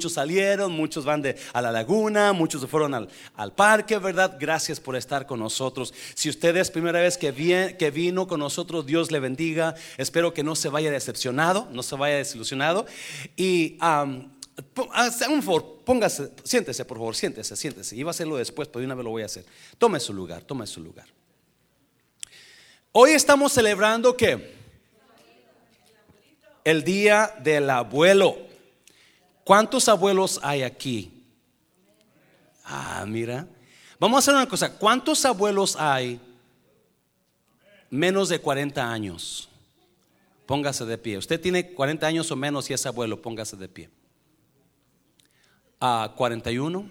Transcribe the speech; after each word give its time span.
Muchos 0.00 0.12
salieron, 0.12 0.70
muchos 0.70 1.04
van 1.04 1.22
de, 1.22 1.34
a 1.52 1.60
la 1.60 1.72
laguna, 1.72 2.32
muchos 2.32 2.60
se 2.60 2.68
fueron 2.68 2.94
al, 2.94 3.08
al, 3.34 3.52
parque, 3.52 3.98
¿verdad? 3.98 4.36
Gracias 4.38 4.78
por 4.78 4.94
estar 4.94 5.26
con 5.26 5.40
nosotros. 5.40 5.92
Si 6.14 6.28
usted 6.28 6.56
es 6.56 6.70
primera 6.70 7.00
vez 7.00 7.18
que, 7.18 7.74
que 7.76 7.90
vino 7.90 8.28
con 8.28 8.38
nosotros, 8.38 8.86
Dios 8.86 9.10
le 9.10 9.18
bendiga. 9.18 9.74
Espero 9.96 10.32
que 10.32 10.44
no 10.44 10.54
se 10.54 10.68
vaya 10.68 10.92
decepcionado, 10.92 11.66
no 11.72 11.82
se 11.82 11.96
vaya 11.96 12.14
desilusionado. 12.14 12.86
Y 13.36 13.76
um, 13.82 14.30
un 15.30 15.42
favor, 15.42 15.80
póngase, 15.84 16.30
siéntese 16.44 16.84
por 16.84 16.98
favor, 16.98 17.16
siéntese, 17.16 17.56
siéntese. 17.56 17.96
Iba 17.96 18.10
a 18.10 18.12
hacerlo 18.12 18.36
después, 18.36 18.68
pero 18.68 18.78
de 18.78 18.86
una 18.86 18.94
vez 18.94 19.02
lo 19.04 19.10
voy 19.10 19.22
a 19.22 19.26
hacer. 19.26 19.44
Tome 19.78 19.98
su 19.98 20.14
lugar, 20.14 20.42
tome 20.42 20.64
su 20.68 20.80
lugar. 20.80 21.06
Hoy 22.92 23.10
estamos 23.10 23.52
celebrando 23.52 24.16
que 24.16 24.54
el 26.62 26.84
día 26.84 27.34
del 27.42 27.68
abuelo. 27.68 28.47
¿Cuántos 29.48 29.88
abuelos 29.88 30.38
hay 30.42 30.62
aquí? 30.62 31.24
Ah, 32.62 33.06
mira. 33.08 33.48
Vamos 33.98 34.16
a 34.16 34.18
hacer 34.18 34.34
una 34.34 34.46
cosa. 34.46 34.76
¿Cuántos 34.76 35.24
abuelos 35.24 35.74
hay 35.80 36.20
menos 37.88 38.28
de 38.28 38.40
40 38.40 38.92
años? 38.92 39.48
Póngase 40.44 40.84
de 40.84 40.98
pie. 40.98 41.16
Usted 41.16 41.40
tiene 41.40 41.72
40 41.72 42.06
años 42.06 42.30
o 42.30 42.36
menos 42.36 42.68
y 42.68 42.74
es 42.74 42.84
abuelo, 42.84 43.22
póngase 43.22 43.56
de 43.56 43.70
pie. 43.70 43.88
A 45.80 46.12
41, 46.14 46.86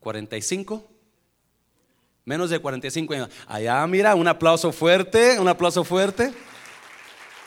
45, 0.00 0.86
menos 2.26 2.50
de 2.50 2.58
45 2.58 3.14
años. 3.14 3.30
Allá, 3.46 3.86
mira, 3.86 4.14
un 4.14 4.28
aplauso 4.28 4.70
fuerte, 4.70 5.40
un 5.40 5.48
aplauso 5.48 5.82
fuerte. 5.82 6.30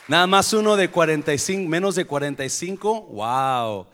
Nada 0.08 0.28
más 0.28 0.54
uno 0.54 0.76
de 0.76 0.90
45, 0.90 1.68
menos 1.68 1.96
de 1.96 2.06
45. 2.06 3.02
Wow. 3.02 3.88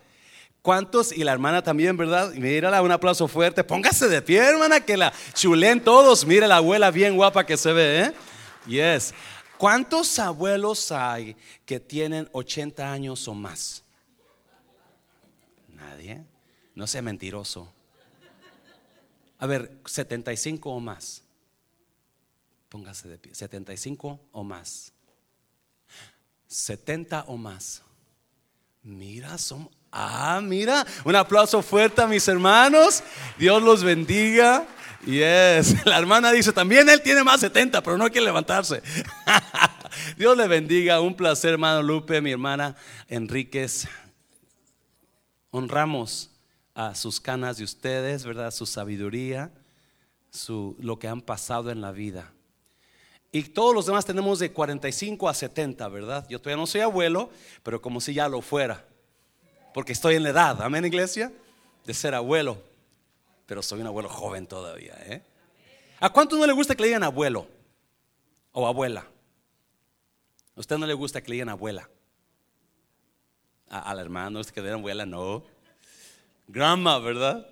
¿Cuántos? 0.61 1.11
Y 1.11 1.23
la 1.23 1.31
hermana 1.31 1.63
también, 1.63 1.97
¿verdad? 1.97 2.33
Mírala, 2.33 2.81
un 2.81 2.91
aplauso 2.91 3.27
fuerte. 3.27 3.63
Póngase 3.63 4.07
de 4.07 4.21
pie, 4.21 4.39
hermana, 4.39 4.81
que 4.81 4.97
la 4.97 5.13
chulen 5.33 5.83
todos. 5.83 6.25
Mire 6.25 6.47
la 6.47 6.57
abuela 6.57 6.91
bien 6.91 7.15
guapa 7.15 7.45
que 7.45 7.57
se 7.57 7.71
ve, 7.73 8.01
¿eh? 8.01 8.13
Yes. 8.67 9.13
¿Cuántos 9.57 10.19
abuelos 10.19 10.91
hay 10.91 11.35
que 11.65 11.79
tienen 11.79 12.29
80 12.31 12.91
años 12.91 13.27
o 13.27 13.33
más? 13.33 13.83
Nadie. 15.69 16.23
No 16.75 16.85
sea 16.87 17.01
mentiroso. 17.01 17.71
A 19.39 19.47
ver, 19.47 19.71
75 19.85 20.69
o 20.69 20.79
más. 20.79 21.23
Póngase 22.69 23.07
de 23.07 23.17
pie. 23.17 23.33
75 23.33 24.19
o 24.31 24.43
más. 24.43 24.90
70 26.51 27.25
o 27.27 27.37
más. 27.37 27.81
Mira, 28.83 29.37
son. 29.37 29.69
Ah, 29.89 30.41
mira, 30.43 30.85
un 31.05 31.15
aplauso 31.15 31.61
fuerte 31.61 32.01
a 32.01 32.07
mis 32.07 32.27
hermanos. 32.27 33.03
Dios 33.37 33.63
los 33.63 33.83
bendiga. 33.83 34.67
Yes, 35.05 35.75
la 35.85 35.97
hermana 35.97 36.31
dice 36.31 36.51
también 36.51 36.87
él 36.89 37.01
tiene 37.01 37.23
más 37.23 37.39
70, 37.39 37.81
pero 37.81 37.97
no 37.97 38.09
quiere 38.09 38.25
levantarse. 38.25 38.83
Dios 40.17 40.37
le 40.37 40.47
bendiga. 40.47 40.99
Un 40.99 41.15
placer, 41.15 41.53
hermano 41.53 41.81
Lupe, 41.81 42.21
mi 42.21 42.31
hermana 42.31 42.75
Enríquez. 43.07 43.87
Honramos 45.51 46.31
a 46.75 46.95
sus 46.95 47.19
canas 47.21 47.57
de 47.57 47.63
ustedes, 47.63 48.25
¿verdad? 48.25 48.51
Su 48.51 48.65
sabiduría, 48.65 49.51
su, 50.29 50.75
lo 50.79 50.99
que 50.99 51.07
han 51.07 51.21
pasado 51.21 51.71
en 51.71 51.79
la 51.79 51.91
vida. 51.91 52.33
Y 53.31 53.43
todos 53.43 53.73
los 53.73 53.85
demás 53.85 54.05
tenemos 54.05 54.39
de 54.39 54.51
45 54.51 55.29
a 55.29 55.33
70, 55.33 55.87
¿verdad? 55.87 56.27
Yo 56.27 56.39
todavía 56.39 56.57
no 56.57 56.67
soy 56.67 56.81
abuelo, 56.81 57.29
pero 57.63 57.81
como 57.81 58.01
si 58.01 58.13
ya 58.13 58.27
lo 58.27 58.41
fuera. 58.41 58.85
Porque 59.73 59.93
estoy 59.93 60.15
en 60.15 60.23
la 60.23 60.29
edad, 60.29 60.61
amén, 60.61 60.85
iglesia, 60.85 61.31
de 61.85 61.93
ser 61.93 62.13
abuelo. 62.13 62.61
Pero 63.45 63.63
soy 63.63 63.79
un 63.79 63.87
abuelo 63.87 64.09
joven 64.09 64.47
todavía, 64.47 64.95
¿eh? 65.05 65.21
¿A 66.01 66.09
cuánto 66.09 66.35
no 66.35 66.45
le 66.45 66.51
gusta 66.51 66.75
que 66.75 66.81
le 66.81 66.87
digan 66.87 67.03
abuelo 67.03 67.47
o 68.51 68.67
abuela? 68.67 69.07
¿A 70.55 70.59
usted 70.59 70.77
no 70.77 70.85
le 70.85 70.93
gusta 70.93 71.21
que 71.21 71.29
le 71.29 71.35
digan 71.35 71.49
abuela? 71.49 71.89
A, 73.69 73.91
al 73.91 73.99
hermano, 73.99 74.41
que 74.43 74.59
le 74.59 74.67
digan 74.67 74.79
abuela, 74.79 75.05
no. 75.05 75.43
Grandma, 76.47 76.99
¿verdad? 76.99 77.47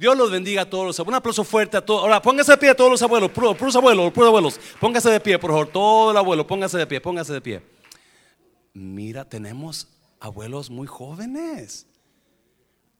Dios 0.00 0.16
los 0.16 0.30
bendiga 0.30 0.62
a 0.62 0.64
todos. 0.70 0.98
Un 1.00 1.12
aplauso 1.12 1.44
fuerte 1.44 1.76
a 1.76 1.84
todos. 1.84 2.00
Ahora, 2.00 2.22
póngase 2.22 2.52
de 2.52 2.56
pie 2.56 2.70
a 2.70 2.74
todos 2.74 2.90
los 2.90 3.02
abuelos, 3.02 3.30
puros, 3.32 3.76
abuelos, 3.76 4.10
puros 4.10 4.28
abuelos. 4.28 4.60
Póngase 4.80 5.10
de 5.10 5.20
pie, 5.20 5.38
por 5.38 5.50
favor. 5.50 5.66
Todo 5.66 6.12
el 6.12 6.16
abuelo, 6.16 6.46
póngase 6.46 6.78
de 6.78 6.86
pie, 6.86 7.02
póngase 7.02 7.34
de 7.34 7.40
pie. 7.42 7.62
Mira, 8.72 9.26
tenemos 9.26 9.88
abuelos 10.18 10.70
muy 10.70 10.86
jóvenes. 10.86 11.86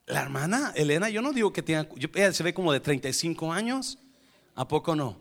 La 0.04 0.20
hermana 0.20 0.74
Elena, 0.76 1.08
yo 1.08 1.22
no 1.22 1.32
digo 1.32 1.54
que 1.54 1.62
tenga, 1.62 1.88
ella 2.14 2.34
se 2.34 2.42
ve 2.42 2.52
como 2.52 2.70
de 2.70 2.80
35 2.80 3.50
años. 3.50 3.96
¿A 4.54 4.68
poco 4.68 4.94
no? 4.94 5.16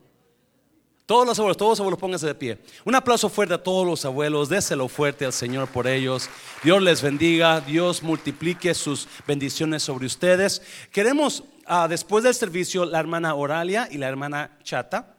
Todos 1.05 1.25
los 1.25 1.39
abuelos, 1.39 1.57
todos 1.57 1.71
los 1.71 1.79
abuelos, 1.79 1.99
pónganse 1.99 2.27
de 2.27 2.35
pie. 2.35 2.59
Un 2.83 2.93
aplauso 2.93 3.29
fuerte 3.29 3.53
a 3.53 3.63
todos 3.63 3.87
los 3.87 4.03
abuelos, 4.03 4.49
déselo 4.49 4.89
fuerte 4.89 5.23
al 5.23 5.33
Señor 5.33 5.69
por 5.69 5.87
ellos. 5.87 6.29
Dios 6.61 6.83
les 6.83 7.01
bendiga, 7.01 7.61
Dios 7.61 8.03
multiplique 8.03 8.75
sus 8.75 9.07
bendiciones 9.25 9.81
sobre 9.81 10.05
ustedes. 10.05 10.61
Queremos, 10.91 11.45
ah, 11.69 11.87
después 11.87 12.23
del 12.23 12.35
servicio, 12.35 12.83
la 12.83 12.99
hermana 12.99 13.35
Oralia 13.35 13.87
y 13.89 13.97
la 13.97 14.09
hermana 14.09 14.57
Chata. 14.63 15.15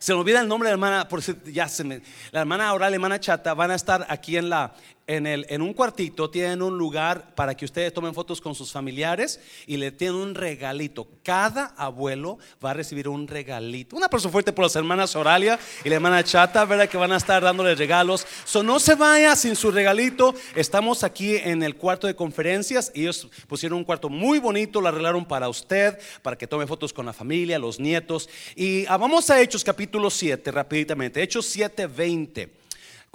Se 0.00 0.12
me 0.12 0.20
olvida 0.20 0.40
el 0.40 0.48
nombre 0.48 0.68
de 0.68 0.70
la 0.70 0.74
hermana, 0.74 1.08
por 1.08 1.20
ya 1.44 1.68
se 1.68 1.84
me, 1.84 2.02
la 2.32 2.40
hermana 2.40 2.72
Oralia 2.72 2.88
y 2.88 2.98
la 2.98 3.06
hermana 3.06 3.20
Chata 3.20 3.54
van 3.54 3.70
a 3.70 3.74
estar 3.74 4.06
aquí 4.08 4.36
en 4.36 4.48
la, 4.48 4.72
en, 5.08 5.26
el, 5.26 5.46
en 5.48 5.62
un 5.62 5.72
cuartito 5.72 6.28
tienen 6.28 6.60
un 6.60 6.76
lugar 6.76 7.34
para 7.34 7.56
que 7.56 7.64
ustedes 7.64 7.92
tomen 7.94 8.12
fotos 8.12 8.42
con 8.42 8.54
sus 8.54 8.70
familiares 8.70 9.40
y 9.66 9.78
le 9.78 9.90
tienen 9.90 10.16
un 10.16 10.34
regalito. 10.34 11.08
Cada 11.24 11.74
abuelo 11.78 12.38
va 12.62 12.70
a 12.70 12.74
recibir 12.74 13.08
un 13.08 13.26
regalito. 13.26 13.96
Un 13.96 14.04
aplauso 14.04 14.28
fuerte 14.28 14.52
por 14.52 14.66
las 14.66 14.76
hermanas 14.76 15.16
Oralia 15.16 15.58
y 15.82 15.88
la 15.88 15.94
hermana 15.94 16.22
Chata, 16.22 16.66
¿verdad? 16.66 16.90
Que 16.90 16.98
van 16.98 17.12
a 17.12 17.16
estar 17.16 17.42
dándole 17.42 17.74
regalos. 17.74 18.26
So, 18.44 18.62
no 18.62 18.78
se 18.78 18.94
vaya 18.96 19.34
sin 19.34 19.56
su 19.56 19.70
regalito. 19.70 20.34
Estamos 20.54 21.02
aquí 21.02 21.36
en 21.36 21.62
el 21.62 21.76
cuarto 21.76 22.06
de 22.06 22.14
conferencias. 22.14 22.92
Ellos 22.94 23.28
pusieron 23.46 23.78
un 23.78 23.84
cuarto 23.84 24.10
muy 24.10 24.38
bonito, 24.38 24.78
lo 24.78 24.88
arreglaron 24.88 25.24
para 25.24 25.48
usted, 25.48 25.98
para 26.20 26.36
que 26.36 26.46
tome 26.46 26.66
fotos 26.66 26.92
con 26.92 27.06
la 27.06 27.14
familia, 27.14 27.58
los 27.58 27.80
nietos. 27.80 28.28
Y 28.54 28.84
ah, 28.86 28.98
vamos 28.98 29.30
a 29.30 29.40
Hechos 29.40 29.64
capítulo 29.64 30.10
7, 30.10 30.50
rapiditamente. 30.50 31.22
Hechos 31.22 31.46
7, 31.46 31.86
20 31.86 32.58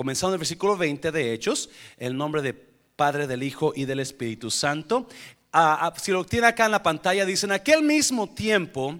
comenzando 0.03 0.33
en 0.33 0.35
el 0.35 0.39
versículo 0.39 0.75
20 0.75 1.13
de 1.13 1.31
Hechos, 1.31 1.69
el 1.97 2.17
nombre 2.17 2.41
de 2.41 2.53
Padre, 2.53 3.25
del 3.25 3.41
Hijo 3.41 3.71
y 3.73 3.85
del 3.85 4.01
Espíritu 4.01 4.51
Santo. 4.51 5.07
Ah, 5.53 5.77
ah, 5.79 5.93
si 5.97 6.11
lo 6.11 6.25
tiene 6.25 6.47
acá 6.47 6.65
en 6.65 6.73
la 6.73 6.83
pantalla, 6.83 7.25
dice, 7.25 7.45
en 7.45 7.53
aquel 7.53 7.83
mismo 7.83 8.27
tiempo 8.27 8.99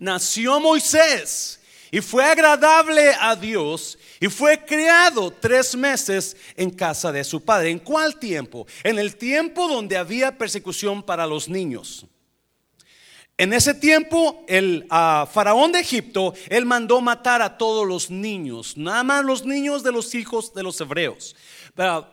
nació 0.00 0.58
Moisés 0.58 1.60
y 1.92 2.00
fue 2.00 2.24
agradable 2.24 3.12
a 3.20 3.36
Dios 3.36 3.96
y 4.18 4.26
fue 4.26 4.64
criado 4.64 5.30
tres 5.30 5.76
meses 5.76 6.36
en 6.56 6.70
casa 6.70 7.12
de 7.12 7.22
su 7.22 7.44
padre. 7.44 7.70
¿En 7.70 7.78
cuál 7.78 8.18
tiempo? 8.18 8.66
En 8.82 8.98
el 8.98 9.14
tiempo 9.14 9.68
donde 9.68 9.96
había 9.96 10.36
persecución 10.36 11.00
para 11.00 11.28
los 11.28 11.48
niños. 11.48 12.06
En 13.38 13.52
ese 13.52 13.74
tiempo, 13.74 14.44
el 14.48 14.86
ah, 14.88 15.28
faraón 15.30 15.70
de 15.70 15.80
Egipto, 15.80 16.32
él 16.48 16.64
mandó 16.64 17.02
matar 17.02 17.42
a 17.42 17.58
todos 17.58 17.86
los 17.86 18.10
niños, 18.10 18.78
nada 18.78 19.04
más 19.04 19.26
los 19.26 19.44
niños 19.44 19.82
de 19.82 19.92
los 19.92 20.14
hijos 20.14 20.54
de 20.54 20.62
los 20.62 20.80
hebreos. 20.80 21.36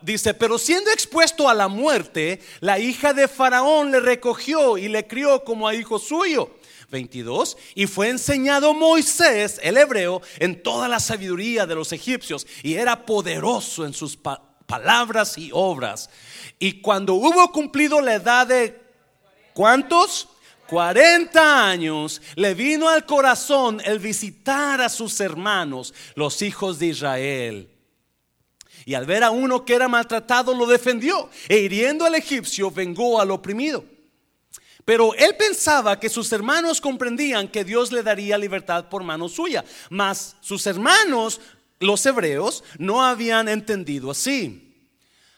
dice, 0.02 0.34
pero 0.34 0.58
siendo 0.58 0.90
expuesto 0.90 1.48
a 1.48 1.54
la 1.54 1.68
muerte, 1.68 2.42
la 2.60 2.78
hija 2.78 3.14
de 3.14 3.26
faraón 3.26 3.90
le 3.90 4.00
recogió 4.00 4.76
y 4.76 4.88
le 4.88 5.06
crió 5.06 5.44
como 5.44 5.66
a 5.66 5.74
hijo 5.74 5.98
suyo. 5.98 6.50
22, 6.90 7.56
y 7.74 7.86
fue 7.86 8.10
enseñado 8.10 8.74
Moisés, 8.74 9.58
el 9.62 9.78
hebreo, 9.78 10.20
en 10.38 10.62
toda 10.62 10.88
la 10.88 11.00
sabiduría 11.00 11.64
de 11.64 11.74
los 11.74 11.92
egipcios, 11.92 12.46
y 12.62 12.74
era 12.74 13.06
poderoso 13.06 13.86
en 13.86 13.94
sus 13.94 14.18
palabras 14.66 15.38
y 15.38 15.50
obras. 15.54 16.10
Y 16.58 16.82
cuando 16.82 17.14
hubo 17.14 17.50
cumplido 17.50 18.02
la 18.02 18.14
edad 18.14 18.46
de, 18.46 18.78
¿cuántos? 19.54 20.28
40 20.66 21.68
años 21.68 22.22
le 22.36 22.54
vino 22.54 22.88
al 22.88 23.04
corazón 23.06 23.80
el 23.84 23.98
visitar 23.98 24.80
a 24.80 24.88
sus 24.88 25.20
hermanos, 25.20 25.92
los 26.14 26.42
hijos 26.42 26.78
de 26.78 26.86
Israel. 26.86 27.70
Y 28.86 28.94
al 28.94 29.06
ver 29.06 29.24
a 29.24 29.30
uno 29.30 29.64
que 29.64 29.74
era 29.74 29.88
maltratado, 29.88 30.54
lo 30.54 30.66
defendió. 30.66 31.30
E 31.48 31.58
hiriendo 31.58 32.04
al 32.04 32.14
egipcio, 32.14 32.70
vengó 32.70 33.20
al 33.20 33.30
oprimido. 33.30 33.84
Pero 34.84 35.14
él 35.14 35.34
pensaba 35.38 35.98
que 35.98 36.10
sus 36.10 36.30
hermanos 36.32 36.80
comprendían 36.80 37.48
que 37.48 37.64
Dios 37.64 37.90
le 37.90 38.02
daría 38.02 38.36
libertad 38.36 38.88
por 38.90 39.02
mano 39.02 39.28
suya. 39.28 39.64
Mas 39.88 40.36
sus 40.40 40.66
hermanos, 40.66 41.40
los 41.80 42.04
hebreos, 42.04 42.62
no 42.78 43.02
habían 43.02 43.48
entendido 43.48 44.10
así. 44.10 44.63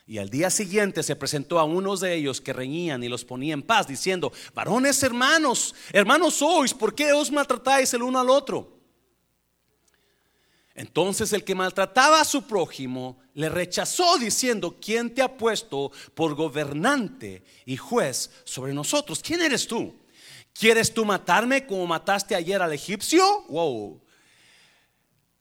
Y 0.07 0.19
al 0.19 0.31
día 0.31 0.51
siguiente 0.51 1.03
se 1.03 1.17
presentó 1.17 1.59
a 1.59 1.65
unos 1.65 2.01
de 2.01 2.15
ellos 2.15 2.41
que 2.41 2.53
reñían 2.53 3.03
y 3.03 3.09
los 3.09 3.25
ponía 3.25 3.55
en 3.55 3.63
paz, 3.63 3.89
diciendo, 3.89 4.33
varones 4.55 5.03
hermanos, 5.03 5.75
hermanos 5.93 6.35
sois, 6.35 6.73
¿por 6.73 6.95
qué 6.95 7.13
os 7.13 7.33
maltratáis 7.33 7.93
el 7.93 8.03
uno 8.03 8.21
al 8.21 8.31
otro? 8.31 8.77
Entonces 10.77 11.33
el 11.33 11.43
que 11.43 11.57
maltrataba 11.57 12.21
a 12.21 12.25
su 12.25 12.43
prójimo 12.43 13.19
le 13.35 13.49
rechazó 13.49 14.17
diciendo, 14.19 14.77
¿quién 14.81 15.13
te 15.13 15.23
ha 15.23 15.37
puesto 15.37 15.91
por 16.15 16.35
gobernante 16.35 17.43
y 17.65 17.77
juez 17.77 18.31
sobre 18.45 18.75
nosotros? 18.75 19.21
¿Quién 19.21 19.43
eres 19.43 19.67
tú? 19.67 19.93
¿Quieres 20.53 20.95
tú 20.95 21.05
matarme 21.05 21.67
como 21.67 21.87
mataste 21.87 22.35
ayer 22.35 22.63
al 22.63 22.73
egipcio? 22.73 23.43
Wow. 23.49 24.01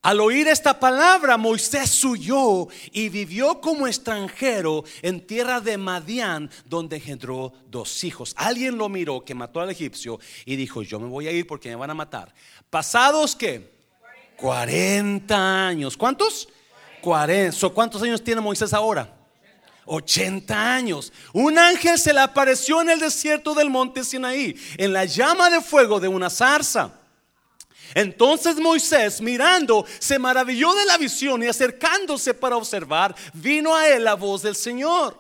Al 0.06 0.22
oír 0.22 0.48
esta 0.48 0.80
palabra, 0.80 1.36
Moisés 1.36 2.04
huyó 2.04 2.68
y 2.92 3.10
vivió 3.10 3.60
como 3.60 3.88
extranjero 3.88 4.84
en 5.02 5.26
tierra 5.26 5.60
de 5.60 5.80
Madián, 5.80 6.52
donde 6.64 6.98
engendró 6.98 7.52
dos 7.72 8.04
hijos. 8.04 8.36
Alguien 8.38 8.78
lo 8.78 8.88
miró 8.88 9.26
que 9.26 9.34
mató 9.34 9.62
al 9.62 9.72
egipcio 9.72 10.20
y 10.46 10.58
dijo, 10.58 10.84
yo 10.84 11.00
me 11.00 11.08
voy 11.08 11.28
a 11.28 11.32
ir 11.32 11.48
porque 11.48 11.70
me 11.70 11.76
van 11.76 11.90
a 11.90 11.96
matar. 11.96 12.32
Pasados 12.70 13.36
que 13.36 13.80
40 14.38 15.68
años. 15.70 15.98
¿Cuántos? 15.98 16.50
40. 17.02 17.70
¿Cuántos 17.70 18.04
años 18.04 18.24
tiene 18.24 18.42
Moisés 18.42 18.74
ahora? 18.74 19.12
80 19.88 20.76
años. 20.76 21.12
Un 21.34 21.58
ángel 21.58 21.98
se 21.98 22.14
le 22.14 22.20
apareció 22.20 22.80
en 22.80 22.92
el 22.92 23.00
desierto 23.00 23.56
del 23.56 23.72
monte 23.72 24.04
Sinaí, 24.04 24.56
en 24.78 24.94
la 24.94 25.06
llama 25.06 25.50
de 25.50 25.62
fuego 25.62 26.00
de 26.00 26.10
una 26.10 26.30
zarza. 26.30 26.92
Entonces 27.94 28.58
Moisés, 28.58 29.22
mirando, 29.22 29.86
se 30.00 30.20
maravilló 30.20 30.74
de 30.74 30.86
la 30.86 30.98
visión 30.98 31.44
y 31.44 31.48
acercándose 31.48 32.34
para 32.34 32.58
observar, 32.58 33.16
vino 33.34 33.76
a 33.76 33.88
él 33.90 34.04
la 34.04 34.16
voz 34.16 34.42
del 34.42 34.56
Señor. 34.56 35.20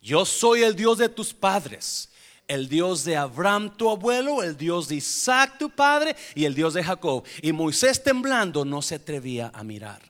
Yo 0.00 0.24
soy 0.24 0.62
el 0.62 0.74
Dios 0.74 0.98
de 0.98 1.08
tus 1.08 1.34
padres, 1.34 2.08
el 2.48 2.68
Dios 2.68 3.04
de 3.04 3.16
Abraham 3.16 3.76
tu 3.76 3.90
abuelo, 3.90 4.42
el 4.42 4.56
Dios 4.56 4.88
de 4.88 4.96
Isaac 4.96 5.58
tu 5.58 5.70
padre 5.70 6.16
y 6.34 6.46
el 6.46 6.54
Dios 6.54 6.74
de 6.74 6.82
Jacob. 6.82 7.24
Y 7.42 7.52
Moisés 7.52 8.02
temblando 8.02 8.64
no 8.64 8.82
se 8.82 8.96
atrevía 8.96 9.50
a 9.54 9.62
mirar. 9.62 10.00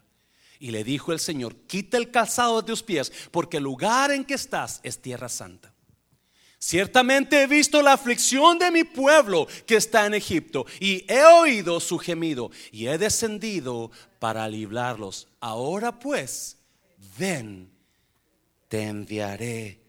Y 0.60 0.70
le 0.70 0.84
dijo 0.84 1.12
el 1.12 1.20
Señor, 1.20 1.56
quita 1.66 1.96
el 1.96 2.10
calzado 2.10 2.60
de 2.60 2.66
tus 2.66 2.82
pies, 2.82 3.10
porque 3.30 3.56
el 3.56 3.64
lugar 3.64 4.10
en 4.10 4.24
que 4.24 4.34
estás 4.34 4.80
es 4.82 5.00
tierra 5.00 5.28
santa. 5.28 5.72
Ciertamente 6.62 7.42
he 7.42 7.46
visto 7.46 7.80
la 7.80 7.94
aflicción 7.94 8.58
de 8.58 8.70
mi 8.70 8.84
pueblo 8.84 9.48
que 9.64 9.76
está 9.76 10.04
en 10.04 10.12
Egipto 10.12 10.66
y 10.78 11.10
he 11.10 11.24
oído 11.24 11.80
su 11.80 11.98
gemido 11.98 12.50
y 12.70 12.86
he 12.86 12.98
descendido 12.98 13.90
para 14.18 14.46
librarlos. 14.46 15.26
Ahora 15.40 15.98
pues, 15.98 16.58
ven, 17.18 17.70
te 18.68 18.82
enviaré 18.82 19.80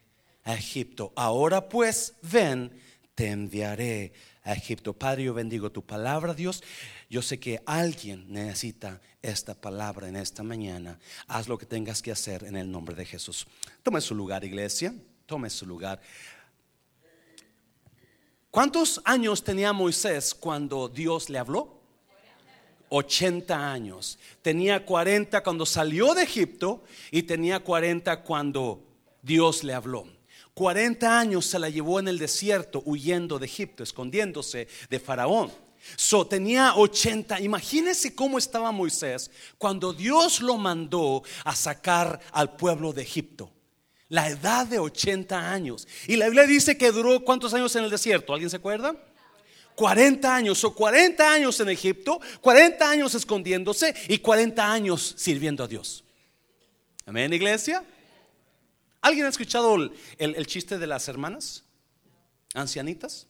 a 0.46 0.54
Egipto. 0.54 1.12
Ahora 1.18 1.68
pues, 1.68 2.14
ven, 2.22 2.72
te 3.16 3.28
enviaré 3.28 4.14
a 4.44 4.54
Egipto. 4.54 4.94
Padre, 4.94 5.26
yo 5.26 5.34
bendigo 5.34 5.74
tu 5.74 5.86
palabra, 5.86 6.34
Dios. 6.34 6.64
Yo 7.10 7.22
sé 7.22 7.38
que 7.38 7.62
alguien 7.66 8.32
necesita 8.32 9.02
esta 9.22 9.56
palabra 9.56 10.08
en 10.08 10.16
esta 10.16 10.42
mañana. 10.42 10.98
Haz 11.28 11.50
lo 11.50 11.58
que 11.58 11.66
tengas 11.66 12.02
que 12.02 12.14
hacer 12.14 12.46
en 12.46 12.56
el 12.56 12.72
nombre 12.72 12.96
de 12.96 13.06
Jesús. 13.06 13.46
Tome 13.84 14.00
su 14.00 14.16
lugar, 14.16 14.46
iglesia. 14.46 14.96
Tome 15.26 15.50
su 15.50 15.66
lugar. 15.66 16.02
¿Cuántos 18.52 19.02
años 19.06 19.46
tenía 19.46 19.72
Moisés 19.72 20.36
cuando 20.36 20.90
Dios 20.90 21.30
le 21.30 21.40
habló? 21.40 21.80
80 22.90 23.72
años. 23.72 24.20
Tenía 24.42 24.86
40 24.86 25.42
cuando 25.42 25.66
salió 25.66 26.14
de 26.14 26.24
Egipto 26.24 26.84
y 27.12 27.24
tenía 27.24 27.62
40 27.62 28.24
cuando 28.24 28.84
Dios 29.22 29.64
le 29.64 29.74
habló. 29.74 30.06
40 30.54 31.18
años 31.18 31.46
se 31.46 31.60
la 31.60 31.70
llevó 31.70 32.02
en 32.02 32.10
el 32.10 32.20
desierto 32.20 32.84
huyendo 32.86 33.40
de 33.40 33.46
Egipto, 33.46 33.84
escondiéndose 33.84 34.68
de 34.90 35.00
Faraón. 35.00 35.50
So 35.96 36.28
tenía 36.28 36.76
80. 36.76 37.40
Imagínense 37.40 38.14
cómo 38.14 38.38
estaba 38.38 38.74
Moisés 38.74 39.32
cuando 39.58 39.94
Dios 39.94 40.42
lo 40.42 40.58
mandó 40.58 41.24
a 41.46 41.56
sacar 41.56 42.20
al 42.34 42.58
pueblo 42.58 42.92
de 42.92 43.04
Egipto 43.04 43.50
la 44.12 44.28
edad 44.28 44.68
de 44.68 44.78
80 44.78 45.52
años. 45.52 45.88
Y 46.06 46.18
la 46.18 46.26
Biblia 46.26 46.46
dice 46.46 46.78
que 46.78 46.92
duró 46.92 47.24
cuántos 47.24 47.54
años 47.54 47.74
en 47.78 47.86
el 47.86 47.90
desierto, 47.90 48.34
¿alguien 48.34 48.50
se 48.50 48.58
acuerda? 48.58 48.94
40 49.76 50.36
años, 50.36 50.62
o 50.66 50.76
40 50.76 51.32
años 51.32 51.58
en 51.62 51.70
Egipto, 51.70 52.20
40 52.42 52.90
años 52.90 53.16
escondiéndose 53.16 53.96
y 54.10 54.18
40 54.18 54.70
años 54.70 55.16
sirviendo 55.18 55.64
a 55.64 55.68
Dios. 55.68 56.04
Amén, 57.06 57.32
iglesia. 57.32 57.86
¿Alguien 59.00 59.26
ha 59.28 59.30
escuchado 59.30 59.76
el, 59.76 59.94
el 60.18 60.46
chiste 60.46 60.78
de 60.78 60.88
las 60.88 61.08
hermanas 61.08 61.64
ancianitas? 62.54 63.28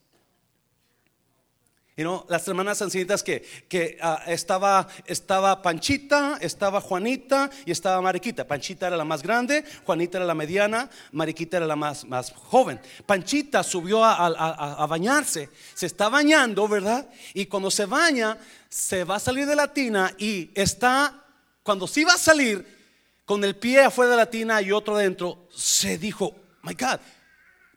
Las 2.27 2.47
hermanas 2.47 2.81
ancianitas 2.81 3.23
que, 3.23 3.43
que 3.67 3.97
ah, 4.01 4.23
estaba, 4.27 4.87
estaba 5.05 5.61
Panchita, 5.61 6.37
estaba 6.41 6.81
Juanita 6.81 7.49
y 7.65 7.71
estaba 7.71 8.01
Mariquita. 8.01 8.47
Panchita 8.47 8.87
era 8.87 8.97
la 8.97 9.05
más 9.05 9.23
grande, 9.23 9.63
Juanita 9.85 10.17
era 10.17 10.25
la 10.25 10.35
mediana, 10.35 10.89
Mariquita 11.11 11.57
era 11.57 11.65
la 11.65 11.75
más, 11.75 12.05
más 12.05 12.31
joven. 12.31 12.79
Panchita 13.05 13.63
subió 13.63 14.03
a, 14.03 14.27
a, 14.27 14.85
bañarse, 14.85 15.49
se 15.73 15.85
está 15.85 16.09
bañando, 16.09 16.67
¿verdad? 16.67 17.07
Y 17.33 17.45
cuando 17.45 17.71
se 17.71 17.85
baña, 17.85 18.37
se 18.69 19.03
va 19.03 19.15
a 19.15 19.19
salir 19.19 19.45
de 19.45 19.55
la 19.55 19.73
tina 19.73 20.13
y 20.17 20.49
está, 20.55 21.23
cuando 21.63 21.87
sí 21.87 22.03
va 22.03 22.13
a 22.13 22.17
salir, 22.17 22.79
con 23.25 23.43
el 23.43 23.55
pie 23.55 23.81
afuera 23.81 24.11
de 24.11 24.17
la 24.17 24.29
tina 24.29 24.61
y 24.61 24.71
otro 24.71 24.97
dentro, 24.97 25.47
se 25.53 25.97
dijo, 25.97 26.35
my 26.63 26.73
God, 26.73 26.99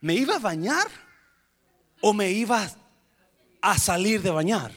¿me 0.01 0.15
iba 0.15 0.37
a 0.37 0.41
bañar 0.41 0.89
o 2.01 2.13
me 2.13 2.31
iba 2.31 2.69
a 3.65 3.79
salir 3.79 4.21
de 4.21 4.31
bañar. 4.31 4.71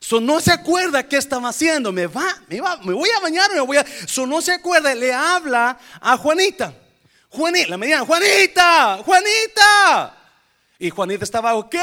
So, 0.00 0.20
no 0.20 0.40
se 0.40 0.52
acuerda 0.52 1.02
qué 1.02 1.16
estaba 1.16 1.48
haciendo. 1.48 1.90
Me 1.90 2.06
va, 2.06 2.36
me, 2.48 2.60
va, 2.60 2.76
me 2.78 2.94
voy 2.94 3.10
a 3.16 3.20
bañar, 3.20 3.52
me 3.52 3.60
voy 3.60 3.76
a. 3.76 3.84
So, 4.06 4.26
no 4.26 4.40
se 4.40 4.52
acuerda. 4.52 4.94
Le 4.94 5.12
habla 5.12 5.76
a 6.00 6.16
Juanita. 6.16 6.72
Juanita, 7.28 7.68
la 7.68 7.76
mediana. 7.76 8.04
Juanita, 8.04 9.00
Juanita. 9.04 10.16
Y 10.78 10.90
Juanita 10.90 11.24
estaba, 11.24 11.68
¿qué? 11.68 11.80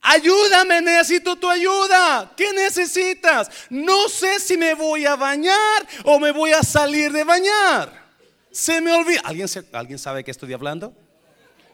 Ayúdame, 0.00 0.80
necesito 0.80 1.36
tu 1.36 1.48
ayuda. 1.48 2.32
¿Qué 2.36 2.52
necesitas? 2.52 3.50
No 3.70 4.08
sé 4.08 4.40
si 4.40 4.56
me 4.56 4.74
voy 4.74 5.06
a 5.06 5.14
bañar 5.14 5.86
o 6.04 6.18
me 6.18 6.32
voy 6.32 6.52
a 6.52 6.62
salir 6.62 7.12
de 7.12 7.22
bañar. 7.22 8.06
Se 8.50 8.80
me 8.80 8.92
olvida. 8.92 9.20
¿Alguien, 9.24 9.48
¿alguien 9.72 9.98
sabe 9.98 10.24
qué 10.24 10.32
estoy 10.32 10.52
hablando? 10.52 10.92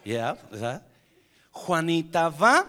Yeah, 0.04 0.37
Juanita 1.54 2.28
va, 2.30 2.66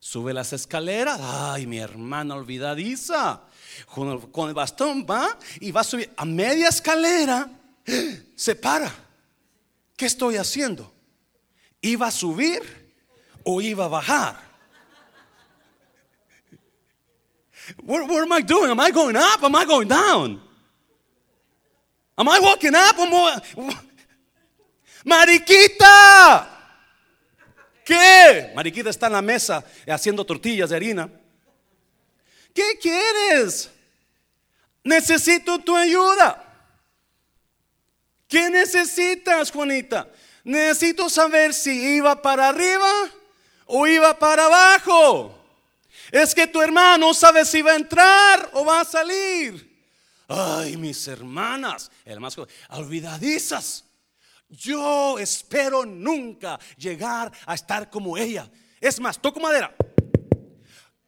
sube 0.00 0.34
las 0.34 0.52
escaleras. 0.52 1.20
Ay, 1.22 1.66
mi 1.66 1.78
hermana 1.78 2.34
olvidadiza. 2.34 3.42
Con 3.86 4.48
el 4.48 4.54
bastón 4.54 5.06
va 5.08 5.38
y 5.60 5.70
va 5.70 5.82
a 5.82 5.84
subir 5.84 6.12
a 6.16 6.24
media 6.24 6.68
escalera. 6.68 7.48
Se 8.36 8.56
para. 8.56 8.92
¿Qué 9.96 10.06
estoy 10.06 10.36
haciendo? 10.36 10.92
¿Iba 11.80 12.08
a 12.08 12.10
subir 12.10 12.60
o 13.44 13.60
iba 13.60 13.84
a 13.84 13.88
bajar? 13.88 14.36
What, 17.84 18.08
what, 18.08 18.22
am 18.22 18.32
I 18.32 18.42
doing? 18.42 18.70
Am 18.70 18.80
I 18.80 18.90
going 18.90 19.16
up? 19.16 19.44
Am 19.44 19.54
I 19.54 19.64
going 19.64 19.86
down? 19.88 20.40
Am 22.18 22.28
I 22.28 22.40
walking 22.40 22.74
up? 22.74 22.96
Mariquita. 25.06 26.59
¿Qué? 27.84 28.52
Mariquita 28.54 28.90
está 28.90 29.06
en 29.06 29.14
la 29.14 29.22
mesa 29.22 29.64
haciendo 29.86 30.24
tortillas 30.24 30.70
de 30.70 30.76
harina. 30.76 31.10
¿Qué 32.54 32.78
quieres? 32.80 33.70
Necesito 34.84 35.58
tu 35.58 35.76
ayuda. 35.76 36.46
¿Qué 38.28 38.48
necesitas, 38.50 39.50
Juanita? 39.50 40.08
Necesito 40.44 41.10
saber 41.10 41.52
si 41.52 41.96
iba 41.96 42.20
para 42.22 42.48
arriba 42.48 43.10
o 43.66 43.86
iba 43.86 44.18
para 44.18 44.46
abajo. 44.46 45.36
Es 46.10 46.34
que 46.34 46.46
tu 46.46 46.60
hermano 46.60 47.12
sabe 47.14 47.44
si 47.44 47.62
va 47.62 47.72
a 47.72 47.76
entrar 47.76 48.50
o 48.52 48.64
va 48.64 48.80
a 48.80 48.84
salir. 48.84 49.68
Ay, 50.28 50.76
mis 50.76 51.06
hermanas, 51.08 51.90
el 52.04 52.20
más 52.20 52.36
olvidadizas. 52.68 53.84
Yo 54.50 55.18
espero 55.18 55.86
nunca 55.86 56.58
llegar 56.76 57.32
a 57.46 57.54
estar 57.54 57.88
como 57.88 58.18
ella. 58.18 58.50
Es 58.80 58.98
más, 59.00 59.20
toco 59.20 59.38
madera. 59.38 59.74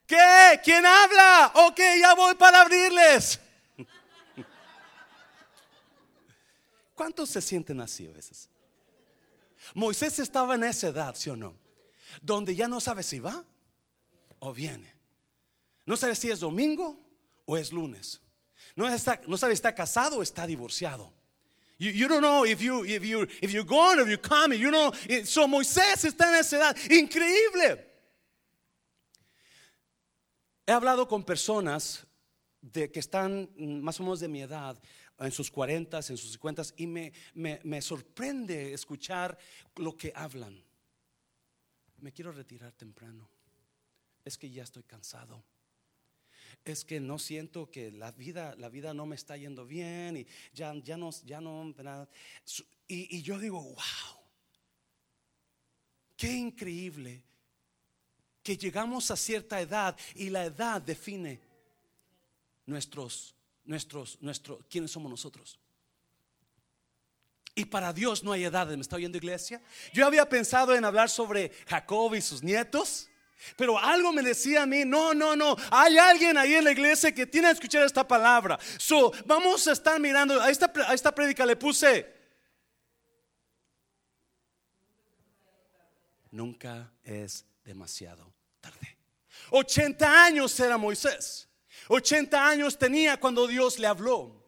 ¿Qué? 0.07 0.61
¿Quién 0.63 0.87
habla? 0.87 1.53
Ok, 1.55 1.81
ya 2.01 2.15
voy 2.15 2.35
para 2.37 2.61
abrirles. 2.61 3.41
¿Cuántos 6.95 7.31
se 7.31 7.43
sienten 7.43 7.81
así 7.81 8.07
a 8.07 8.13
veces? 8.13 8.49
Moisés 9.75 10.19
estaba 10.21 10.55
en 10.55 10.65
esa 10.65 10.89
edad, 10.89 11.15
¿sí 11.17 11.31
o 11.31 11.37
no? 11.37 11.57
Donde 12.21 12.55
ya 12.55 12.69
no 12.69 12.81
sabe 12.81 13.03
si 13.03 13.19
va 13.19 13.45
o 14.39 14.53
viene. 14.53 14.95
No 15.85 15.97
sabe 15.97 16.15
si 16.15 16.31
es 16.31 16.41
domingo 16.41 16.97
o 17.45 17.57
es 17.57 17.73
lunes. 17.73 18.21
No, 18.77 18.89
no 18.89 19.37
sabe 19.37 19.53
si 19.53 19.59
está 19.59 19.75
casado 19.75 20.19
o 20.19 20.23
está 20.23 20.47
divorciado. 20.47 21.13
You, 21.83 22.07
don't 22.07 22.23
know 22.23 22.45
if, 22.45 22.63
you, 22.63 22.85
if, 22.85 23.05
you, 23.05 23.27
if 23.43 23.53
you're 23.53 23.65
going 23.65 23.99
or 23.99 24.03
if 24.03 24.09
you're 24.09 24.17
coming. 24.17 24.61
You 24.61 24.71
know, 24.71 24.93
so 25.25 25.49
Moisés 25.49 26.05
está 26.05 26.29
en 26.29 26.37
esa 26.37 26.57
edad. 26.57 26.77
Increíble. 26.89 27.85
He 30.65 30.73
hablado 30.73 31.09
con 31.09 31.25
personas 31.25 32.07
de 32.61 32.93
que 32.93 33.01
están 33.01 33.51
más 33.83 33.99
o 33.99 34.05
menos 34.05 34.21
de 34.21 34.29
mi 34.29 34.43
edad, 34.43 34.81
en 35.19 35.33
sus 35.33 35.51
40, 35.51 35.97
en 35.97 36.17
sus 36.17 36.31
50 36.33 36.63
y 36.77 36.87
me, 36.87 37.13
me, 37.35 37.61
me 37.65 37.83
sorprende 37.83 38.73
escuchar 38.73 39.37
lo 39.77 39.97
que 39.97 40.13
hablan. 40.15 40.63
Me 41.99 42.13
quiero 42.13 42.31
retirar 42.31 42.73
temprano. 42.73 43.29
Es 44.25 44.39
que 44.39 44.49
ya 44.49 44.63
estoy 44.63 44.85
cansado 44.85 45.45
es 46.65 46.85
que 46.85 47.01
no 47.01 47.19
siento 47.19 47.71
que 47.71 47.91
la 47.91 48.13
vida, 48.13 48.55
la 48.57 48.69
vida 48.69 48.95
no 48.95 49.07
me 49.07 49.17
está 49.17 49.37
yendo 49.37 49.67
bien 49.67 50.17
y 50.17 50.27
ya, 50.55 50.75
ya 50.83 50.97
no, 50.97 51.11
ya 51.25 51.41
no, 51.41 51.75
y, 52.89 53.17
y 53.17 53.23
yo 53.23 53.39
digo, 53.39 53.63
wow, 53.63 54.23
qué 56.17 56.33
increíble 56.33 57.23
que 58.43 58.57
llegamos 58.57 59.11
a 59.11 59.17
cierta 59.17 59.61
edad 59.61 59.97
y 60.15 60.31
la 60.31 60.45
edad 60.45 60.83
define 60.83 61.41
nuestros, 62.67 63.35
nuestros, 63.65 64.19
nuestros, 64.21 64.65
quiénes 64.69 64.91
somos 64.91 65.11
nosotros. 65.11 65.59
Y 67.55 67.67
para 67.67 67.93
Dios 67.93 68.25
no 68.25 68.33
hay 68.33 68.45
edad, 68.45 68.67
¿me 68.69 68.81
está 68.81 68.97
oyendo 68.97 69.19
iglesia? 69.19 69.61
Yo 69.93 70.07
había 70.07 70.27
pensado 70.29 70.75
en 70.75 70.85
hablar 70.85 71.11
sobre 71.11 71.51
Jacob 71.67 72.15
y 72.15 72.23
sus 72.23 72.43
nietos. 72.43 73.11
Pero 73.57 73.79
algo 73.79 74.13
me 74.13 74.23
decía 74.23 74.63
a 74.63 74.67
mí, 74.67 74.85
no, 74.85 75.15
no, 75.15 75.35
no, 75.37 75.57
hay 75.71 75.99
alguien 75.99 76.37
ahí 76.39 76.55
en 76.55 76.65
la 76.65 76.73
iglesia 76.73 77.13
que 77.13 77.27
tiene 77.27 77.49
que 77.49 77.55
escuchar 77.55 77.85
esta 77.85 78.07
palabra. 78.07 78.59
So, 78.79 79.13
vamos 79.27 79.67
a 79.69 79.73
estar 79.73 79.99
mirando, 80.01 80.41
a 80.41 80.51
esta, 80.51 80.73
a 80.87 80.95
esta 80.95 81.15
prédica 81.15 81.45
le 81.45 81.57
puse, 81.57 82.07
nunca 86.31 86.93
es 87.05 87.45
demasiado 87.65 88.33
tarde. 88.61 88.97
80 89.51 90.25
años 90.25 90.59
era 90.61 90.79
Moisés, 90.79 91.49
80 91.89 92.49
años 92.49 92.79
tenía 92.79 93.19
cuando 93.19 93.47
Dios 93.47 93.79
le 93.79 93.87
habló. 93.87 94.43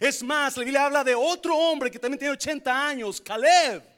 Es 0.00 0.22
más, 0.22 0.56
la 0.56 0.64
Biblia 0.64 0.86
habla 0.86 1.04
de 1.04 1.14
otro 1.14 1.56
hombre 1.56 1.90
que 1.90 1.98
también 1.98 2.18
tiene 2.18 2.34
80 2.34 2.88
años, 2.88 3.20
Caleb. 3.20 3.91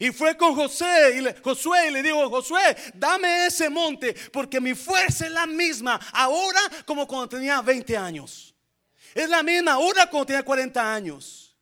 Y 0.00 0.12
fue 0.12 0.36
con 0.36 0.54
José 0.54 1.16
y 1.16 1.20
le, 1.20 1.34
Josué 1.42 1.88
y 1.88 1.90
le 1.90 2.02
dijo, 2.02 2.28
Josué, 2.30 2.76
dame 2.94 3.46
ese 3.46 3.68
monte 3.68 4.14
porque 4.32 4.60
mi 4.60 4.74
fuerza 4.74 5.26
es 5.26 5.32
la 5.32 5.46
misma 5.46 5.98
ahora 6.12 6.60
como 6.86 7.06
cuando 7.06 7.28
tenía 7.28 7.60
20 7.60 7.96
años. 7.96 8.54
Es 9.14 9.28
la 9.28 9.42
misma 9.42 9.72
ahora 9.72 10.08
como 10.08 10.24
tenía 10.24 10.44
40 10.44 10.94
años. 10.94 11.56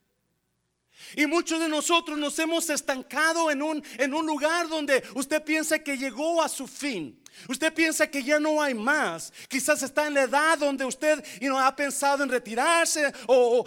Y 1.14 1.26
muchos 1.26 1.61
de 1.61 1.68
nosotros 1.68 2.18
nos 2.18 2.38
hemos 2.38 2.68
estancado 2.68 3.50
en 3.50 3.62
un, 3.62 3.83
en 3.97 4.12
un 4.12 4.26
lugar 4.26 4.68
donde 4.68 5.02
usted 5.14 5.42
piensa 5.42 5.78
que 5.78 5.97
llegó 5.97 6.42
a 6.42 6.49
su 6.49 6.66
fin. 6.66 7.23
Usted 7.49 7.73
piensa 7.73 8.07
que 8.09 8.23
ya 8.23 8.40
no 8.40 8.61
hay 8.61 8.75
más. 8.75 9.33
Quizás 9.49 9.83
está 9.83 10.07
en 10.07 10.14
la 10.14 10.23
edad 10.23 10.59
donde 10.59 10.85
usted 10.85 11.23
ha 11.59 11.76
pensado 11.76 12.25
en 12.25 12.31
retirarse 12.31 13.12
o, 13.26 13.64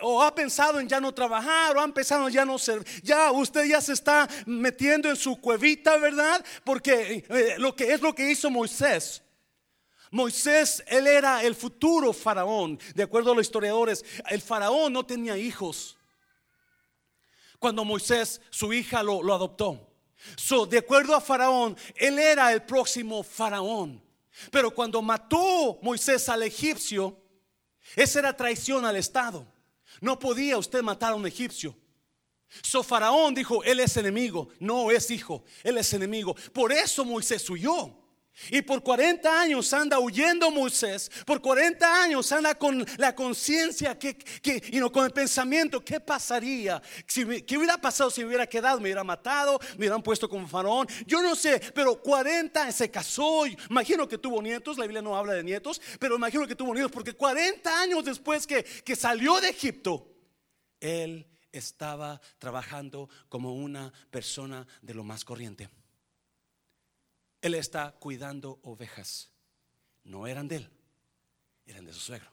o, 0.00 0.22
ha 0.22 0.34
pensado 0.34 0.80
en 0.80 0.88
ya 0.88 1.00
no 1.00 1.12
trabajar 1.12 1.76
o 1.76 1.80
ha 1.80 1.88
pensado 1.88 2.26
en 2.26 2.32
ya 2.32 2.44
no 2.44 2.58
ser. 2.58 2.84
Ya 3.02 3.30
usted 3.30 3.64
ya 3.64 3.80
se 3.80 3.92
está 3.92 4.28
metiendo 4.46 5.08
en 5.08 5.16
su 5.16 5.40
cuevita, 5.40 5.96
¿verdad? 5.98 6.44
Porque 6.64 7.24
eh, 7.28 7.54
lo 7.58 7.76
que 7.76 7.92
es 7.92 8.00
lo 8.00 8.14
que 8.14 8.30
hizo 8.30 8.50
Moisés. 8.50 9.22
Moisés, 10.10 10.82
él 10.88 11.06
era 11.06 11.42
el 11.42 11.54
futuro 11.54 12.12
faraón. 12.12 12.78
De 12.94 13.02
acuerdo 13.02 13.32
a 13.32 13.34
los 13.34 13.46
historiadores, 13.46 14.04
el 14.28 14.42
faraón 14.42 14.92
no 14.92 15.06
tenía 15.06 15.36
hijos. 15.36 15.96
Cuando 17.58 17.84
Moisés, 17.84 18.40
su 18.50 18.72
hija, 18.72 19.02
lo 19.02 19.32
adoptó. 19.32 19.91
So, 20.36 20.66
de 20.66 20.78
acuerdo 20.78 21.14
a 21.14 21.20
Faraón, 21.20 21.76
él 21.96 22.18
era 22.18 22.52
el 22.52 22.62
próximo 22.62 23.22
Faraón. 23.22 24.02
Pero 24.50 24.70
cuando 24.70 25.02
mató 25.02 25.78
Moisés 25.82 26.28
al 26.28 26.42
egipcio, 26.42 27.18
esa 27.96 28.20
era 28.20 28.36
traición 28.36 28.84
al 28.84 28.96
Estado. 28.96 29.46
No 30.00 30.18
podía 30.18 30.56
usted 30.56 30.82
matar 30.82 31.12
a 31.12 31.16
un 31.16 31.26
egipcio. 31.26 31.76
So 32.62 32.82
Faraón 32.82 33.34
dijo, 33.34 33.64
él 33.64 33.80
es 33.80 33.96
enemigo, 33.96 34.48
no 34.60 34.90
es 34.90 35.10
hijo, 35.10 35.44
él 35.62 35.78
es 35.78 35.92
enemigo. 35.94 36.34
Por 36.52 36.72
eso 36.72 37.04
Moisés 37.04 37.48
huyó. 37.48 38.01
Y 38.50 38.62
por 38.62 38.82
40 38.82 39.40
años 39.40 39.72
anda 39.72 39.98
huyendo 39.98 40.50
Moisés, 40.50 41.10
por 41.26 41.40
40 41.40 42.02
años 42.02 42.32
anda 42.32 42.54
con 42.54 42.84
la 42.96 43.14
conciencia, 43.14 43.98
que, 43.98 44.16
que 44.16 44.62
y 44.72 44.78
no, 44.78 44.90
con 44.90 45.04
el 45.04 45.12
pensamiento, 45.12 45.84
¿qué 45.84 46.00
pasaría? 46.00 46.82
¿Qué 47.06 47.56
hubiera 47.56 47.78
pasado 47.78 48.10
si 48.10 48.22
me 48.22 48.28
hubiera 48.28 48.46
quedado? 48.46 48.78
¿Me 48.78 48.84
hubiera 48.84 49.04
matado? 49.04 49.58
¿Me 49.72 49.80
hubieran 49.80 50.02
puesto 50.02 50.28
como 50.28 50.48
faraón? 50.48 50.86
Yo 51.06 51.22
no 51.22 51.36
sé, 51.36 51.60
pero 51.74 52.00
40 52.00 52.72
se 52.72 52.90
casó, 52.90 53.44
imagino 53.46 54.08
que 54.08 54.18
tuvo 54.18 54.42
nietos, 54.42 54.78
la 54.78 54.84
Biblia 54.84 55.02
no 55.02 55.16
habla 55.16 55.34
de 55.34 55.44
nietos, 55.44 55.80
pero 56.00 56.16
imagino 56.16 56.46
que 56.46 56.56
tuvo 56.56 56.72
nietos, 56.72 56.90
porque 56.90 57.12
40 57.12 57.80
años 57.80 58.04
después 58.04 58.46
que, 58.46 58.64
que 58.64 58.96
salió 58.96 59.40
de 59.40 59.50
Egipto, 59.50 60.08
él 60.80 61.26
estaba 61.52 62.20
trabajando 62.38 63.08
como 63.28 63.54
una 63.54 63.92
persona 64.10 64.66
de 64.80 64.94
lo 64.94 65.04
más 65.04 65.24
corriente. 65.24 65.68
Él 67.42 67.54
está 67.56 67.92
cuidando 67.98 68.60
ovejas. 68.62 69.28
No 70.04 70.26
eran 70.26 70.48
de 70.48 70.56
él, 70.56 70.70
eran 71.66 71.84
de 71.84 71.92
su 71.92 72.00
suegro. 72.00 72.30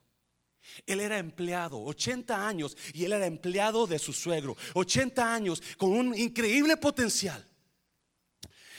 Él 0.86 1.00
era 1.00 1.18
empleado, 1.18 1.82
80 1.84 2.48
años, 2.48 2.78
y 2.94 3.06
él 3.06 3.14
era 3.14 3.26
empleado 3.26 3.88
de 3.88 3.98
su 3.98 4.14
suegro. 4.14 4.56
80 4.74 5.34
años 5.34 5.62
con 5.78 5.92
un 5.92 6.18
increíble 6.18 6.78
potencial. 6.78 7.44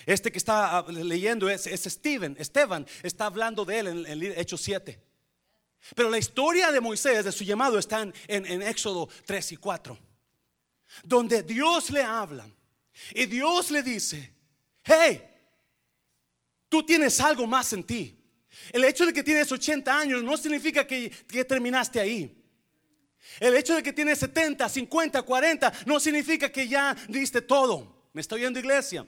Este 0.07 0.33
que 0.33 0.39
está 0.39 0.79
ah, 0.79 0.87
leyendo 0.89 1.49
es, 1.51 1.65
Steven, 1.65 2.37
Esteban, 2.39 2.87
está 3.03 3.27
hablando 3.27 3.65
de 3.65 3.79
él 3.79 4.07
en, 4.07 4.23
Hechos 4.23 4.61
7. 4.63 5.03
Pero 5.95 6.11
la 6.11 6.19
historia 6.19 6.71
de 6.71 6.81
Moisés, 6.81 7.25
de 7.25 7.33
su 7.33 7.45
llamado, 7.45 7.79
está 7.79 8.03
en, 8.03 8.13
en 8.29 8.63
Éxodo 8.63 9.09
3 9.25 9.53
y 9.53 9.57
4, 9.57 9.99
donde 11.05 11.43
Dios 11.43 11.91
le 11.91 12.03
habla 12.03 12.49
y 13.15 13.27
Dios 13.27 13.71
le 13.71 13.83
dice, 13.83 14.33
hey, 14.85 15.30
Tú 16.71 16.85
tienes 16.85 17.21
algo 17.21 17.47
más 17.47 17.73
en 17.75 17.83
ti. 17.83 18.17
El 18.73 18.85
hecho 18.85 19.05
de 19.05 19.13
que 19.13 19.25
tienes 19.25 19.51
80 19.51 19.99
años 19.99 20.23
no 20.23 20.37
significa 20.37 20.87
que, 20.87 21.11
terminaste 21.47 22.01
ahí. 22.01 22.37
El 23.39 23.57
hecho 23.57 23.75
de 23.75 23.83
que 23.83 23.93
tienes 23.93 24.19
70, 24.21 24.69
50, 24.69 25.23
40 25.23 25.73
no 25.85 26.01
significa 26.01 26.51
que 26.51 26.67
ya 26.69 26.97
diste 27.09 27.43
todo. 27.43 28.09
¿Me 28.13 28.23
estoy 28.23 28.41
viendo 28.41 28.59
iglesia? 28.59 29.05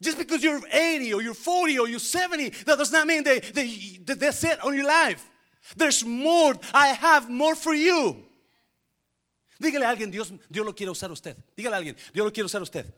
Just 0.00 0.18
because 0.18 0.42
you're 0.42 0.60
80 0.72 1.14
or 1.14 1.22
you're 1.22 1.34
40 1.34 1.78
or 1.78 1.88
you're 1.88 2.00
70, 2.00 2.64
that 2.64 2.76
does 2.76 2.90
not 2.90 3.06
mean 3.06 3.22
that, 3.22 3.54
that 3.54 4.18
that's 4.18 4.42
it 4.42 4.58
on 4.64 4.74
your 4.74 4.86
life. 4.86 5.30
There's 5.76 6.04
more. 6.04 6.58
I 6.74 6.88
have 6.88 7.30
more 7.30 7.54
for 7.54 7.74
you. 7.74 8.16
Dígale 9.60 9.84
a 9.84 9.90
alguien, 9.90 10.10
Dios, 10.10 10.32
Dios 10.50 10.66
lo 10.66 10.74
quiere 10.74 10.90
usar 10.90 11.10
a 11.10 11.12
usted. 11.12 11.36
Dígale 11.56 11.74
a 11.74 11.78
alguien, 11.78 11.96
Dios 12.12 12.24
lo 12.24 12.32
quiere 12.32 12.46
usar 12.46 12.60
a 12.60 12.64
usted. 12.64 12.92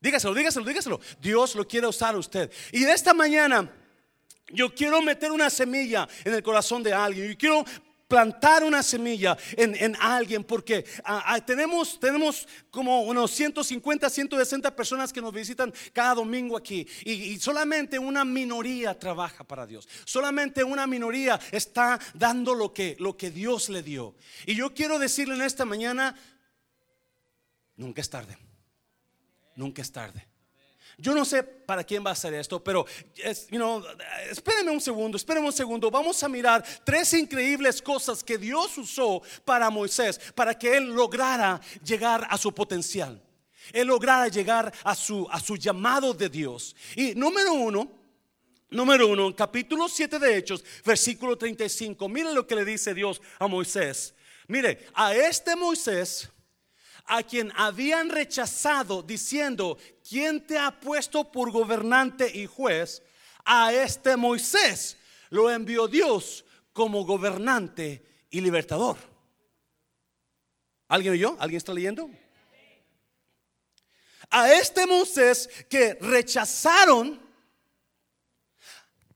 Dígaselo, 0.00 0.34
dígaselo, 0.34 0.64
dígaselo. 0.64 1.00
Dios 1.20 1.54
lo 1.54 1.66
quiere 1.66 1.86
usar 1.86 2.14
a 2.14 2.18
usted. 2.18 2.50
Y 2.72 2.80
de 2.80 2.92
esta 2.92 3.12
mañana 3.12 3.70
yo 4.52 4.74
quiero 4.74 5.00
meter 5.02 5.30
una 5.30 5.50
semilla 5.50 6.08
en 6.24 6.34
el 6.34 6.42
corazón 6.42 6.82
de 6.82 6.92
alguien. 6.92 7.28
Yo 7.30 7.38
quiero 7.38 7.64
plantar 8.10 8.64
una 8.64 8.82
semilla 8.82 9.38
en, 9.56 9.94
alguien 10.00 10.42
porque 10.42 10.84
ah, 11.04 11.22
ah, 11.26 11.40
tenemos, 11.46 12.00
tenemos 12.00 12.48
como 12.68 13.02
unos 13.02 13.30
150, 13.30 14.10
160 14.10 14.74
personas 14.74 15.12
que 15.12 15.20
nos 15.20 15.32
visitan 15.32 15.72
cada 15.92 16.16
domingo 16.16 16.56
aquí 16.56 16.84
y, 17.04 17.38
solamente 17.38 18.00
una 18.00 18.24
minoría 18.24 18.98
trabaja 18.98 19.44
para 19.44 19.64
Dios. 19.64 19.88
Solamente 20.04 20.64
una 20.64 20.88
minoría 20.88 21.38
está 21.52 22.00
dando 22.14 22.52
lo 22.52 22.74
que, 22.74 22.96
lo 22.98 23.16
que 23.16 23.30
Dios 23.30 23.68
le 23.68 23.82
dio. 23.82 24.16
Y 24.44 24.56
yo 24.56 24.74
quiero 24.74 24.98
decirle 24.98 25.36
en 25.36 25.42
esta 25.42 25.64
mañana, 25.64 26.16
nunca 27.76 28.00
es 28.00 28.10
tarde. 28.10 28.49
Nunca 29.60 29.82
es 29.82 29.92
tarde. 29.92 30.26
Yo 30.96 31.14
no 31.14 31.22
sé 31.22 31.42
para 31.42 31.84
quién 31.84 32.02
va 32.02 32.12
a 32.12 32.14
ser 32.14 32.32
esto, 32.32 32.64
pero 32.64 32.86
espérenme 33.14 34.70
un 34.70 34.80
segundo, 34.80 35.18
espérenme 35.18 35.48
un 35.48 35.52
segundo. 35.52 35.90
Vamos 35.90 36.22
a 36.22 36.30
mirar 36.30 36.64
tres 36.82 37.12
increíbles 37.12 37.82
cosas 37.82 38.24
que 38.24 38.38
Dios 38.38 38.78
usó 38.78 39.20
para 39.44 39.68
Moisés, 39.68 40.18
para 40.34 40.58
que 40.58 40.78
él 40.78 40.84
lograra 40.84 41.60
llegar 41.84 42.26
a 42.30 42.38
su 42.38 42.54
potencial. 42.54 43.22
Él 43.70 43.88
lograra 43.88 44.28
llegar 44.28 44.72
a 44.82 44.94
su, 44.94 45.28
a 45.30 45.38
su 45.40 45.58
llamado 45.58 46.14
de 46.14 46.30
Dios. 46.30 46.74
Y 46.96 47.14
número 47.14 47.52
uno, 47.52 47.86
número 48.70 49.08
uno, 49.08 49.36
capítulo 49.36 49.90
7 49.90 50.18
de 50.18 50.38
Hechos, 50.38 50.64
versículo 50.86 51.36
35. 51.36 52.08
Mire 52.08 52.32
lo 52.32 52.46
que 52.46 52.54
le 52.54 52.64
dice 52.64 52.94
Dios 52.94 53.20
a 53.38 53.46
Moisés. 53.46 54.14
Mire, 54.48 54.86
a 54.94 55.14
este 55.14 55.54
Moisés 55.54 56.30
a 57.10 57.24
quien 57.24 57.52
habían 57.56 58.08
rechazado 58.08 59.02
diciendo, 59.02 59.76
¿quién 60.08 60.46
te 60.46 60.56
ha 60.56 60.78
puesto 60.78 61.32
por 61.32 61.50
gobernante 61.50 62.30
y 62.32 62.46
juez? 62.46 63.02
A 63.44 63.72
este 63.72 64.16
Moisés 64.16 64.96
lo 65.30 65.50
envió 65.50 65.88
Dios 65.88 66.44
como 66.72 67.04
gobernante 67.04 68.26
y 68.30 68.40
libertador. 68.40 68.96
¿Alguien 70.86 71.14
oyó? 71.14 71.36
¿Alguien 71.40 71.56
está 71.56 71.74
leyendo? 71.74 72.08
A 74.30 74.52
este 74.52 74.86
Moisés 74.86 75.48
que 75.68 75.94
rechazaron 75.94 77.20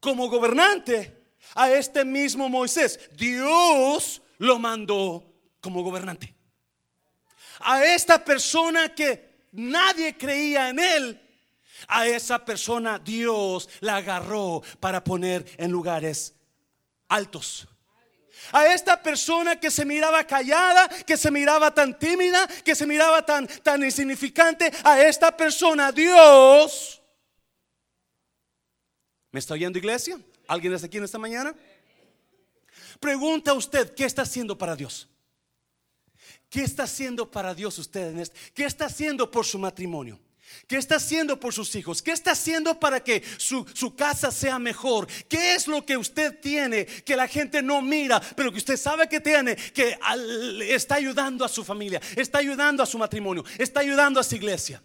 como 0.00 0.28
gobernante, 0.28 1.28
a 1.54 1.70
este 1.70 2.04
mismo 2.04 2.48
Moisés, 2.48 2.98
Dios 3.12 4.20
lo 4.38 4.58
mandó 4.58 5.32
como 5.60 5.84
gobernante. 5.84 6.33
A 7.64 7.82
esta 7.84 8.22
persona 8.22 8.94
que 8.94 9.46
nadie 9.52 10.16
creía 10.16 10.68
en 10.68 10.78
él, 10.78 11.20
a 11.88 12.06
esa 12.06 12.44
persona 12.44 12.98
Dios 12.98 13.68
la 13.80 13.96
agarró 13.96 14.62
para 14.80 15.02
poner 15.02 15.44
en 15.56 15.70
lugares 15.70 16.34
altos. 17.08 17.66
A 18.52 18.66
esta 18.66 19.02
persona 19.02 19.58
que 19.58 19.70
se 19.70 19.86
miraba 19.86 20.24
callada, 20.24 20.88
que 20.88 21.16
se 21.16 21.30
miraba 21.30 21.72
tan 21.72 21.98
tímida, 21.98 22.46
que 22.62 22.74
se 22.74 22.86
miraba 22.86 23.24
tan, 23.24 23.46
tan 23.46 23.82
insignificante, 23.82 24.70
a 24.82 25.00
esta 25.00 25.34
persona 25.34 25.90
Dios. 25.90 27.00
¿Me 29.30 29.40
está 29.40 29.54
oyendo 29.54 29.78
iglesia? 29.78 30.18
¿Alguien 30.46 30.74
está 30.74 30.86
aquí 30.86 30.98
en 30.98 31.04
esta 31.04 31.18
mañana? 31.18 31.54
Pregunta 33.00 33.54
usted, 33.54 33.94
¿qué 33.94 34.04
está 34.04 34.22
haciendo 34.22 34.58
para 34.58 34.76
Dios? 34.76 35.08
¿Qué 36.54 36.62
está 36.62 36.84
haciendo 36.84 37.28
para 37.28 37.52
Dios 37.52 37.76
usted 37.80 38.12
en 38.12 38.20
este? 38.20 38.38
¿Qué 38.54 38.64
está 38.64 38.84
haciendo 38.84 39.28
por 39.28 39.44
su 39.44 39.58
matrimonio? 39.58 40.20
¿Qué 40.68 40.76
está 40.76 40.94
haciendo 40.94 41.40
por 41.40 41.52
sus 41.52 41.74
hijos? 41.74 42.00
¿Qué 42.00 42.12
está 42.12 42.30
haciendo 42.30 42.78
para 42.78 43.02
que 43.02 43.24
su, 43.38 43.66
su, 43.74 43.96
casa 43.96 44.30
sea 44.30 44.60
mejor? 44.60 45.08
¿Qué 45.28 45.56
es 45.56 45.66
lo 45.66 45.84
que 45.84 45.96
usted 45.96 46.38
tiene 46.38 46.86
que 46.86 47.16
la 47.16 47.26
gente 47.26 47.60
no 47.60 47.82
mira, 47.82 48.20
pero 48.36 48.52
que 48.52 48.58
usted 48.58 48.76
sabe 48.76 49.08
que 49.08 49.18
tiene, 49.18 49.56
que 49.56 49.98
está 50.68 50.94
ayudando 50.94 51.44
a 51.44 51.48
su 51.48 51.64
familia, 51.64 52.00
está 52.14 52.38
ayudando 52.38 52.84
a 52.84 52.86
su 52.86 52.98
matrimonio, 52.98 53.44
está 53.58 53.80
ayudando 53.80 54.20
a 54.20 54.22
su 54.22 54.36
iglesia? 54.36 54.80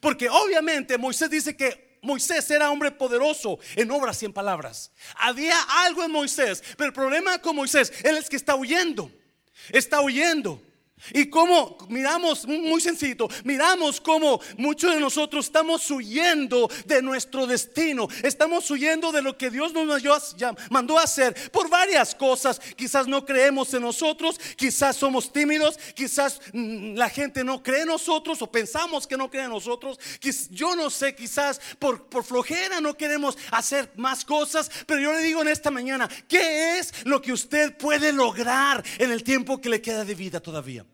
Porque 0.00 0.28
obviamente 0.28 0.96
Moisés 0.96 1.28
dice 1.28 1.56
que 1.56 1.98
Moisés 2.02 2.48
era 2.52 2.70
hombre 2.70 2.92
poderoso 2.92 3.58
en 3.74 3.90
obras 3.90 4.22
y 4.22 4.26
en 4.26 4.32
palabras. 4.32 4.92
Había 5.16 5.60
algo 5.84 6.04
en 6.04 6.12
Moisés, 6.12 6.62
pero 6.76 6.86
el 6.86 6.94
problema 6.94 7.40
con 7.40 7.56
Moisés, 7.56 7.92
él 8.04 8.16
es 8.16 8.28
que 8.28 8.36
está 8.36 8.54
huyendo, 8.54 9.10
está 9.72 10.00
huyendo. 10.02 10.69
Y 11.12 11.26
como 11.26 11.76
miramos, 11.88 12.46
muy 12.46 12.80
sencillo, 12.80 13.28
miramos 13.44 14.00
como 14.00 14.40
muchos 14.56 14.94
de 14.94 15.00
nosotros 15.00 15.46
estamos 15.46 15.90
huyendo 15.90 16.70
de 16.86 17.02
nuestro 17.02 17.46
destino, 17.46 18.08
estamos 18.22 18.70
huyendo 18.70 19.12
de 19.12 19.22
lo 19.22 19.36
que 19.36 19.50
Dios 19.50 19.72
nos 19.72 20.02
mandó 20.70 20.98
a 20.98 21.02
hacer 21.04 21.34
por 21.50 21.68
varias 21.68 22.14
cosas. 22.14 22.60
Quizás 22.76 23.06
no 23.06 23.24
creemos 23.24 23.72
en 23.74 23.82
nosotros, 23.82 24.38
quizás 24.56 24.96
somos 24.96 25.32
tímidos, 25.32 25.78
quizás 25.94 26.40
mm, 26.52 26.94
la 26.94 27.08
gente 27.08 27.44
no 27.44 27.62
cree 27.62 27.82
en 27.82 27.88
nosotros 27.88 28.40
o 28.42 28.50
pensamos 28.50 29.06
que 29.06 29.16
no 29.16 29.30
cree 29.30 29.44
en 29.44 29.50
nosotros. 29.50 29.98
Yo 30.50 30.76
no 30.76 30.90
sé, 30.90 31.14
quizás 31.14 31.60
por, 31.78 32.06
por 32.06 32.24
flojera 32.24 32.80
no 32.80 32.96
queremos 32.96 33.36
hacer 33.50 33.92
más 33.96 34.24
cosas, 34.24 34.70
pero 34.86 35.00
yo 35.00 35.12
le 35.12 35.20
digo 35.20 35.42
en 35.42 35.48
esta 35.48 35.70
mañana, 35.70 36.08
¿qué 36.28 36.78
es 36.78 36.92
lo 37.04 37.20
que 37.20 37.32
usted 37.32 37.76
puede 37.76 38.12
lograr 38.12 38.84
en 38.98 39.10
el 39.10 39.22
tiempo 39.22 39.60
que 39.60 39.68
le 39.68 39.82
queda 39.82 40.04
de 40.04 40.14
vida 40.14 40.40
todavía? 40.40 40.84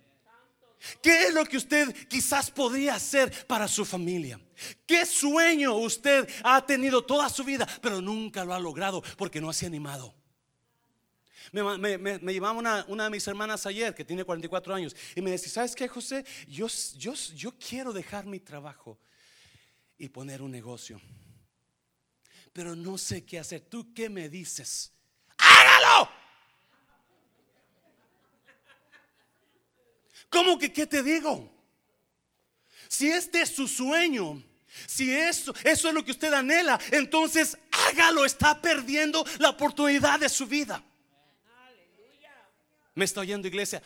¿Qué 1.03 1.25
es 1.25 1.35
lo 1.35 1.45
que 1.45 1.57
usted 1.57 1.93
quizás 2.09 2.51
podría 2.51 2.95
hacer 2.95 3.47
para 3.47 3.67
su 3.69 3.85
familia? 3.85 4.41
¿Qué 4.87 5.05
sueño 5.05 5.75
usted 5.75 6.29
ha 6.43 6.65
tenido 6.65 7.05
toda 7.05 7.29
su 7.29 7.45
vida, 7.45 7.67
pero 7.83 8.01
nunca 8.01 8.45
lo 8.45 8.55
ha 8.55 8.61
logrado 8.61 9.03
porque 9.17 9.41
no 9.41 9.53
se 9.53 9.67
ha 9.67 9.69
animado? 9.69 10.15
Me, 11.53 11.97
me, 11.99 12.41
una, 12.41 12.85
de 12.85 13.11
mis 13.11 13.27
hermanas 13.27 13.67
ayer 13.67 13.95
que 13.95 14.05
tiene 14.05 14.25
44 14.25 14.75
años 14.75 14.97
y 15.15 15.23
me 15.23 15.31
decía, 15.31 15.53
¿sabes 15.53 15.75
qué, 15.75 15.89
José? 15.89 16.25
Yo, 16.49 16.67
yo, 16.97 17.15
yo 17.15 17.53
quiero 17.53 17.93
dejar 17.93 18.27
mi 18.27 18.41
trabajo 18.41 18.99
y 19.97 20.09
poner 20.09 20.43
un 20.43 20.51
negocio, 20.51 21.01
pero 22.53 22.75
no 22.75 22.99
sé 22.99 23.25
qué 23.25 23.39
hacer. 23.39 23.61
¿Tú 23.61 23.95
qué 23.95 24.11
me 24.11 24.29
dices? 24.29 24.93
¡Hágalo! 25.39 26.26
¿Cómo 30.37 30.59
que 30.59 30.71
qué 30.71 30.87
te 30.87 31.03
digo? 31.03 31.51
Si 32.89 33.09
este 33.09 33.41
es 33.41 33.49
su 33.49 33.67
sueño, 33.67 34.43
si 34.87 35.11
eso, 35.11 35.55
eso 35.65 35.89
es 35.89 35.95
lo 35.95 36.05
que 36.05 36.11
usted 36.11 36.31
anhela, 36.31 36.79
entonces 36.91 37.57
hágalo, 37.71 38.23
está 38.23 38.61
perdiendo 38.61 39.25
la 39.39 39.49
oportunidad 39.49 40.21
de 40.21 40.29
su 40.29 40.47
vida. 40.47 40.85
Me 42.95 43.07
está 43.07 43.23
oyendo 43.23 43.49
iglesia. 43.49 43.83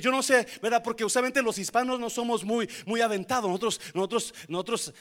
Yo 0.00 0.12
no 0.12 0.22
sé, 0.22 0.46
¿verdad? 0.62 0.84
Porque 0.84 1.04
usualmente 1.04 1.42
los 1.42 1.58
hispanos 1.58 1.98
no 1.98 2.08
somos 2.08 2.44
muy, 2.44 2.70
muy 2.86 3.00
aventados. 3.00 3.50
Nosotros, 3.50 3.80
nosotros, 3.92 4.34
nosotros 4.46 4.94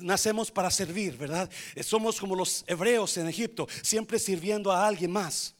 nacemos 0.00 0.50
para 0.50 0.70
servir, 0.70 1.18
¿verdad? 1.18 1.50
Somos 1.82 2.18
como 2.18 2.34
los 2.34 2.64
hebreos 2.66 3.18
en 3.18 3.28
Egipto, 3.28 3.68
siempre 3.82 4.18
sirviendo 4.18 4.72
a 4.72 4.86
alguien 4.86 5.10
más. 5.10 5.57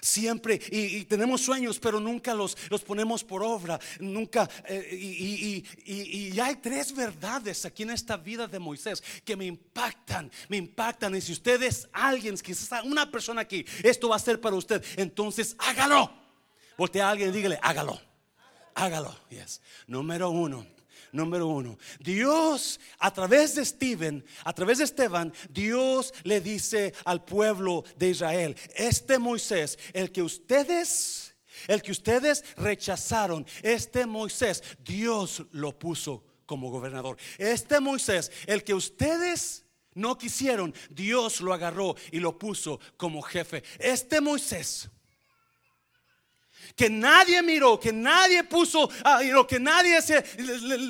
Siempre, 0.00 0.60
y, 0.70 1.04
tenemos 1.04 1.40
sueños, 1.40 1.78
pero 1.78 2.00
nunca 2.00 2.34
los, 2.34 2.56
los 2.70 2.82
ponemos 2.82 3.24
por 3.24 3.42
obra. 3.42 3.78
Nunca, 4.00 4.48
eh, 4.66 4.88
y, 4.92 5.64
y, 5.84 6.40
hay 6.40 6.56
tres 6.56 6.94
verdades 6.94 7.64
aquí 7.64 7.82
en 7.82 7.90
esta 7.90 8.16
vida 8.16 8.46
de 8.46 8.58
Moisés 8.58 9.02
que 9.24 9.36
me 9.36 9.46
impactan, 9.46 10.30
me 10.48 10.56
impactan. 10.56 11.14
Y 11.14 11.20
si 11.20 11.32
usted 11.32 11.62
es 11.62 11.88
alguien, 11.92 12.36
quizás 12.36 12.84
una 12.84 13.10
persona 13.10 13.42
aquí, 13.42 13.64
esto 13.82 14.08
va 14.08 14.16
a 14.16 14.20
ser 14.20 14.40
para 14.40 14.56
usted, 14.56 14.84
entonces 14.96 15.56
hágalo. 15.58 16.12
Voltea 16.76 17.08
a 17.08 17.10
alguien 17.10 17.30
y 17.30 17.32
dígale, 17.32 17.58
hágalo, 17.60 18.00
hágalo. 18.74 19.16
Yes. 19.30 19.60
Número 19.86 20.30
uno 20.30 20.77
número 21.12 21.46
uno. 21.46 21.78
Dios, 22.00 22.80
a 22.98 23.12
través 23.12 23.54
de 23.54 23.64
Steven, 23.64 24.24
a 24.44 24.52
través 24.52 24.78
de 24.78 24.84
Esteban, 24.84 25.32
Dios 25.50 26.12
le 26.24 26.40
dice 26.40 26.94
al 27.04 27.24
pueblo 27.24 27.84
de 27.96 28.10
Israel, 28.10 28.56
este 28.74 29.18
Moisés, 29.18 29.78
el 29.92 30.12
que 30.12 30.22
ustedes, 30.22 31.34
el 31.66 31.82
que 31.82 31.92
ustedes 31.92 32.44
rechazaron, 32.56 33.46
este 33.62 34.06
Moisés, 34.06 34.62
Dios 34.84 35.44
lo 35.52 35.78
puso 35.78 36.24
como 36.46 36.70
gobernador. 36.70 37.18
Este 37.36 37.80
Moisés, 37.80 38.32
el 38.46 38.64
que 38.64 38.74
ustedes 38.74 39.66
no 39.94 40.16
quisieron, 40.16 40.74
Dios 40.90 41.40
lo 41.40 41.52
agarró 41.52 41.96
y 42.12 42.20
lo 42.20 42.38
puso 42.38 42.80
como 42.96 43.20
jefe. 43.20 43.62
Este 43.78 44.20
Moisés 44.20 44.90
que 46.76 46.90
nadie 46.90 47.42
miró, 47.42 47.78
que 47.78 47.92
nadie 47.92 48.44
puso, 48.44 48.88
ah, 49.04 49.20
que 49.48 49.60
nadie 49.60 50.00
se, 50.02 50.24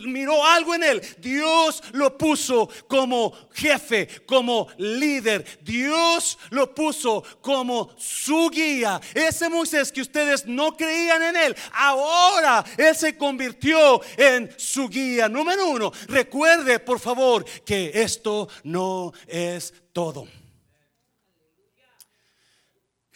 miró 0.06 0.44
algo 0.44 0.74
en 0.74 0.82
él. 0.82 1.02
Dios 1.18 1.82
lo 1.92 2.16
puso 2.16 2.68
como 2.86 3.32
jefe, 3.52 4.08
como 4.26 4.68
líder. 4.78 5.44
Dios 5.62 6.38
lo 6.50 6.74
puso 6.74 7.22
como 7.40 7.90
su 7.96 8.50
guía. 8.50 9.00
Ese 9.14 9.48
Moisés 9.48 9.92
que 9.92 10.00
ustedes 10.00 10.46
no 10.46 10.76
creían 10.76 11.22
en 11.22 11.36
él, 11.36 11.56
ahora 11.72 12.64
él 12.76 12.94
se 12.94 13.16
convirtió 13.16 14.00
en 14.16 14.52
su 14.56 14.88
guía. 14.88 15.28
Número 15.28 15.68
uno, 15.68 15.92
recuerde 16.08 16.78
por 16.78 17.00
favor 17.00 17.44
que 17.64 17.90
esto 17.94 18.48
no 18.64 19.12
es 19.26 19.72
todo. 19.92 20.26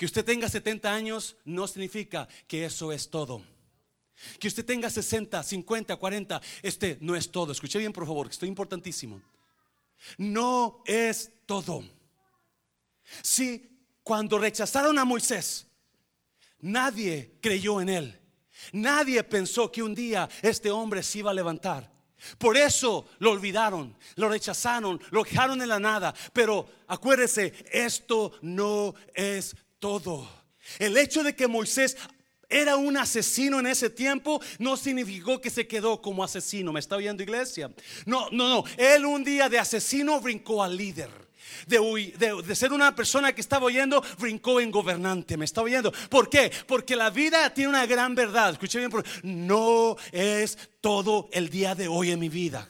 Que 0.03 0.07
usted 0.07 0.25
tenga 0.25 0.49
70 0.49 0.93
años 0.93 1.37
no 1.45 1.69
significa 1.69 2.27
que 2.49 2.65
eso 2.65 2.91
es 2.91 3.09
todo. 3.09 3.41
Que 4.41 4.49
usted 4.49 4.65
tenga 4.65 4.91
60, 4.91 5.41
50, 5.41 5.95
40, 5.95 6.43
este 6.61 6.99
no 7.01 7.15
es 7.15 7.31
todo. 7.31 7.53
Escuche 7.53 7.79
bien, 7.79 7.93
por 7.93 8.05
favor, 8.05 8.27
que 8.27 8.33
esto 8.33 8.45
es 8.45 8.49
importantísimo. 8.49 9.23
No 10.19 10.83
es 10.87 11.31
todo. 11.47 11.85
Si 13.23 13.79
cuando 14.03 14.41
rechazaron 14.41 14.99
a 14.99 15.05
Moisés, 15.05 15.69
nadie 16.59 17.39
creyó 17.41 17.81
en 17.81 17.89
él. 17.89 18.21
Nadie 18.73 19.23
pensó 19.23 19.71
que 19.71 19.85
un 19.85 19.95
día 19.95 20.29
este 20.43 20.73
hombre 20.73 21.05
se 21.05 21.21
iba 21.21 21.31
a 21.31 21.35
levantar. 21.35 21.89
Por 22.39 22.57
eso 22.57 23.07
lo 23.21 23.31
olvidaron, 23.31 23.97
lo 24.17 24.29
rechazaron, 24.29 25.01
lo 25.13 25.23
dejaron 25.23 25.63
en 25.63 25.69
la 25.69 25.79
nada. 25.79 26.13
Pero 26.33 26.69
acuérdese, 26.89 27.55
esto 27.71 28.33
no 28.43 28.97
es 29.15 29.55
todo. 29.83 30.29
El 30.79 30.97
hecho 30.97 31.25
de 31.25 31.35
que 31.35 31.49
Moisés 31.49 31.97
era 32.49 32.77
un 32.77 32.97
asesino 32.97 33.59
en 33.59 33.67
ese 33.67 33.91
tiempo 33.91 34.41
no 34.61 34.77
significó 34.77 35.41
que 35.41 35.51
se 35.51 35.67
quedó 35.67 36.01
como 36.01 36.23
asesino. 36.23 36.73
¿Me 36.73 36.79
está 36.79 36.95
oyendo 36.95 37.25
iglesia? 37.25 37.69
No, 38.07 38.31
no, 38.31 38.49
no. 38.49 38.65
Él 38.77 39.05
un 39.05 39.25
día 39.25 39.49
de 39.49 39.59
asesino 39.59 40.21
brincó 40.21 40.63
al 40.63 40.77
líder. 40.77 41.11
De, 41.67 42.55
ser 42.55 42.73
una 42.73 42.95
persona 42.95 43.35
que 43.35 43.41
estaba 43.41 43.67
oyendo, 43.67 44.05
brincó 44.21 44.61
en 44.61 44.71
gobernante. 44.71 45.37
¿Me 45.37 45.47
está 45.47 45.63
oyendo? 45.63 45.93
¿Por 46.09 46.31
qué? 46.31 46.53
Porque 46.69 46.95
la 46.95 47.11
vida 47.11 47.53
tiene 47.53 47.71
una 47.71 47.85
gran 47.85 48.15
verdad. 48.15 48.53
Escuche 48.53 48.79
bien, 48.79 48.93
no 49.25 49.97
es 50.13 50.57
todo 50.81 51.29
el 51.33 51.49
día 51.49 51.75
de 51.75 51.89
hoy 51.89 52.13
en 52.13 52.21
mi 52.21 52.29
vida. 52.29 52.69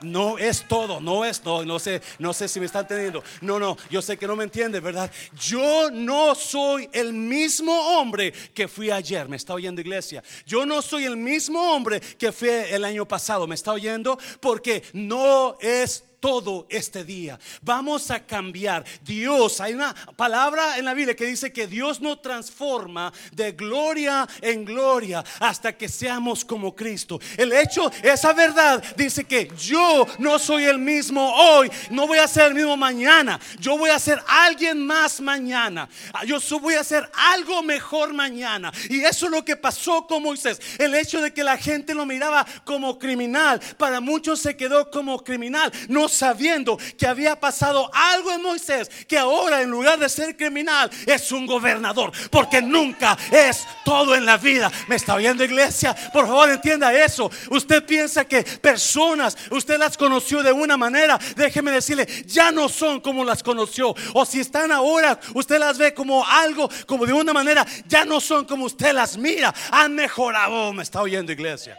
No 0.00 0.38
es 0.38 0.66
todo, 0.66 1.00
no 1.00 1.24
es 1.24 1.40
todo, 1.40 1.64
no 1.64 1.78
sé, 1.78 2.00
no 2.18 2.32
sé 2.32 2.48
si 2.48 2.60
me 2.60 2.66
están 2.66 2.82
entendiendo. 2.82 3.22
No, 3.40 3.58
no, 3.58 3.76
yo 3.90 4.02
sé 4.02 4.16
que 4.16 4.26
no 4.26 4.36
me 4.36 4.44
entiende, 4.44 4.80
¿verdad? 4.80 5.10
Yo 5.40 5.90
no 5.90 6.34
soy 6.34 6.88
el 6.92 7.12
mismo 7.12 7.72
hombre 7.98 8.32
que 8.54 8.68
fui 8.68 8.90
ayer, 8.90 9.28
me 9.28 9.36
está 9.36 9.54
oyendo 9.54 9.80
iglesia. 9.80 10.22
Yo 10.46 10.64
no 10.66 10.82
soy 10.82 11.04
el 11.04 11.16
mismo 11.16 11.72
hombre 11.72 12.00
que 12.00 12.32
fui 12.32 12.48
el 12.48 12.84
año 12.84 13.06
pasado, 13.06 13.46
me 13.46 13.54
está 13.54 13.72
oyendo, 13.72 14.18
porque 14.40 14.82
no 14.92 15.56
es 15.60 16.04
todo 16.20 16.66
este 16.68 17.04
día. 17.04 17.38
Vamos 17.62 18.10
a 18.10 18.24
cambiar. 18.24 18.84
Dios, 19.02 19.60
hay 19.60 19.74
una 19.74 19.94
palabra 20.16 20.78
en 20.78 20.84
la 20.84 20.94
Biblia 20.94 21.14
que 21.14 21.26
dice 21.26 21.52
que 21.52 21.66
Dios 21.66 22.00
no 22.00 22.18
transforma 22.18 23.12
de 23.32 23.52
gloria 23.52 24.26
en 24.40 24.64
gloria 24.64 25.24
hasta 25.40 25.76
que 25.76 25.88
seamos 25.88 26.44
como 26.44 26.74
Cristo. 26.74 27.20
El 27.36 27.52
hecho, 27.52 27.90
esa 28.02 28.32
verdad 28.32 28.82
dice 28.96 29.24
que 29.24 29.50
yo 29.58 30.06
no 30.18 30.38
soy 30.38 30.64
el 30.64 30.78
mismo 30.78 31.32
hoy, 31.34 31.70
no 31.90 32.06
voy 32.06 32.18
a 32.18 32.28
ser 32.28 32.48
el 32.48 32.54
mismo 32.54 32.76
mañana. 32.76 33.38
Yo 33.58 33.76
voy 33.78 33.90
a 33.90 33.98
ser 33.98 34.22
alguien 34.26 34.84
más 34.86 35.20
mañana. 35.20 35.88
Yo 36.26 36.40
voy 36.60 36.74
a 36.74 36.84
ser 36.84 37.08
algo 37.14 37.62
mejor 37.62 38.12
mañana. 38.12 38.72
Y 38.88 39.00
eso 39.00 39.26
es 39.26 39.32
lo 39.32 39.44
que 39.44 39.56
pasó 39.56 40.06
con 40.06 40.22
Moisés. 40.22 40.60
El 40.78 40.94
hecho 40.94 41.20
de 41.20 41.32
que 41.32 41.44
la 41.44 41.56
gente 41.56 41.94
lo 41.94 42.06
miraba 42.06 42.46
como 42.64 42.98
criminal, 42.98 43.60
para 43.76 44.00
muchos 44.00 44.40
se 44.40 44.56
quedó 44.56 44.90
como 44.90 45.22
criminal, 45.22 45.72
no 45.88 46.07
sabiendo 46.08 46.78
que 46.96 47.06
había 47.06 47.38
pasado 47.38 47.90
algo 47.92 48.32
en 48.32 48.42
Moisés, 48.42 48.88
que 49.06 49.18
ahora 49.18 49.62
en 49.62 49.70
lugar 49.70 49.98
de 49.98 50.08
ser 50.08 50.36
criminal 50.36 50.90
es 51.06 51.32
un 51.32 51.46
gobernador, 51.46 52.12
porque 52.30 52.60
nunca 52.62 53.16
es 53.30 53.66
todo 53.84 54.14
en 54.14 54.24
la 54.24 54.36
vida. 54.36 54.70
¿Me 54.88 54.96
está 54.96 55.14
oyendo 55.14 55.44
iglesia? 55.44 55.94
Por 56.12 56.26
favor 56.26 56.50
entienda 56.50 56.92
eso. 56.92 57.30
Usted 57.50 57.84
piensa 57.84 58.24
que 58.24 58.42
personas, 58.42 59.36
usted 59.50 59.78
las 59.78 59.96
conoció 59.96 60.42
de 60.42 60.52
una 60.52 60.76
manera, 60.76 61.18
déjeme 61.36 61.70
decirle, 61.70 62.06
ya 62.26 62.50
no 62.50 62.68
son 62.68 63.00
como 63.00 63.24
las 63.24 63.42
conoció. 63.42 63.94
O 64.14 64.24
si 64.24 64.40
están 64.40 64.72
ahora, 64.72 65.18
usted 65.34 65.58
las 65.58 65.78
ve 65.78 65.94
como 65.94 66.26
algo, 66.26 66.68
como 66.86 67.06
de 67.06 67.12
una 67.12 67.32
manera, 67.32 67.66
ya 67.86 68.04
no 68.04 68.20
son 68.20 68.44
como 68.44 68.64
usted 68.64 68.92
las 68.92 69.16
mira. 69.16 69.54
Han 69.70 69.94
mejorado. 69.94 70.72
¿Me 70.72 70.82
está 70.82 71.02
oyendo 71.02 71.32
iglesia? 71.32 71.78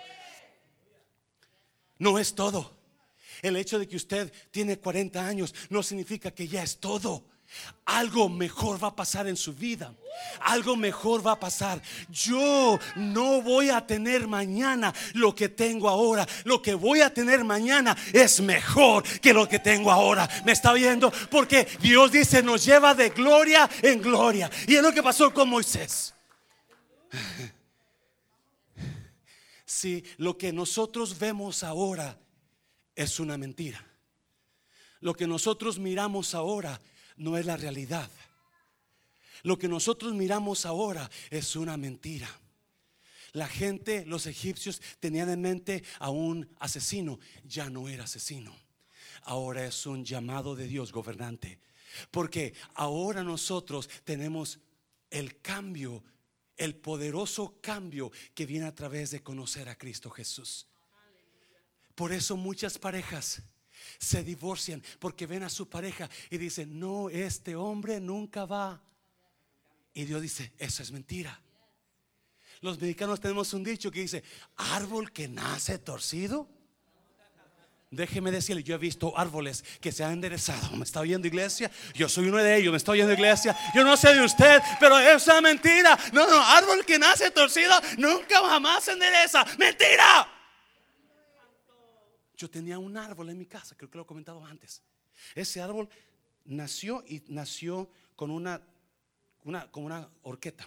No 1.98 2.18
es 2.18 2.34
todo. 2.34 2.79
El 3.42 3.56
hecho 3.56 3.80
de 3.80 3.88
que 3.88 3.96
usted 3.96 4.32
tiene 4.52 4.78
40 4.78 5.26
años 5.26 5.54
no 5.70 5.84
significa 5.84 6.32
que 6.32 6.48
ya 6.48 6.64
es 6.64 6.80
todo. 6.80 7.24
Algo 7.86 8.30
mejor 8.30 8.82
va 8.82 8.90
a 8.90 8.96
pasar 8.96 9.28
en 9.28 9.36
su 9.36 9.54
vida. 9.54 9.94
Algo 10.42 10.76
mejor 10.76 11.26
va 11.26 11.32
a 11.32 11.40
pasar. 11.40 11.82
Yo 12.10 12.80
no 12.96 13.42
voy 13.42 13.70
a 13.70 13.86
tener 13.86 14.28
mañana 14.28 14.94
lo 15.14 15.34
que 15.34 15.50
tengo 15.50 15.90
ahora. 15.90 16.28
Lo 16.44 16.62
que 16.62 16.76
voy 16.76 17.02
a 17.02 17.12
tener 17.12 17.44
mañana 17.44 17.98
es 18.14 18.40
mejor 18.42 19.04
que 19.20 19.34
lo 19.34 19.50
que 19.50 19.58
tengo 19.58 19.92
ahora. 19.92 20.30
¿Me 20.46 20.52
está 20.52 20.74
viendo? 20.74 21.12
Porque 21.32 21.68
Dios 21.82 22.12
dice, 22.12 22.44
nos 22.44 22.64
lleva 22.64 22.94
de 22.94 23.10
gloria 23.10 23.68
en 23.82 24.02
gloria. 24.02 24.52
Y 24.68 24.76
es 24.76 24.84
lo 24.84 24.94
que 24.94 25.02
pasó 25.02 25.34
con 25.34 25.50
Moisés. 25.50 26.14
Si 29.66 30.04
lo 30.18 30.36
que 30.36 30.52
nosotros 30.52 31.18
vemos 31.20 31.64
ahora 31.64 32.18
es 33.00 33.18
una 33.22 33.38
mentira. 33.38 33.82
Lo 35.00 35.14
que 35.14 35.26
nosotros 35.26 35.80
miramos 35.80 36.36
ahora 36.36 36.82
no 37.16 37.38
es 37.38 37.46
la 37.46 37.56
realidad. 37.56 38.12
Lo 39.44 39.58
que 39.58 39.70
nosotros 39.70 40.14
miramos 40.14 40.66
ahora 40.66 41.10
es 41.30 41.56
una 41.56 41.78
mentira. 41.78 42.30
La 43.32 43.48
gente, 43.48 44.06
los 44.06 44.26
egipcios, 44.28 44.82
tenían 45.00 45.30
en 45.30 45.40
mente 45.40 45.82
a 46.00 46.10
un 46.10 46.50
asesino. 46.60 47.20
Ya 47.46 47.70
no 47.70 47.88
era 47.88 48.04
asesino. 48.04 48.54
Ahora 49.22 49.66
es 49.66 49.86
un 49.86 50.04
llamado 50.04 50.54
de 50.54 50.68
Dios 50.68 50.92
gobernante. 50.92 51.58
Porque 52.12 52.54
ahora 52.74 53.24
nosotros 53.24 53.90
tenemos 54.04 54.60
el 55.10 55.40
cambio, 55.40 56.04
el 56.58 56.76
poderoso 56.76 57.62
cambio 57.62 58.12
que 58.34 58.46
viene 58.46 58.66
a 58.66 58.76
través 58.76 59.12
de 59.12 59.24
conocer 59.24 59.70
a 59.70 59.78
Cristo 59.78 60.10
Jesús. 60.10 60.69
Por 62.00 62.14
eso 62.14 62.38
muchas 62.38 62.78
parejas 62.80 63.42
se 63.98 64.24
divorcian 64.24 64.82
porque 65.00 65.28
ven 65.28 65.44
a 65.44 65.50
su 65.50 65.68
pareja 65.68 66.10
y 66.30 66.38
dicen, 66.38 66.80
no, 66.80 67.10
este 67.10 67.58
hombre 67.58 68.00
nunca 68.00 68.46
va. 68.46 68.82
Y 69.94 70.06
Dios 70.06 70.22
dice, 70.22 70.54
eso 70.58 70.82
es 70.82 70.94
mentira. 70.94 71.38
Los 72.62 72.80
mexicanos 72.80 73.20
tenemos 73.20 73.52
un 73.52 73.66
dicho 73.66 73.92
que 73.92 74.00
dice, 74.00 74.24
árbol 74.56 75.12
que 75.12 75.28
nace 75.28 75.78
torcido. 75.78 76.48
Déjeme 77.92 78.32
decirle, 78.32 78.64
yo 78.64 78.76
he 78.76 78.78
visto 78.78 79.18
árboles 79.18 79.66
que 79.82 79.92
se 79.92 80.02
han 80.02 80.14
enderezado. 80.14 80.78
¿Me 80.78 80.86
está 80.86 81.02
oyendo 81.02 81.28
iglesia? 81.28 81.70
Yo 81.94 82.08
soy 82.08 82.30
uno 82.30 82.38
de 82.38 82.60
ellos, 82.60 82.72
¿me 82.72 82.78
está 82.78 82.94
oyendo 82.94 83.12
iglesia? 83.12 83.58
Yo 83.76 83.84
no 83.84 83.98
sé 83.98 84.14
de 84.14 84.24
usted, 84.24 84.62
pero 84.80 84.98
es 84.98 85.28
una 85.28 85.42
mentira. 85.42 86.00
No, 86.14 86.26
no, 86.30 86.42
árbol 86.42 86.86
que 86.86 86.98
nace 86.98 87.30
torcido 87.32 87.78
nunca 87.98 88.40
jamás 88.40 88.86
se 88.86 88.94
endereza. 88.94 89.44
Mentira. 89.58 90.39
Yo 92.40 92.50
tenía 92.50 92.80
un 92.80 92.96
árbol 92.96 93.30
en 93.30 93.38
mi 93.38 93.46
casa, 93.46 93.76
creo 93.76 93.92
que 93.92 93.98
lo 93.98 94.04
he 94.04 94.08
comentado 94.08 94.46
antes. 94.46 94.82
Ese 95.36 95.60
árbol 95.60 95.90
nació 96.46 97.04
y 97.06 97.22
nació 97.28 97.92
con 98.16 98.32
una, 98.32 98.66
una, 99.44 99.70
una 99.74 100.10
horqueta. 100.22 100.66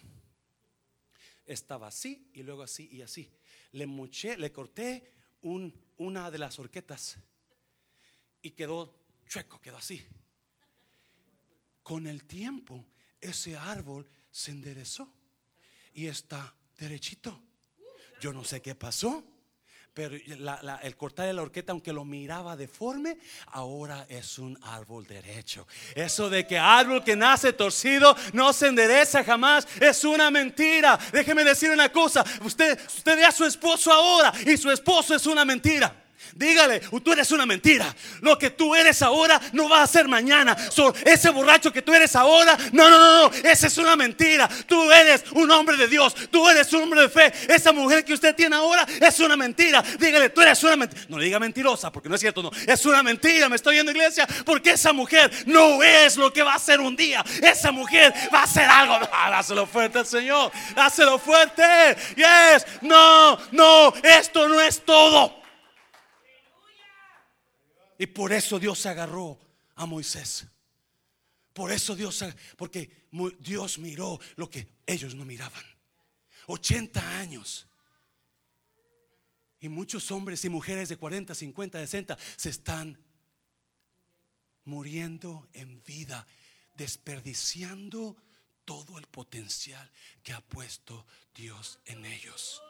Estaba 1.46 1.86
así 1.86 2.28
y 2.34 2.42
luego 2.42 2.62
así 2.62 2.90
y 2.92 3.00
así. 3.00 3.32
Le 3.72 3.86
moché, 3.86 4.36
le 4.36 4.52
corté 4.52 5.14
un, 5.40 5.74
una 5.96 6.30
de 6.30 6.36
las 6.36 6.58
horquetas 6.58 7.16
y 8.42 8.50
quedó 8.50 8.94
chueco, 9.26 9.58
quedó 9.58 9.78
así. 9.78 10.04
Con 11.82 12.06
el 12.06 12.24
tiempo, 12.24 12.84
ese 13.18 13.56
árbol 13.56 14.06
se 14.30 14.50
enderezó 14.50 15.10
y 15.94 16.06
está 16.06 16.54
derechito. 16.76 17.42
Yo 18.20 18.34
no 18.34 18.44
sé 18.44 18.60
qué 18.60 18.74
pasó. 18.74 19.24
Pero 19.94 20.16
el 20.16 20.96
cortar 20.96 21.26
de 21.26 21.34
la 21.34 21.42
horqueta, 21.42 21.72
aunque 21.72 21.92
lo 21.92 22.06
miraba 22.06 22.56
deforme, 22.56 23.18
ahora 23.48 24.06
es 24.08 24.38
un 24.38 24.58
árbol 24.62 25.06
derecho. 25.06 25.66
Eso 25.94 26.30
de 26.30 26.46
que 26.46 26.58
árbol 26.58 27.04
que 27.04 27.14
nace 27.14 27.52
torcido 27.52 28.16
no 28.32 28.54
se 28.54 28.68
endereza 28.68 29.22
jamás 29.22 29.68
es 29.78 30.02
una 30.04 30.30
mentira. 30.30 30.98
Déjeme 31.12 31.44
decir 31.44 31.70
una 31.70 31.92
cosa: 31.92 32.24
usted, 32.42 32.80
usted 32.86 33.16
ve 33.16 33.24
a 33.26 33.32
su 33.32 33.44
esposo 33.44 33.92
ahora 33.92 34.32
y 34.46 34.56
su 34.56 34.70
esposo 34.70 35.14
es 35.14 35.26
una 35.26 35.44
mentira. 35.44 36.01
Dígale, 36.34 36.80
tú 36.80 37.12
eres 37.12 37.30
una 37.30 37.44
mentira. 37.44 37.94
Lo 38.20 38.38
que 38.38 38.50
tú 38.50 38.74
eres 38.74 39.02
ahora 39.02 39.40
no 39.52 39.68
va 39.68 39.82
a 39.82 39.86
ser 39.86 40.08
mañana. 40.08 40.56
ese 41.04 41.30
borracho 41.30 41.72
que 41.72 41.82
tú 41.82 41.92
eres 41.92 42.16
ahora, 42.16 42.56
no, 42.72 42.88
no, 42.88 42.98
no, 42.98 43.28
no, 43.28 43.34
esa 43.48 43.66
es 43.66 43.78
una 43.78 43.96
mentira. 43.96 44.48
Tú 44.66 44.90
eres 44.90 45.24
un 45.32 45.50
hombre 45.50 45.76
de 45.76 45.88
Dios. 45.88 46.14
Tú 46.30 46.48
eres 46.48 46.72
un 46.72 46.82
hombre 46.82 47.02
de 47.02 47.08
fe. 47.08 47.32
Esa 47.48 47.72
mujer 47.72 48.04
que 48.04 48.14
usted 48.14 48.34
tiene 48.34 48.56
ahora 48.56 48.86
es 49.00 49.20
una 49.20 49.36
mentira. 49.36 49.82
Dígale, 49.98 50.30
tú 50.30 50.40
eres 50.40 50.62
una 50.62 50.76
mentira. 50.76 51.02
No 51.08 51.18
le 51.18 51.26
diga 51.26 51.38
mentirosa 51.38 51.92
porque 51.92 52.08
no 52.08 52.14
es 52.14 52.20
cierto, 52.20 52.42
no. 52.42 52.50
Es 52.66 52.84
una 52.86 53.02
mentira. 53.02 53.48
Me 53.48 53.56
estoy 53.56 53.76
yendo 53.76 53.92
iglesia 53.92 54.26
porque 54.44 54.70
esa 54.70 54.92
mujer 54.92 55.30
no 55.46 55.82
es 55.82 56.16
lo 56.16 56.32
que 56.32 56.42
va 56.42 56.54
a 56.54 56.58
ser 56.58 56.80
un 56.80 56.96
día. 56.96 57.24
Esa 57.42 57.72
mujer 57.72 58.12
va 58.34 58.44
a 58.44 58.46
ser 58.46 58.64
algo. 58.64 58.98
Ah, 59.12 59.30
dáselo 59.30 59.66
fuerte 59.66 59.98
al 59.98 60.06
Señor. 60.06 60.50
Dáselo 60.74 61.18
fuerte. 61.18 61.62
Yes. 62.16 62.66
No, 62.80 63.38
no, 63.50 63.92
esto 64.02 64.48
no 64.48 64.60
es 64.60 64.82
todo. 64.84 65.41
Y 68.02 68.08
por 68.08 68.32
eso 68.32 68.58
Dios 68.58 68.84
agarró 68.86 69.38
a 69.76 69.86
Moisés. 69.86 70.44
Por 71.52 71.70
eso 71.70 71.94
Dios, 71.94 72.24
porque 72.56 73.06
Dios 73.38 73.78
miró 73.78 74.18
lo 74.34 74.50
que 74.50 74.66
ellos 74.84 75.14
no 75.14 75.24
miraban. 75.24 75.62
80 76.48 77.20
años. 77.20 77.68
Y 79.60 79.68
muchos 79.68 80.10
hombres 80.10 80.44
y 80.44 80.48
mujeres 80.48 80.88
de 80.88 80.96
40, 80.96 81.32
50, 81.32 81.78
60 81.78 82.18
se 82.34 82.50
están 82.50 83.00
muriendo 84.64 85.48
en 85.52 85.80
vida, 85.84 86.26
desperdiciando 86.74 88.16
todo 88.64 88.98
el 88.98 89.06
potencial 89.06 89.88
que 90.24 90.32
ha 90.32 90.40
puesto 90.40 91.06
Dios 91.36 91.78
en 91.84 92.04
ellos. 92.04 92.60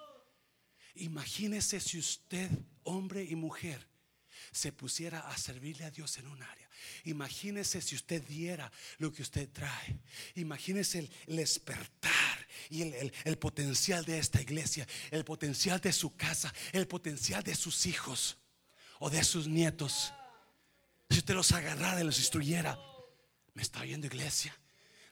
Imagínese 0.97 1.81
si 1.81 1.99
usted, 1.99 2.51
hombre 2.83 3.25
y 3.25 3.35
mujer, 3.35 3.92
se 4.53 4.71
pusiera 4.71 5.21
a 5.21 5.37
servirle 5.37 5.85
a 5.85 5.91
Dios 5.91 6.19
en 6.19 6.29
un 6.29 6.43
área. 6.43 6.69
Imagínese 7.05 7.81
si 7.81 7.97
usted 7.97 8.23
diera 8.23 8.71
lo 8.99 9.13
que 9.13 9.23
usted 9.23 9.49
trae. 9.51 9.99
Imagínese 10.35 10.99
el, 11.01 11.37
despertar 11.37 12.47
y 12.69 12.83
el, 12.83 13.13
el, 13.25 13.39
potencial 13.39 14.05
de 14.05 14.19
esta 14.19 14.41
iglesia, 14.41 14.87
el 15.11 15.25
potencial 15.25 15.81
de 15.81 15.93
su 15.93 16.15
casa, 16.17 16.53
el 16.73 16.87
potencial 16.87 17.43
de 17.43 17.55
sus 17.55 17.87
hijos 17.87 18.37
o 18.99 19.11
de 19.11 19.25
sus 19.25 19.49
nietos. 19.49 20.13
Si 21.09 21.19
usted 21.19 21.35
los 21.35 21.53
agarrara 21.53 22.01
y 22.01 22.05
los 22.05 22.19
instruyera, 22.19 22.79
¿me 23.55 23.63
está 23.63 23.81
oyendo 23.81 24.07
iglesia? 24.07 24.57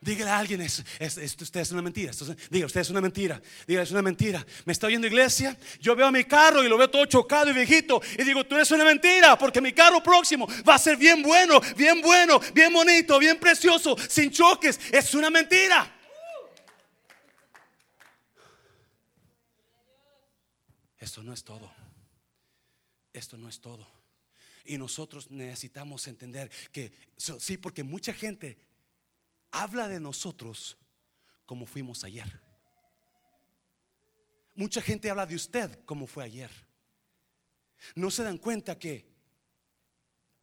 Dígale 0.02 0.30
a 0.30 0.38
alguien, 0.38 0.62
es, 0.62 0.82
usted 0.98 1.60
es 1.60 1.72
una 1.72 1.82
mentira. 1.82 2.10
Diga, 2.48 2.64
usted 2.64 2.80
es 2.80 2.88
una 2.88 3.02
mentira. 3.02 3.40
Diga, 3.66 3.82
es 3.82 3.90
una 3.90 4.00
mentira. 4.00 4.46
¿Me 4.64 4.72
está 4.72 4.86
oyendo 4.86 5.06
iglesia? 5.06 5.54
Yo 5.78 5.94
veo 5.94 6.06
a 6.06 6.10
mi 6.10 6.24
carro 6.24 6.64
y 6.64 6.68
lo 6.70 6.78
veo 6.78 6.88
todo 6.88 7.04
chocado 7.04 7.50
y 7.50 7.52
viejito. 7.52 8.00
Y 8.18 8.24
digo, 8.24 8.46
tú 8.46 8.54
eres 8.54 8.70
una 8.70 8.84
mentira. 8.84 9.36
Porque 9.36 9.60
mi 9.60 9.74
carro 9.74 10.02
próximo 10.02 10.48
va 10.66 10.76
a 10.76 10.78
ser 10.78 10.96
bien 10.96 11.22
bueno, 11.22 11.60
bien 11.76 12.00
bueno, 12.00 12.40
bien 12.54 12.72
bonito, 12.72 13.18
bien 13.18 13.38
precioso, 13.38 13.94
sin 14.08 14.30
choques. 14.30 14.80
Es 14.90 15.12
una 15.12 15.28
mentira. 15.28 15.94
Esto 20.98 21.22
no 21.22 21.34
es 21.34 21.44
todo. 21.44 21.70
Esto 23.12 23.36
no 23.36 23.50
es 23.50 23.60
todo. 23.60 23.86
Y 24.64 24.78
nosotros 24.78 25.30
necesitamos 25.30 26.06
entender 26.06 26.50
que, 26.72 26.90
sí, 27.18 27.58
porque 27.58 27.82
mucha 27.82 28.14
gente 28.14 28.69
habla 29.50 29.88
de 29.88 30.00
nosotros 30.00 30.76
como 31.46 31.66
fuimos 31.66 32.04
ayer. 32.04 32.40
Mucha 34.54 34.82
gente 34.82 35.10
habla 35.10 35.26
de 35.26 35.36
usted 35.36 35.84
como 35.84 36.06
fue 36.06 36.24
ayer. 36.24 36.50
No 37.94 38.10
se 38.10 38.22
dan 38.22 38.38
cuenta 38.38 38.78
que 38.78 39.10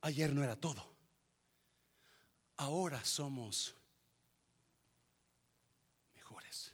ayer 0.02 0.34
no 0.34 0.44
era 0.44 0.56
todo. 0.56 0.96
Ahora 2.58 3.04
somos 3.06 3.76
mejores. 6.16 6.74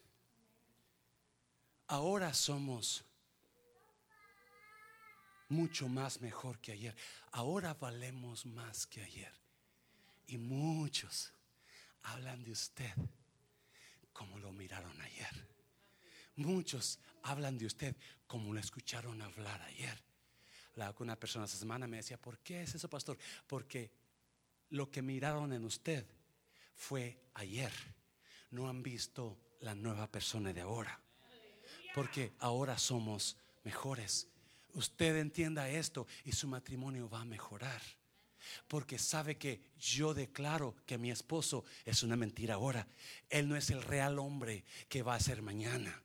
Ahora 1.88 2.34
somos 2.34 3.04
mucho 5.50 5.88
más 5.90 6.22
mejor 6.22 6.60
que 6.60 6.72
ayer. 6.72 6.96
Ahora 7.32 7.74
valemos 7.74 8.46
más 8.46 8.88
que 8.88 9.04
ayer. 9.04 9.34
Y 10.28 10.38
muchos 10.38 11.34
hablan 12.04 12.44
de 12.44 12.52
usted 12.52 12.92
como 14.12 14.38
lo 14.40 14.52
miraron 14.52 15.00
ayer. 15.02 15.48
Muchos 16.36 17.00
hablan 17.24 17.58
de 17.58 17.66
usted 17.66 17.96
como 18.28 18.54
lo 18.54 18.60
escucharon 18.60 19.22
hablar 19.22 19.62
ayer. 19.62 20.04
Una 21.00 21.20
persona 21.20 21.46
esta 21.46 21.58
semana 21.58 21.88
me 21.88 21.98
decía, 21.98 22.18
¿por 22.18 22.40
qué 22.40 22.64
es 22.64 22.76
eso, 22.76 22.90
pastor? 22.90 23.18
Porque 23.48 23.92
lo 24.70 24.90
que 24.90 25.02
miraron 25.02 25.54
en 25.54 25.66
usted 25.66 26.06
fue 26.76 27.20
ayer. 27.36 27.72
No 28.52 28.68
han 28.70 28.82
visto 28.82 29.38
la 29.62 29.76
nueva 29.76 30.12
persona 30.12 30.52
de 30.52 30.62
ahora. 30.62 31.00
Porque 31.94 32.34
ahora 32.40 32.78
somos 32.78 33.38
mejores. 33.64 34.28
Usted 34.74 35.18
entienda 35.18 35.70
esto 35.70 36.08
y 36.24 36.32
su 36.32 36.48
matrimonio 36.48 37.08
va 37.08 37.22
a 37.22 37.26
mejorar. 37.26 37.82
Porque 38.68 38.98
sabe 38.98 39.38
que 39.38 39.62
yo 39.80 40.14
declaro 40.14 40.76
que 40.86 40.98
mi 40.98 41.12
esposo 41.12 41.66
es 41.86 42.04
una 42.04 42.16
mentira 42.16 42.56
ahora. 42.56 42.88
Él 43.30 43.50
no 43.50 43.56
es 43.56 43.70
el 43.70 43.84
real 43.84 44.20
hombre 44.20 44.64
que 44.88 45.04
va 45.04 45.16
a 45.16 45.20
ser 45.20 45.42
mañana. 45.42 46.02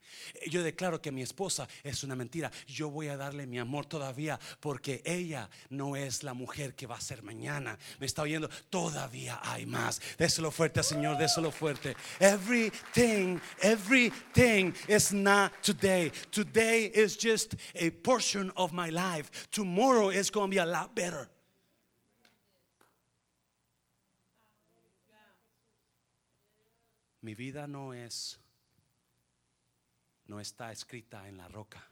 Yo 0.49 0.63
declaro 0.63 1.01
que 1.01 1.13
mi 1.13 1.23
esposa 1.23 1.69
es 1.85 2.03
una 2.03 2.17
mentira. 2.17 2.51
Yo 2.67 2.91
voy 2.91 3.09
a 3.09 3.17
darle 3.17 3.47
mi 3.47 3.59
amor 3.59 3.87
todavía 3.87 4.41
porque 4.61 5.03
ella 5.05 5.49
no 5.71 5.97
es 5.97 6.23
la 6.23 6.35
mujer 6.35 6.75
que 6.75 6.87
va 6.87 6.97
a 6.97 7.01
ser 7.01 7.23
mañana. 7.23 7.79
Me 8.01 8.07
está 8.07 8.23
oyendo. 8.23 8.49
Todavía 8.71 9.41
hay 9.43 9.67
más. 9.67 10.01
Déselo 10.17 10.51
fuerte, 10.51 10.83
Señor. 10.83 11.17
Déselo 11.19 11.53
fuerte. 11.53 11.95
Everything, 12.19 13.39
everything 13.61 14.73
is 14.89 15.13
not 15.13 15.53
today. 15.63 16.11
Today 16.31 16.91
is 16.95 17.17
just 17.17 17.55
a 17.75 17.91
portion 17.91 18.53
of 18.57 18.73
my 18.73 18.91
life. 18.91 19.49
Tomorrow 19.51 20.11
is 20.11 20.31
going 20.31 20.51
to 20.51 20.55
be 20.55 20.59
a 20.59 20.67
lot 20.67 20.95
better. 20.95 21.29
Mi 27.21 27.35
vida 27.35 27.67
no 27.67 27.95
es, 27.95 28.39
no 30.27 30.41
está 30.41 30.71
escrita 30.73 31.29
en 31.29 31.37
la 31.37 31.49
roca. 31.49 31.87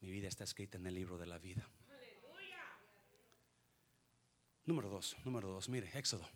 Mi 0.00 0.10
vida 0.10 0.28
está 0.28 0.44
escrita 0.44 0.78
en 0.78 0.86
el 0.86 0.94
libro 0.94 1.16
de 1.16 1.26
la 1.26 1.38
vida. 1.38 1.66
Número 4.64 4.88
dos, 4.88 5.16
número 5.24 5.48
dos, 5.48 5.68
mire, 5.68 5.90
Éxodo, 5.98 6.28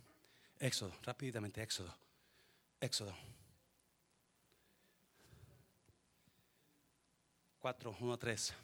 Éxodo, 0.58 0.92
rápidamente, 1.02 1.62
Éxodo, 1.62 1.94
Éxodo. 2.80 3.14
4, 7.66 7.96
1, 7.98 8.18
3. 8.18 8.54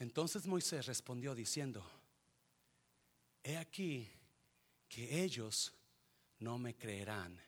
Entonces 0.00 0.44
Moisés 0.46 0.84
respondió 0.86 1.36
diciendo, 1.36 1.88
he 3.44 3.56
aquí 3.56 4.10
que 4.88 5.22
ellos 5.22 5.72
no 6.40 6.58
me 6.58 6.76
creerán, 6.76 7.40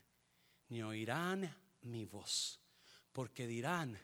ni 0.68 0.82
oirán 0.82 1.54
mi 1.82 2.04
voz, 2.04 2.60
porque 3.12 3.46
dirán, 3.46 3.98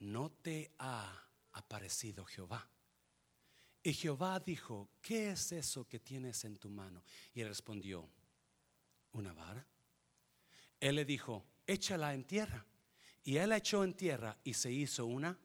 no 0.00 0.30
te 0.30 0.72
ha 0.78 1.28
aparecido 1.52 2.24
Jehová. 2.24 2.68
Y 3.82 3.92
Jehová 3.94 4.38
dijo, 4.40 4.90
¿qué 5.00 5.30
es 5.30 5.52
eso 5.52 5.86
que 5.86 6.00
tienes 6.00 6.44
en 6.44 6.56
tu 6.56 6.68
mano? 6.68 7.02
Y 7.32 7.40
él 7.40 7.48
respondió, 7.48 8.08
una 9.12 9.32
vara. 9.32 9.66
Él 10.80 10.96
le 10.96 11.04
dijo, 11.04 11.44
échala 11.66 12.12
en 12.12 12.24
tierra. 12.24 12.64
Y 13.24 13.36
él 13.36 13.50
la 13.50 13.56
echó 13.56 13.84
en 13.84 13.94
tierra 13.94 14.36
y 14.44 14.54
se 14.54 14.70
hizo 14.70 15.06
una. 15.06 15.38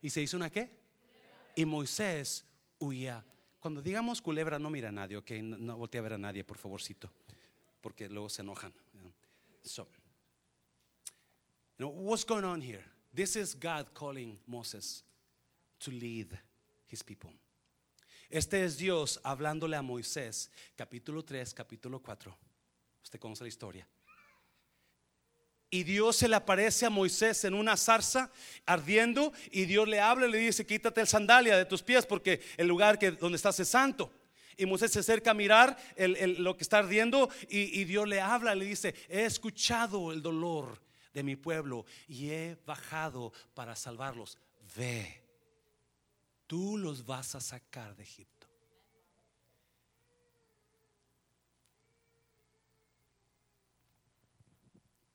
¿Y 0.00 0.10
se 0.10 0.22
hizo 0.22 0.36
una 0.36 0.50
qué? 0.50 0.70
Y 1.54 1.64
Moisés 1.64 2.44
huía. 2.78 3.24
Cuando 3.58 3.82
digamos 3.82 4.22
culebra, 4.22 4.58
no 4.58 4.70
mira 4.70 4.88
a 4.88 4.92
nadie, 4.92 5.16
ok, 5.16 5.30
no, 5.42 5.58
no 5.58 5.76
voltea 5.76 6.00
a 6.00 6.02
ver 6.02 6.12
a 6.14 6.18
nadie, 6.18 6.44
por 6.44 6.58
favorcito 6.58 7.10
porque 7.86 8.08
luego 8.08 8.28
se 8.28 8.42
enojan. 8.42 8.72
So, 9.62 9.86
you 11.78 11.86
know, 11.86 11.88
what's 11.88 12.24
going 12.24 12.42
on 12.42 12.60
here? 12.60 12.82
This 13.14 13.36
is 13.36 13.54
God 13.54 13.94
calling 13.94 14.40
Moses 14.44 15.04
to 15.78 15.92
lead 15.92 16.36
his 16.88 17.04
people. 17.04 17.30
Este 18.28 18.54
es 18.54 18.76
Dios 18.76 19.20
hablándole 19.22 19.76
a 19.76 19.82
Moisés, 19.82 20.50
capítulo 20.76 21.24
3, 21.24 21.54
capítulo 21.54 22.00
4. 22.02 22.36
Usted 23.04 23.20
conoce 23.20 23.44
la 23.44 23.48
historia. 23.48 23.86
Y 25.70 25.84
Dios 25.84 26.16
se 26.16 26.26
le 26.26 26.34
aparece 26.34 26.86
a 26.86 26.90
Moisés 26.90 27.44
en 27.44 27.54
una 27.54 27.76
zarza 27.76 28.32
ardiendo 28.66 29.32
y 29.52 29.66
Dios 29.66 29.86
le 29.86 30.00
habla 30.00 30.26
y 30.26 30.32
le 30.32 30.38
dice, 30.38 30.66
quítate 30.66 31.02
el 31.02 31.06
sandalia 31.06 31.56
de 31.56 31.66
tus 31.66 31.84
pies 31.84 32.04
porque 32.04 32.40
el 32.56 32.66
lugar 32.66 32.98
que, 32.98 33.12
donde 33.12 33.36
estás 33.36 33.60
es 33.60 33.68
santo. 33.68 34.10
Y 34.56 34.66
Moisés 34.66 34.92
se 34.92 35.00
acerca 35.00 35.32
a 35.32 35.34
mirar 35.34 35.76
lo 35.96 36.56
que 36.56 36.62
está 36.62 36.78
ardiendo 36.78 37.28
y, 37.48 37.80
y 37.80 37.84
Dios 37.84 38.08
le 38.08 38.20
habla, 38.20 38.54
le 38.54 38.64
dice, 38.64 38.94
he 39.08 39.24
escuchado 39.24 40.12
el 40.12 40.22
dolor 40.22 40.80
de 41.12 41.22
mi 41.22 41.36
pueblo 41.36 41.84
y 42.08 42.30
he 42.30 42.58
bajado 42.66 43.32
para 43.54 43.76
salvarlos. 43.76 44.38
Ve, 44.76 45.22
tú 46.46 46.76
los 46.78 47.04
vas 47.04 47.34
a 47.34 47.40
sacar 47.40 47.94
de 47.96 48.02
Egipto. 48.02 48.46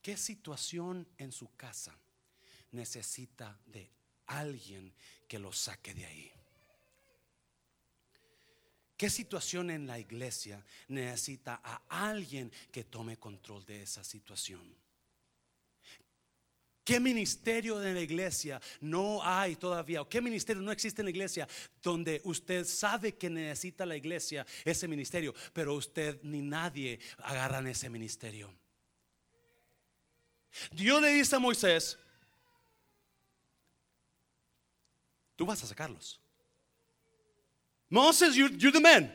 ¿Qué 0.02 0.16
situación 0.16 1.08
en 1.16 1.30
su 1.30 1.54
casa 1.54 1.96
necesita 2.72 3.56
de 3.66 3.88
alguien 4.26 4.92
que 5.28 5.38
lo 5.38 5.52
saque 5.52 5.94
de 5.94 6.04
ahí? 6.04 6.32
¿Qué 9.02 9.10
situación 9.10 9.68
en 9.70 9.84
la 9.84 9.98
iglesia 9.98 10.64
necesita 10.86 11.60
a 11.64 11.82
alguien 11.88 12.52
que 12.70 12.84
tome 12.84 13.16
control 13.16 13.64
de 13.66 13.82
esa 13.82 14.04
situación? 14.04 14.62
¿Qué 16.84 17.00
ministerio 17.00 17.80
de 17.80 17.94
la 17.94 18.00
iglesia 18.00 18.60
no 18.80 19.20
hay 19.20 19.56
todavía? 19.56 20.02
¿O 20.02 20.08
qué 20.08 20.20
ministerio 20.20 20.62
no 20.62 20.70
existe 20.70 21.02
en 21.02 21.06
la 21.06 21.10
iglesia 21.10 21.48
donde 21.82 22.20
usted 22.22 22.64
sabe 22.64 23.16
que 23.16 23.28
necesita 23.28 23.84
la 23.84 23.96
iglesia 23.96 24.46
ese 24.64 24.86
ministerio, 24.86 25.34
pero 25.52 25.74
usted 25.74 26.20
ni 26.22 26.40
nadie 26.40 27.00
agarran 27.24 27.66
ese 27.66 27.90
ministerio? 27.90 28.54
Dios 30.70 31.02
le 31.02 31.08
dice 31.08 31.34
a 31.34 31.40
Moisés, 31.40 31.98
tú 35.34 35.44
vas 35.44 35.60
a 35.64 35.66
sacarlos. 35.66 36.21
Moses, 37.92 38.34
you're, 38.34 38.48
you're 38.48 38.72
the 38.72 38.80
man. 38.80 39.12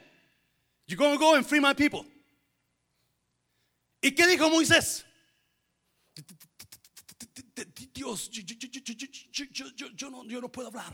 You're 0.86 1.00
going 1.00 1.14
to 1.14 1.20
go 1.20 1.34
and 1.34 1.44
free 1.44 1.60
my 1.60 1.74
people. 1.74 2.06
¿Y 4.04 4.12
qué 4.12 4.28
dijo 4.28 4.52
Moisés? 4.52 5.04
Dios, 7.92 8.30
yo, 8.30 10.12
no, 10.12 10.24
no 10.24 10.52
puedo 10.52 10.68
hablar. 10.68 10.94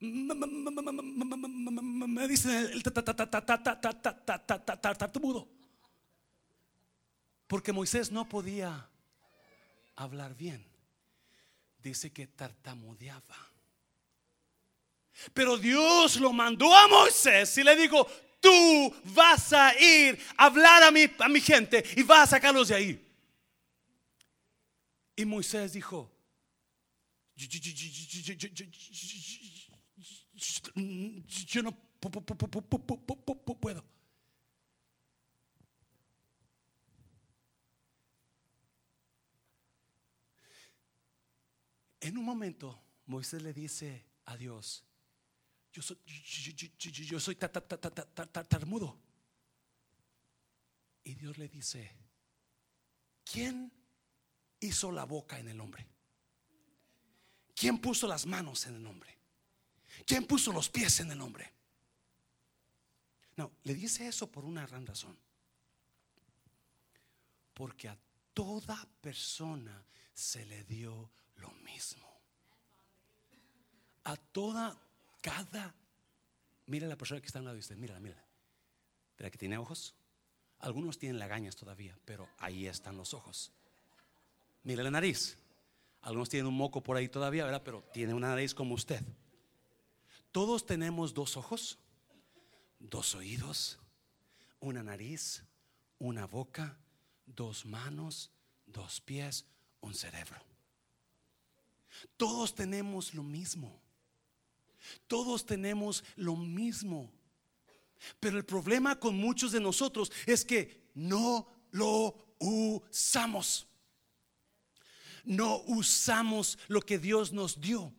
Me 0.00 0.34
dice 2.26 2.72
el 2.72 2.82
tartamudo. 2.82 5.48
Porque 7.46 7.72
Moisés 7.72 8.10
no 8.10 8.28
podía 8.28 8.88
hablar 9.94 10.34
bien. 10.34 10.66
Dice 11.80 12.12
que 12.12 12.26
tartamudeaba. 12.26 13.51
Pero 15.32 15.56
Dios 15.56 16.16
lo 16.16 16.32
mandó 16.32 16.74
a 16.74 16.88
Moisés 16.88 17.56
y 17.58 17.62
le 17.62 17.76
dijo, 17.76 18.06
tú 18.40 18.94
vas 19.04 19.52
a 19.52 19.78
ir 19.80 20.18
a 20.36 20.46
hablar 20.46 20.82
a 20.82 20.90
mi, 20.90 21.06
a 21.18 21.28
mi 21.28 21.40
gente 21.40 21.84
y 21.96 22.02
vas 22.02 22.28
a 22.28 22.36
sacarlos 22.36 22.68
de 22.68 22.74
ahí. 22.74 23.08
Y 25.14 25.24
Moisés 25.24 25.72
dijo, 25.72 26.10
yo 31.46 31.62
no 31.62 31.72
puedo. 33.60 33.84
En 42.00 42.18
un 42.18 42.24
momento, 42.24 42.82
Moisés 43.06 43.42
le 43.42 43.52
dice 43.52 44.04
a 44.24 44.36
Dios, 44.36 44.84
yo 45.72 45.82
soy, 45.82 45.98
yo, 47.08 47.18
soy 47.18 47.36
tartamudo. 47.36 48.98
Y 51.04 51.14
Dios 51.14 51.38
le 51.38 51.48
dice, 51.48 51.90
¿quién 53.24 53.72
hizo 54.60 54.92
la 54.92 55.04
boca 55.04 55.38
en 55.38 55.48
el 55.48 55.60
hombre? 55.60 55.88
¿Quién 57.54 57.78
puso 57.78 58.06
las 58.06 58.26
manos 58.26 58.66
en 58.66 58.76
el 58.76 58.86
hombre? 58.86 59.18
¿Quién 60.06 60.26
puso 60.26 60.52
los 60.52 60.68
pies 60.68 61.00
en 61.00 61.10
el 61.10 61.20
hombre? 61.20 61.52
No, 63.36 63.52
le 63.64 63.74
dice 63.74 64.06
eso 64.06 64.30
por 64.30 64.44
una 64.44 64.66
gran 64.66 64.86
razón. 64.86 65.16
Porque 67.54 67.88
a 67.88 67.98
toda 68.34 68.86
persona 69.00 69.84
se 70.12 70.44
le 70.46 70.64
dio 70.64 71.10
lo 71.36 71.50
mismo. 71.52 72.08
A 74.04 74.16
toda, 74.16 74.76
cada. 75.22 75.74
Mira 76.66 76.86
la 76.86 76.96
persona 76.96 77.20
que 77.20 77.26
está 77.26 77.38
al 77.38 77.46
lado 77.46 77.54
de 77.54 77.60
usted, 77.60 77.76
mírala, 77.76 78.00
mírala. 78.00 78.22
¿Verdad 79.16 79.32
que 79.32 79.38
tiene 79.38 79.56
ojos? 79.56 79.94
Algunos 80.58 80.98
tienen 80.98 81.18
lagañas 81.18 81.56
todavía, 81.56 81.98
pero 82.04 82.28
ahí 82.38 82.66
están 82.66 82.96
los 82.98 83.14
ojos. 83.14 83.52
Mira 84.62 84.82
la 84.82 84.90
nariz. 84.90 85.38
Algunos 86.02 86.28
tienen 86.28 86.46
un 86.46 86.56
moco 86.56 86.82
por 86.82 86.96
ahí 86.96 87.08
todavía, 87.08 87.44
¿verdad? 87.44 87.62
Pero 87.64 87.82
tiene 87.92 88.14
una 88.14 88.28
nariz 88.28 88.54
como 88.54 88.74
usted. 88.74 89.02
Todos 90.30 90.66
tenemos 90.66 91.14
dos 91.14 91.36
ojos, 91.36 91.78
dos 92.78 93.14
oídos, 93.14 93.78
una 94.60 94.82
nariz, 94.82 95.44
una 95.98 96.26
boca, 96.26 96.78
dos 97.26 97.66
manos, 97.66 98.30
dos 98.66 99.00
pies, 99.00 99.46
un 99.80 99.94
cerebro. 99.94 100.40
Todos 102.16 102.54
tenemos 102.54 103.14
lo 103.14 103.22
mismo. 103.22 103.81
Todos 105.06 105.44
tenemos 105.46 106.04
lo 106.16 106.36
mismo. 106.36 107.12
Pero 108.20 108.38
el 108.38 108.44
problema 108.44 108.98
con 108.98 109.16
muchos 109.16 109.52
de 109.52 109.60
nosotros 109.60 110.10
es 110.26 110.44
que 110.44 110.90
no 110.94 111.46
lo 111.70 112.34
usamos. 112.38 113.66
No 115.24 115.62
usamos 115.66 116.58
lo 116.68 116.80
que 116.80 116.98
Dios 116.98 117.32
nos 117.32 117.60
dio. 117.60 117.92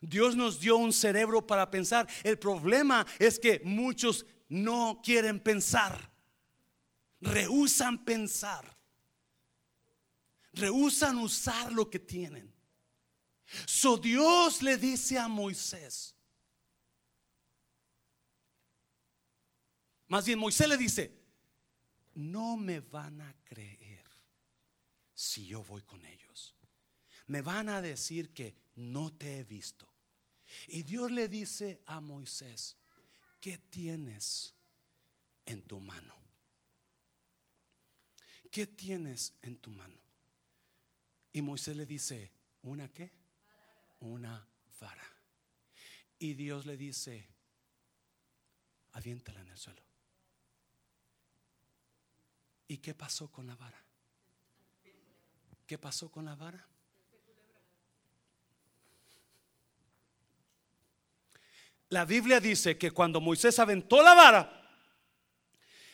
Dios 0.00 0.34
nos 0.34 0.58
dio 0.58 0.76
un 0.76 0.92
cerebro 0.92 1.46
para 1.46 1.70
pensar. 1.70 2.08
El 2.24 2.38
problema 2.38 3.06
es 3.18 3.38
que 3.38 3.60
muchos 3.64 4.24
no 4.48 5.00
quieren 5.04 5.38
pensar. 5.38 6.10
Rehusan 7.20 8.04
pensar. 8.04 8.76
Rehusan 10.54 11.18
usar 11.18 11.72
lo 11.72 11.88
que 11.88 11.98
tienen. 11.98 12.52
So 13.66 13.96
Dios 13.96 14.62
le 14.62 14.76
dice 14.76 15.18
a 15.18 15.28
Moisés. 15.28 16.14
Más 20.12 20.26
bien 20.26 20.38
Moisés 20.38 20.68
le 20.68 20.76
dice, 20.76 21.10
no 22.16 22.58
me 22.58 22.80
van 22.80 23.22
a 23.22 23.34
creer 23.46 24.04
si 25.14 25.46
yo 25.46 25.64
voy 25.64 25.80
con 25.80 26.04
ellos. 26.04 26.54
Me 27.28 27.40
van 27.40 27.70
a 27.70 27.80
decir 27.80 28.34
que 28.34 28.54
no 28.74 29.14
te 29.14 29.38
he 29.38 29.44
visto. 29.44 29.90
Y 30.68 30.82
Dios 30.82 31.10
le 31.10 31.28
dice 31.28 31.80
a 31.86 32.02
Moisés, 32.02 32.76
¿qué 33.40 33.56
tienes 33.56 34.54
en 35.46 35.62
tu 35.62 35.80
mano? 35.80 36.14
¿Qué 38.50 38.66
tienes 38.66 39.32
en 39.40 39.56
tu 39.56 39.70
mano? 39.70 39.96
Y 41.32 41.40
Moisés 41.40 41.74
le 41.74 41.86
dice, 41.86 42.30
¿una 42.60 42.86
qué? 42.92 43.10
Una 44.00 44.46
vara. 44.78 45.08
Y 46.18 46.34
Dios 46.34 46.66
le 46.66 46.76
dice, 46.76 47.26
aviéntala 48.92 49.40
en 49.40 49.48
el 49.48 49.56
suelo. 49.56 49.91
¿Y 52.72 52.78
qué 52.78 52.94
pasó 52.94 53.30
con 53.30 53.46
la 53.46 53.54
vara? 53.54 53.84
¿Qué 55.66 55.76
pasó 55.76 56.10
con 56.10 56.24
la 56.24 56.34
vara? 56.34 56.66
La 61.90 62.06
Biblia 62.06 62.40
dice 62.40 62.78
que 62.78 62.90
cuando 62.90 63.20
Moisés 63.20 63.58
aventó 63.58 64.02
la 64.02 64.14
vara, 64.14 64.80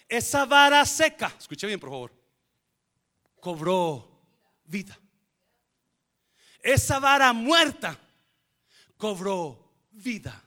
esa 0.06 0.44
vara 0.44 0.86
seca, 0.86 1.34
escuche 1.36 1.66
bien 1.66 1.80
por 1.80 1.90
favor, 1.90 2.12
cobró 3.40 4.22
vida. 4.62 4.96
Esa 6.60 7.00
vara 7.00 7.32
muerta 7.32 7.98
cobró 8.96 9.74
vida. 9.90 10.44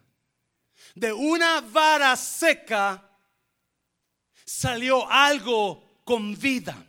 De 0.95 1.11
una 1.11 1.59
vara 1.59 2.15
seca 2.15 3.19
salió 4.45 5.11
algo 5.11 5.90
con 6.03 6.37
vida 6.37 6.85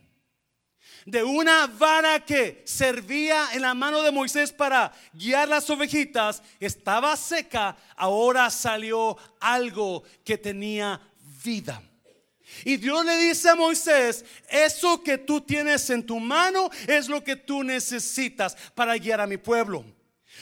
de 1.06 1.22
una 1.22 1.66
vara 1.66 2.24
que 2.24 2.62
servía 2.64 3.48
en 3.52 3.62
la 3.62 3.74
mano 3.74 4.02
de 4.02 4.12
Moisés 4.12 4.52
para 4.52 4.92
guiar 5.12 5.48
las 5.48 5.68
ovejitas, 5.70 6.42
estaba 6.60 7.16
seca, 7.16 7.76
ahora 7.96 8.50
salió 8.50 9.16
algo 9.40 10.04
que 10.24 10.38
tenía 10.38 11.00
vida. 11.44 11.82
Y 12.64 12.76
Dios 12.76 13.04
le 13.04 13.16
dice 13.16 13.48
a 13.48 13.54
Moisés, 13.54 14.24
eso 14.48 15.02
que 15.02 15.18
tú 15.18 15.40
tienes 15.40 15.88
en 15.90 16.04
tu 16.04 16.20
mano 16.20 16.70
es 16.86 17.08
lo 17.08 17.24
que 17.24 17.34
tú 17.34 17.64
necesitas 17.64 18.56
para 18.74 18.96
guiar 18.96 19.20
a 19.20 19.26
mi 19.26 19.38
pueblo. 19.38 19.84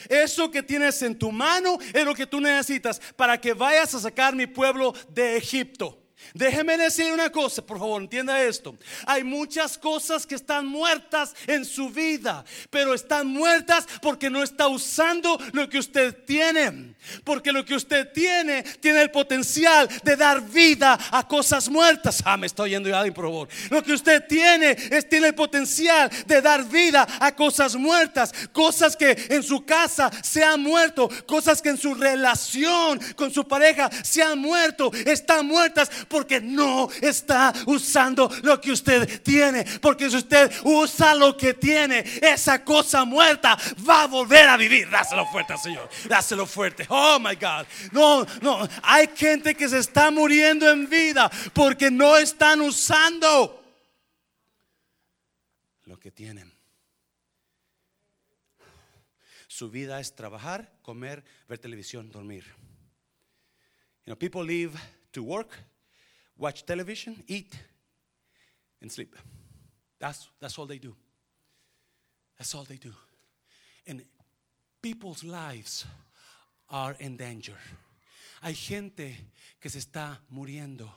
Eso 0.08 0.50
que 0.50 0.62
tienes 0.62 1.00
en 1.02 1.18
tu 1.18 1.30
mano 1.30 1.78
es 1.92 2.04
lo 2.04 2.14
que 2.14 2.26
tú 2.26 2.40
necesitas 2.40 3.00
para 3.16 3.40
que 3.40 3.54
vayas 3.54 3.94
a 3.94 4.00
sacar 4.00 4.34
mi 4.34 4.46
pueblo 4.46 4.94
de 5.08 5.36
Egipto. 5.36 5.99
Déjeme 6.34 6.76
decirle 6.76 7.12
una 7.12 7.30
cosa, 7.30 7.62
por 7.62 7.78
favor, 7.78 8.00
entienda 8.00 8.42
esto. 8.42 8.76
Hay 9.06 9.24
muchas 9.24 9.76
cosas 9.76 10.26
que 10.26 10.34
están 10.34 10.66
muertas 10.66 11.34
en 11.46 11.64
su 11.64 11.90
vida, 11.90 12.44
pero 12.70 12.94
están 12.94 13.26
muertas 13.26 13.86
porque 14.00 14.30
no 14.30 14.42
está 14.42 14.68
usando 14.68 15.38
lo 15.52 15.68
que 15.68 15.78
usted 15.78 16.24
tiene. 16.24 16.94
Porque 17.24 17.52
lo 17.52 17.64
que 17.64 17.74
usted 17.74 18.12
tiene 18.12 18.62
tiene 18.62 19.02
el 19.02 19.10
potencial 19.10 19.88
de 20.02 20.16
dar 20.16 20.40
vida 20.42 20.98
a 21.10 21.26
cosas 21.26 21.68
muertas. 21.68 22.22
Ah, 22.24 22.36
me 22.36 22.46
estoy 22.46 22.70
yendo 22.70 22.88
ya, 22.88 23.02
por 23.12 23.24
favor. 23.24 23.48
Lo 23.70 23.82
que 23.82 23.92
usted 23.92 24.24
tiene 24.26 24.76
es 24.90 25.08
tiene 25.08 25.28
el 25.28 25.34
potencial 25.34 26.10
de 26.26 26.40
dar 26.40 26.64
vida 26.64 27.06
a 27.18 27.34
cosas 27.34 27.74
muertas, 27.74 28.32
cosas 28.52 28.96
que 28.96 29.16
en 29.30 29.42
su 29.42 29.64
casa 29.64 30.10
se 30.22 30.44
han 30.44 30.62
muerto, 30.62 31.08
cosas 31.26 31.60
que 31.60 31.70
en 31.70 31.78
su 31.78 31.94
relación 31.94 33.00
con 33.16 33.32
su 33.32 33.46
pareja 33.46 33.90
se 34.04 34.22
han 34.22 34.38
muerto, 34.38 34.90
están 35.06 35.46
muertas 35.46 35.90
porque 36.10 36.40
no 36.40 36.90
está 37.00 37.54
usando 37.66 38.28
lo 38.42 38.60
que 38.60 38.72
usted 38.72 39.22
tiene. 39.22 39.64
Porque 39.80 40.10
si 40.10 40.16
usted 40.16 40.50
usa 40.64 41.14
lo 41.14 41.36
que 41.36 41.54
tiene, 41.54 42.04
esa 42.20 42.64
cosa 42.64 43.04
muerta 43.04 43.56
va 43.88 44.02
a 44.02 44.06
volver 44.08 44.48
a 44.48 44.56
vivir. 44.56 44.90
Dáselo 44.90 45.24
fuerte, 45.26 45.56
Señor. 45.56 45.88
Dáselo 46.08 46.46
fuerte. 46.46 46.84
Oh 46.88 47.18
my 47.20 47.36
God. 47.36 47.64
No, 47.92 48.26
no. 48.42 48.68
Hay 48.82 49.08
gente 49.14 49.54
que 49.54 49.68
se 49.68 49.78
está 49.78 50.10
muriendo 50.10 50.68
en 50.68 50.90
vida 50.90 51.30
porque 51.54 51.90
no 51.90 52.16
están 52.16 52.60
usando 52.60 53.62
lo 55.84 55.98
que 55.98 56.10
tienen. 56.10 56.52
Su 59.46 59.70
vida 59.70 60.00
es 60.00 60.16
trabajar, 60.16 60.72
comer, 60.82 61.22
ver 61.46 61.58
televisión, 61.58 62.10
dormir. 62.10 62.44
You 64.06 64.14
know, 64.14 64.16
people 64.16 64.42
leave 64.42 64.72
to 65.12 65.22
work 65.22 65.69
watch 66.40 66.64
television, 66.64 67.22
eat, 67.28 67.54
and 68.80 68.90
sleep. 68.90 69.14
That's, 70.00 70.28
that's 70.40 70.58
all 70.58 70.66
they 70.66 70.78
do. 70.78 70.96
That's 72.38 72.54
all 72.54 72.64
they 72.64 72.78
do. 72.78 72.92
And 73.86 74.02
people's 74.80 75.22
lives 75.22 75.84
are 76.70 76.96
in 76.98 77.16
danger. 77.16 77.56
Hay 78.42 78.54
gente 78.54 79.14
que 79.60 79.68
se 79.68 79.78
está 79.78 80.18
muriendo 80.32 80.90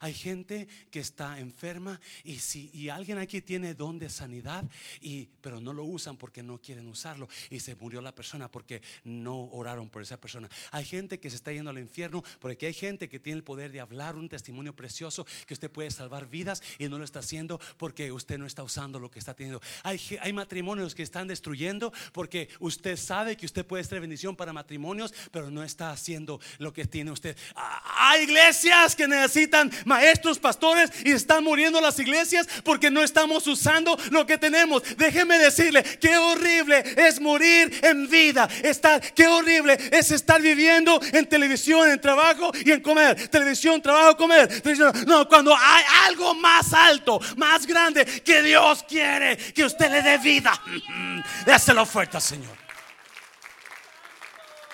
hay 0.00 0.14
gente 0.14 0.68
que 0.90 1.00
está 1.00 1.38
enferma 1.38 2.00
y 2.24 2.38
si 2.38 2.70
y 2.72 2.88
alguien 2.88 3.18
aquí 3.18 3.40
tiene 3.40 3.74
don 3.74 3.98
de 3.98 4.08
sanidad 4.08 4.64
y 5.00 5.28
pero 5.40 5.60
no 5.60 5.72
lo 5.72 5.84
usan 5.84 6.16
porque 6.16 6.42
no 6.42 6.58
quieren 6.58 6.86
usarlo 6.88 7.28
y 7.50 7.60
se 7.60 7.74
murió 7.76 8.00
la 8.00 8.14
persona 8.14 8.50
porque 8.50 8.82
no 9.04 9.44
oraron 9.52 9.88
por 9.88 10.02
esa 10.02 10.20
persona. 10.20 10.48
Hay 10.70 10.84
gente 10.84 11.20
que 11.20 11.30
se 11.30 11.36
está 11.36 11.52
yendo 11.52 11.70
al 11.70 11.78
infierno 11.78 12.22
porque 12.40 12.66
hay 12.66 12.74
gente 12.74 13.08
que 13.08 13.20
tiene 13.20 13.38
el 13.38 13.44
poder 13.44 13.72
de 13.72 13.80
hablar 13.80 14.16
un 14.16 14.28
testimonio 14.28 14.74
precioso 14.74 15.26
que 15.46 15.54
usted 15.54 15.70
puede 15.70 15.90
salvar 15.90 16.28
vidas 16.28 16.62
y 16.78 16.88
no 16.88 16.98
lo 16.98 17.04
está 17.04 17.20
haciendo 17.20 17.60
porque 17.76 18.12
usted 18.12 18.38
no 18.38 18.46
está 18.46 18.62
usando 18.62 18.98
lo 18.98 19.10
que 19.10 19.18
está 19.18 19.34
teniendo. 19.34 19.60
Hay, 19.82 20.00
hay 20.20 20.32
matrimonios 20.32 20.94
que 20.94 21.02
están 21.02 21.28
destruyendo 21.28 21.92
porque 22.12 22.48
usted 22.60 22.96
sabe 22.96 23.36
que 23.36 23.46
usted 23.46 23.66
puede 23.66 23.84
ser 23.84 24.00
bendición 24.00 24.36
para 24.36 24.52
matrimonios, 24.52 25.12
pero 25.30 25.50
no 25.50 25.62
está 25.62 25.90
haciendo 25.90 26.40
lo 26.58 26.72
que 26.72 26.86
tiene 26.86 27.10
usted. 27.10 27.36
Hay 27.54 28.22
iglesias 28.22 28.96
que 28.96 29.08
necesitan 29.08 29.70
maestros, 29.84 30.38
pastores 30.38 30.90
y 31.04 31.12
están 31.12 31.44
muriendo 31.44 31.80
las 31.80 31.98
iglesias 31.98 32.46
porque 32.62 32.90
no 32.90 33.02
estamos 33.02 33.46
usando 33.46 33.98
lo 34.10 34.26
que 34.26 34.38
tenemos. 34.38 34.82
Déjeme 34.96 35.38
decirle, 35.38 35.82
qué 36.00 36.16
horrible 36.16 36.82
es 36.96 37.20
morir 37.20 37.78
en 37.82 38.08
vida. 38.08 38.48
Estar, 38.62 39.00
qué 39.14 39.26
horrible 39.26 39.78
es 39.90 40.10
estar 40.10 40.40
viviendo 40.40 41.00
en 41.12 41.26
televisión, 41.26 41.90
en 41.90 42.00
trabajo 42.00 42.50
y 42.64 42.70
en 42.72 42.80
comer. 42.80 43.28
Televisión, 43.28 43.80
trabajo, 43.80 44.16
comer. 44.16 44.62
No, 45.06 45.28
cuando 45.28 45.54
hay 45.56 45.84
algo 46.06 46.34
más 46.34 46.72
alto, 46.72 47.20
más 47.36 47.66
grande 47.66 48.04
que 48.04 48.42
Dios 48.42 48.84
quiere 48.88 49.36
que 49.36 49.64
usted 49.64 49.90
le 49.90 50.02
dé 50.02 50.18
vida. 50.18 50.60
Déselo 51.46 51.86
fuerte, 51.86 52.20
Señor. 52.20 52.63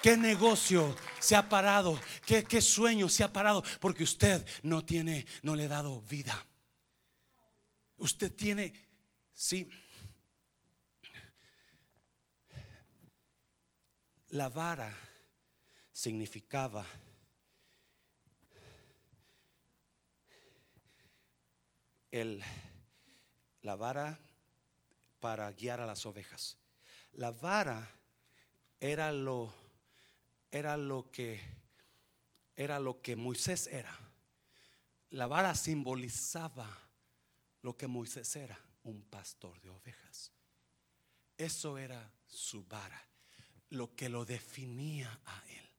¿Qué 0.02 0.16
negocio 0.16 0.96
se 1.18 1.36
ha 1.36 1.48
parado? 1.48 2.00
¿Qué, 2.24 2.44
¿Qué, 2.44 2.62
sueño 2.62 3.08
se 3.08 3.22
ha 3.22 3.32
parado? 3.32 3.62
Porque 3.80 4.02
usted 4.02 4.46
no 4.62 4.84
tiene, 4.84 5.26
no 5.42 5.54
le 5.54 5.66
ha 5.66 5.68
dado 5.68 6.00
vida. 6.02 6.46
Usted 7.98 8.32
tiene, 8.32 8.72
sí. 9.34 9.68
La 14.28 14.48
vara 14.48 14.96
significaba 15.92 16.86
el, 22.10 22.42
la 23.60 23.76
vara 23.76 24.18
para 25.18 25.52
guiar 25.52 25.80
a 25.80 25.86
las 25.86 26.06
ovejas. 26.06 26.56
La 27.12 27.32
vara 27.32 27.90
era 28.80 29.12
lo 29.12 29.59
era 30.50 30.76
lo 30.76 31.10
que 31.10 31.40
era 32.56 32.78
lo 32.78 33.00
que 33.00 33.16
Moisés 33.16 33.68
era. 33.68 33.98
La 35.10 35.26
vara 35.26 35.54
simbolizaba 35.54 36.68
lo 37.62 37.76
que 37.76 37.86
Moisés 37.86 38.36
era, 38.36 38.58
un 38.84 39.02
pastor 39.02 39.58
de 39.62 39.70
ovejas. 39.70 40.30
Eso 41.38 41.78
era 41.78 42.12
su 42.26 42.64
vara, 42.66 43.02
lo 43.70 43.94
que 43.96 44.10
lo 44.10 44.26
definía 44.26 45.20
a 45.24 45.42
él. 45.48 45.70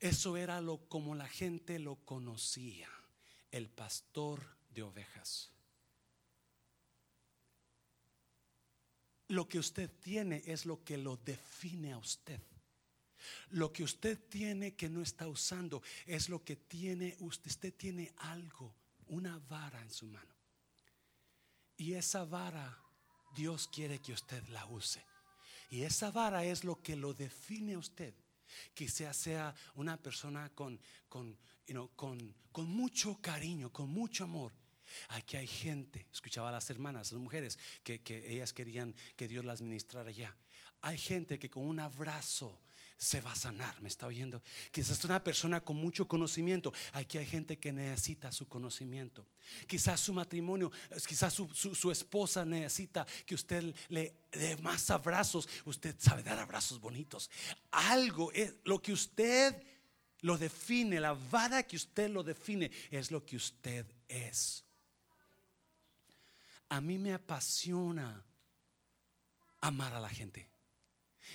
Eso 0.00 0.36
era 0.36 0.60
lo 0.60 0.88
como 0.88 1.14
la 1.14 1.28
gente 1.28 1.78
lo 1.78 1.96
conocía, 2.04 2.88
el 3.52 3.68
pastor 3.68 4.44
de 4.70 4.82
ovejas. 4.82 5.52
Lo 9.28 9.48
que 9.48 9.60
usted 9.60 9.88
tiene 10.00 10.42
es 10.46 10.66
lo 10.66 10.82
que 10.82 10.98
lo 10.98 11.16
define 11.16 11.92
a 11.92 11.98
usted. 11.98 12.40
Lo 13.50 13.72
que 13.72 13.82
usted 13.82 14.18
tiene 14.28 14.74
que 14.74 14.88
no 14.88 15.02
está 15.02 15.28
usando 15.28 15.82
es 16.06 16.28
lo 16.28 16.42
que 16.44 16.56
tiene 16.56 17.16
usted. 17.20 17.50
Usted 17.50 17.74
tiene 17.74 18.12
algo, 18.18 18.74
una 19.08 19.38
vara 19.38 19.80
en 19.82 19.90
su 19.90 20.06
mano. 20.06 20.34
Y 21.76 21.94
esa 21.94 22.24
vara 22.24 22.78
Dios 23.34 23.68
quiere 23.68 24.00
que 24.00 24.12
usted 24.12 24.46
la 24.48 24.66
use. 24.66 25.04
Y 25.70 25.82
esa 25.82 26.10
vara 26.10 26.44
es 26.44 26.64
lo 26.64 26.82
que 26.82 26.96
lo 26.96 27.14
define 27.14 27.74
a 27.74 27.78
usted. 27.78 28.14
Quizá 28.74 29.12
sea 29.12 29.54
una 29.76 29.96
persona 29.96 30.50
con, 30.50 30.80
con, 31.08 31.38
con, 31.94 32.34
con 32.50 32.68
mucho 32.68 33.20
cariño, 33.20 33.72
con 33.72 33.88
mucho 33.88 34.24
amor. 34.24 34.52
Aquí 35.10 35.36
hay 35.36 35.46
gente, 35.46 36.06
escuchaba 36.12 36.48
a 36.48 36.52
las 36.52 36.68
hermanas, 36.70 37.12
las 37.12 37.20
mujeres, 37.20 37.58
que, 37.84 38.00
que 38.02 38.32
ellas 38.32 38.52
querían 38.52 38.94
que 39.16 39.28
Dios 39.28 39.44
las 39.44 39.62
ministrara 39.62 40.10
ya. 40.10 40.36
Hay 40.82 40.98
gente 40.98 41.38
que 41.38 41.50
con 41.50 41.64
un 41.64 41.78
abrazo 41.78 42.60
se 43.00 43.22
va 43.22 43.32
a 43.32 43.34
sanar. 43.34 43.80
¿Me 43.80 43.88
está 43.88 44.06
oyendo? 44.06 44.42
Quizás 44.70 44.98
es 44.98 45.04
una 45.06 45.24
persona 45.24 45.62
con 45.62 45.74
mucho 45.76 46.06
conocimiento. 46.06 46.70
Aquí 46.92 47.16
hay 47.16 47.24
gente 47.24 47.58
que 47.58 47.72
necesita 47.72 48.30
su 48.30 48.46
conocimiento. 48.46 49.26
Quizás 49.66 50.00
su 50.00 50.12
matrimonio, 50.12 50.70
quizás 51.08 51.32
su, 51.32 51.90
esposa 51.90 52.44
necesita 52.44 53.06
que 53.24 53.34
usted 53.34 53.74
le 53.88 54.26
dé 54.30 54.54
más 54.58 54.90
abrazos. 54.90 55.48
Usted 55.64 55.96
sabe 55.98 56.22
dar 56.22 56.38
abrazos 56.38 56.78
bonitos. 56.78 57.30
Algo 57.70 58.30
es 58.32 58.56
lo 58.64 58.82
que 58.82 58.92
usted 58.92 59.62
lo 60.20 60.36
define, 60.36 61.00
la 61.00 61.14
vara 61.14 61.62
que 61.62 61.76
usted 61.76 62.10
lo 62.10 62.22
define 62.22 62.70
es 62.90 63.10
lo 63.10 63.24
que 63.24 63.36
usted 63.36 63.86
es. 64.08 64.62
A 66.68 66.82
mí 66.82 66.98
me 66.98 67.14
apasiona 67.14 68.22
amar 69.62 69.94
a 69.94 70.00
la 70.00 70.10
gente. 70.10 70.49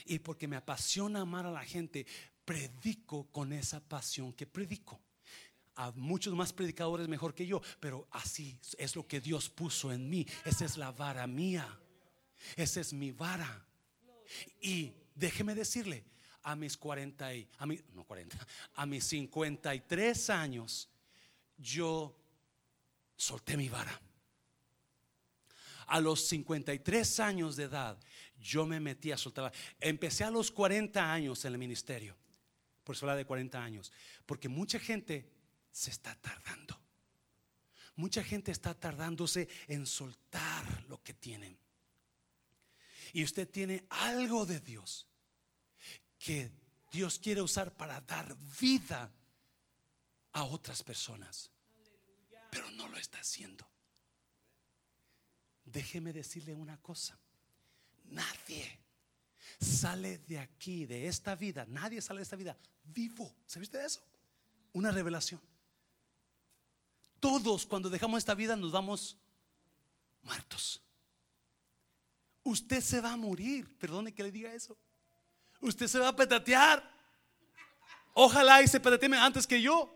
Y 0.06 0.20
porque 0.20 0.48
me 0.48 0.56
apasiona 0.56 1.22
amar 1.22 1.46
a 1.46 1.52
la 1.52 1.64
gente, 1.64 2.06
predico 2.44 3.28
con 3.32 3.54
esa 3.54 3.80
pasión 3.80 4.34
que 4.34 4.46
predico. 4.46 5.00
A 5.76 5.92
muchos 5.92 6.34
más 6.34 6.54
predicadores 6.54 7.08
mejor 7.08 7.34
que 7.34 7.46
yo, 7.46 7.62
pero 7.80 8.08
así 8.12 8.60
es 8.78 8.96
lo 8.96 9.08
que 9.08 9.20
Dios 9.20 9.50
puso 9.50 9.92
en 9.92 10.10
mí. 10.10 10.26
Esa 10.46 10.66
es 10.66 10.78
la 10.78 10.92
vara 10.92 11.28
mía. 11.28 11.80
Esa 12.56 12.80
es 12.80 12.94
mi 12.94 13.12
vara. 13.12 13.66
Y 14.62 14.94
déjeme 15.16 15.56
decirle, 15.56 16.06
a 16.46 16.56
mis 16.56 16.78
40 16.78 17.34
y 17.34 17.50
a 17.58 17.66
mi, 17.66 17.80
no 17.94 18.04
40, 18.04 18.38
a 18.76 18.86
mis 18.86 19.04
53 19.06 20.30
años 20.30 20.88
yo 21.58 22.16
solté 23.16 23.58
mi 23.58 23.68
vara. 23.68 24.00
A 25.88 26.00
los 26.00 26.28
53 26.28 27.20
años 27.20 27.56
de 27.56 27.64
edad 27.64 27.98
yo 28.46 28.66
me 28.66 28.80
metí 28.80 29.12
a 29.12 29.18
soltar. 29.18 29.52
Empecé 29.80 30.24
a 30.24 30.30
los 30.30 30.52
40 30.52 31.12
años 31.12 31.44
en 31.46 31.54
el 31.54 31.58
ministerio. 31.58 32.16
Por 32.84 32.96
eso 32.96 33.06
habla 33.06 33.16
de 33.16 33.26
40 33.26 33.62
años. 33.62 33.92
Porque 34.26 34.48
mucha 34.48 34.80
gente 34.80 35.32
se 35.72 35.90
está 35.90 36.16
tardando. 36.16 36.80
Mucha 37.96 38.24
gente 38.24 38.52
está 38.52 38.74
tardándose 38.74 39.48
en 39.68 39.86
soltar 39.86 40.86
lo 40.88 41.02
que 41.02 41.14
tienen. 41.14 41.58
Y 43.14 43.24
usted 43.24 43.50
tiene 43.50 43.86
algo 43.90 44.46
de 44.46 44.60
Dios 44.60 45.08
que 46.20 46.52
Dios 46.92 47.18
quiere 47.18 47.42
usar 47.42 47.76
para 47.76 48.02
dar 48.02 48.36
vida 48.60 49.12
a 50.34 50.44
otras 50.44 50.84
personas. 50.84 51.50
Pero 52.52 52.70
no 52.72 52.88
lo 52.90 52.98
está 52.98 53.20
haciendo. 53.20 53.66
Déjeme 55.64 56.14
decirle 56.14 56.54
una 56.54 56.78
cosa. 56.78 57.18
Nadie 58.10 58.80
sale 59.60 60.20
de 60.20 60.40
aquí, 60.40 60.86
de 60.86 61.08
esta 61.08 61.36
vida. 61.36 61.66
Nadie 61.68 62.02
sale 62.02 62.20
de 62.20 62.24
esta 62.24 62.36
vida 62.36 62.58
vivo. 62.84 63.34
¿Sabiste 63.46 63.78
de 63.78 63.86
eso? 63.86 64.02
Una 64.74 64.92
revelación. 64.92 65.42
Todos 67.20 67.66
cuando 67.66 67.90
dejamos 67.90 68.20
esta 68.20 68.36
vida 68.36 68.56
nos 68.56 68.72
vamos 68.72 69.18
muertos. 70.22 70.82
Usted 72.44 72.82
se 72.82 73.02
va 73.02 73.14
a 73.14 73.18
morir. 73.18 73.78
Perdone 73.78 74.14
que 74.14 74.24
le 74.24 74.32
diga 74.32 74.54
eso. 74.54 74.78
Usted 75.62 75.88
se 75.88 76.00
va 76.00 76.10
a 76.10 76.16
petatear. 76.16 76.84
Ojalá 78.14 78.62
y 78.62 78.68
se 78.68 78.80
petatee 78.80 79.14
antes 79.16 79.48
que 79.48 79.62
yo. 79.62 79.92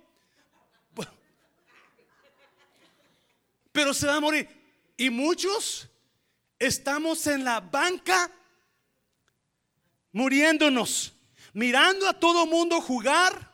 Pero 3.71 3.93
se 3.93 4.07
va 4.07 4.15
a 4.15 4.19
morir. 4.19 4.49
Y 4.97 5.09
muchos 5.09 5.87
estamos 6.59 7.25
en 7.27 7.43
la 7.43 7.61
banca 7.61 8.31
muriéndonos, 10.11 11.13
mirando 11.53 12.07
a 12.07 12.13
todo 12.13 12.45
mundo 12.45 12.81
jugar. 12.81 13.49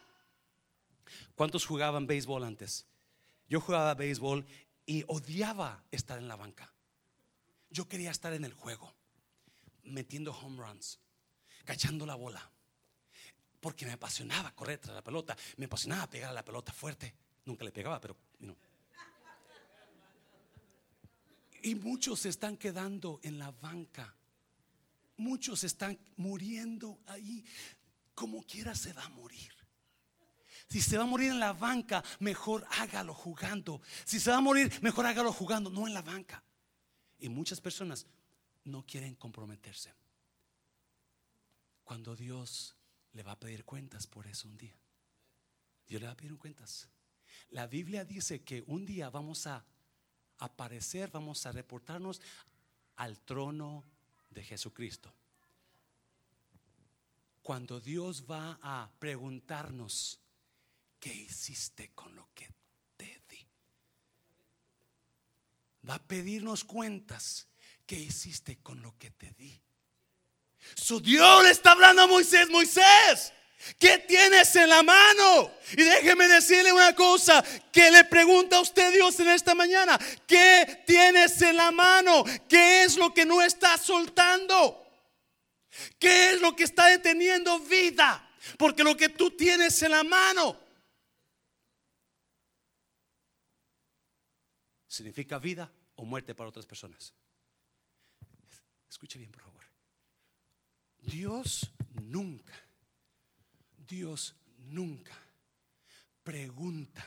¿Cuántos 1.36 1.66
jugaban 1.66 2.08
béisbol 2.08 2.43
antes? 2.43 2.86
Yo 3.47 3.62
jugaba 3.62 3.93
béisbol 3.93 4.45
y 4.86 5.03
odiaba 5.08 5.84
estar 5.91 6.18
en 6.18 6.28
la 6.28 6.36
banca. 6.36 6.74
Yo 7.70 7.88
quería 7.88 8.12
estar 8.12 8.34
en 8.34 8.45
el 8.45 8.53
juego, 8.53 8.93
metiendo 9.84 10.32
home 10.32 10.64
runs, 10.64 10.99
cachando 11.66 12.06
la 12.06 12.16
bola, 12.16 12.49
porque 13.60 13.86
me 13.86 13.91
apasionaba 13.91 14.51
correr 14.56 14.80
tras 14.80 14.95
la 14.95 15.03
pelota, 15.03 15.36
me 15.58 15.66
apasionaba 15.66 16.08
pegar 16.10 16.30
a 16.30 16.34
la 16.34 16.45
pelota 16.45 16.72
fuerte. 16.72 17.14
Nunca 17.45 17.66
le 17.66 17.72
pegaba, 17.72 17.99
pero 17.99 18.16
no. 18.39 18.56
Y 21.66 21.74
muchos 21.74 22.20
se 22.20 22.30
están 22.30 22.57
quedando 22.57 23.20
en 23.24 23.39
la 23.39 23.49
banca. 23.49 24.16
Muchos 25.18 25.63
están 25.63 25.97
muriendo 26.16 26.99
ahí. 27.07 27.43
Como 28.13 28.43
quiera 28.43 28.76
se 28.76 28.93
va 28.93 29.03
a 29.03 29.09
morir. 29.09 29.51
Si 30.70 30.80
se 30.80 30.95
va 30.95 31.05
a 31.05 31.07
morir 31.07 31.32
en 31.32 31.39
la 31.39 31.53
banca, 31.53 32.03
mejor 32.20 32.68
hágalo 32.70 33.16
jugando. 33.16 33.82
Si 34.05 34.20
se 34.20 34.30
va 34.30 34.38
a 34.38 34.41
morir, 34.41 34.72
mejor 34.84 35.07
hágalo 35.07 35.34
jugando, 35.34 35.72
no 35.72 35.88
en 35.88 35.95
la 35.95 36.03
banca. 36.03 36.43
Y 37.18 37.30
muchas 37.30 37.59
personas 37.59 38.05
no 38.63 38.86
quieren 38.86 39.16
comprometerse. 39.16 39.91
Cuando 41.84 42.16
Dios 42.16 42.76
le 43.13 43.24
va 43.24 43.32
a 43.32 43.39
pedir 43.39 43.66
cuentas 43.66 44.05
por 44.05 44.28
eso 44.28 44.47
un 44.47 44.57
día. 44.57 44.78
Dios 45.88 45.99
le 45.99 46.05
va 46.05 46.13
a 46.13 46.18
pedir 46.18 46.38
cuentas. 46.38 46.88
La 47.49 47.66
Biblia 47.66 48.05
dice 48.05 48.43
que 48.43 48.63
un 48.68 48.86
día 48.86 49.09
vamos 49.09 49.47
a 49.47 49.66
aparecer, 50.40 51.10
vamos 51.12 51.46
a 51.46 51.52
reportarnos 51.52 52.22
al 52.98 53.20
trono 53.20 53.84
de 54.30 54.44
Jesucristo. 54.44 55.14
Cuando 57.42 57.80
Dios 57.80 58.26
va 58.30 58.60
a 58.62 58.90
preguntarnos 59.00 60.20
qué 61.00 61.14
hiciste 61.14 61.92
con 61.94 62.16
lo 62.16 62.30
que 62.34 62.50
te 62.98 63.22
di. 63.30 63.48
Va 65.88 65.96
a 65.96 66.04
pedirnos 66.04 66.64
cuentas. 66.64 67.48
¿Qué 67.86 68.00
hiciste 68.00 68.58
con 68.58 68.82
lo 68.82 68.98
que 68.98 69.12
te 69.12 69.32
di? 69.34 69.62
Su 70.76 71.00
Dios 71.00 71.44
le 71.44 71.52
está 71.52 71.74
hablando 71.74 72.02
a 72.02 72.08
Moisés, 72.08 72.50
Moisés, 72.50 73.32
¿qué 73.80 73.99
tienes 73.99 74.55
en 74.55 74.70
la 74.70 74.84
mano? 74.84 75.51
Y 75.74 75.84
déjeme 75.84 76.28
decirle 76.28 76.72
una 76.72 76.93
cosa 76.95 77.43
que 77.72 77.91
le 77.91 78.03
pregunta 78.05 78.57
a 78.57 78.61
usted 78.61 78.93
Dios 78.93 79.20
en 79.20 79.30
esta 79.30 79.55
mañana. 79.55 79.99
¿Qué 80.28 80.84
tienes 80.86 81.41
en 81.41 81.57
la 81.57 81.72
mano? 81.72 82.24
¿Qué 82.47 82.84
es 82.84 82.97
lo 82.97 83.13
que 83.13 83.26
no 83.26 83.41
está 83.41 83.78
soltando? 83.78 84.82
¿Qué 85.99 86.32
es 86.32 86.41
lo 86.41 86.55
que 86.55 86.63
está 86.63 86.88
deteniendo 86.88 87.59
vida? 87.59 88.22
Porque 88.57 88.84
lo 88.84 88.95
que 88.95 89.09
tú 89.09 89.32
tienes 89.32 89.82
en 89.82 89.91
la 89.91 90.03
mano 90.03 90.59
significa 94.88 95.39
vida 95.39 95.72
o 95.95 96.05
muerte 96.05 96.34
para 96.34 96.49
otras 96.49 96.66
personas. 96.66 97.13
Escuche 98.89 99.20
bien, 99.20 99.32
por 99.32 99.41
favor. 99.41 99.63
Dios 100.99 101.72
nunca, 102.01 102.53
Dios 103.88 104.36
nunca 104.58 105.16
pregunta 106.24 107.06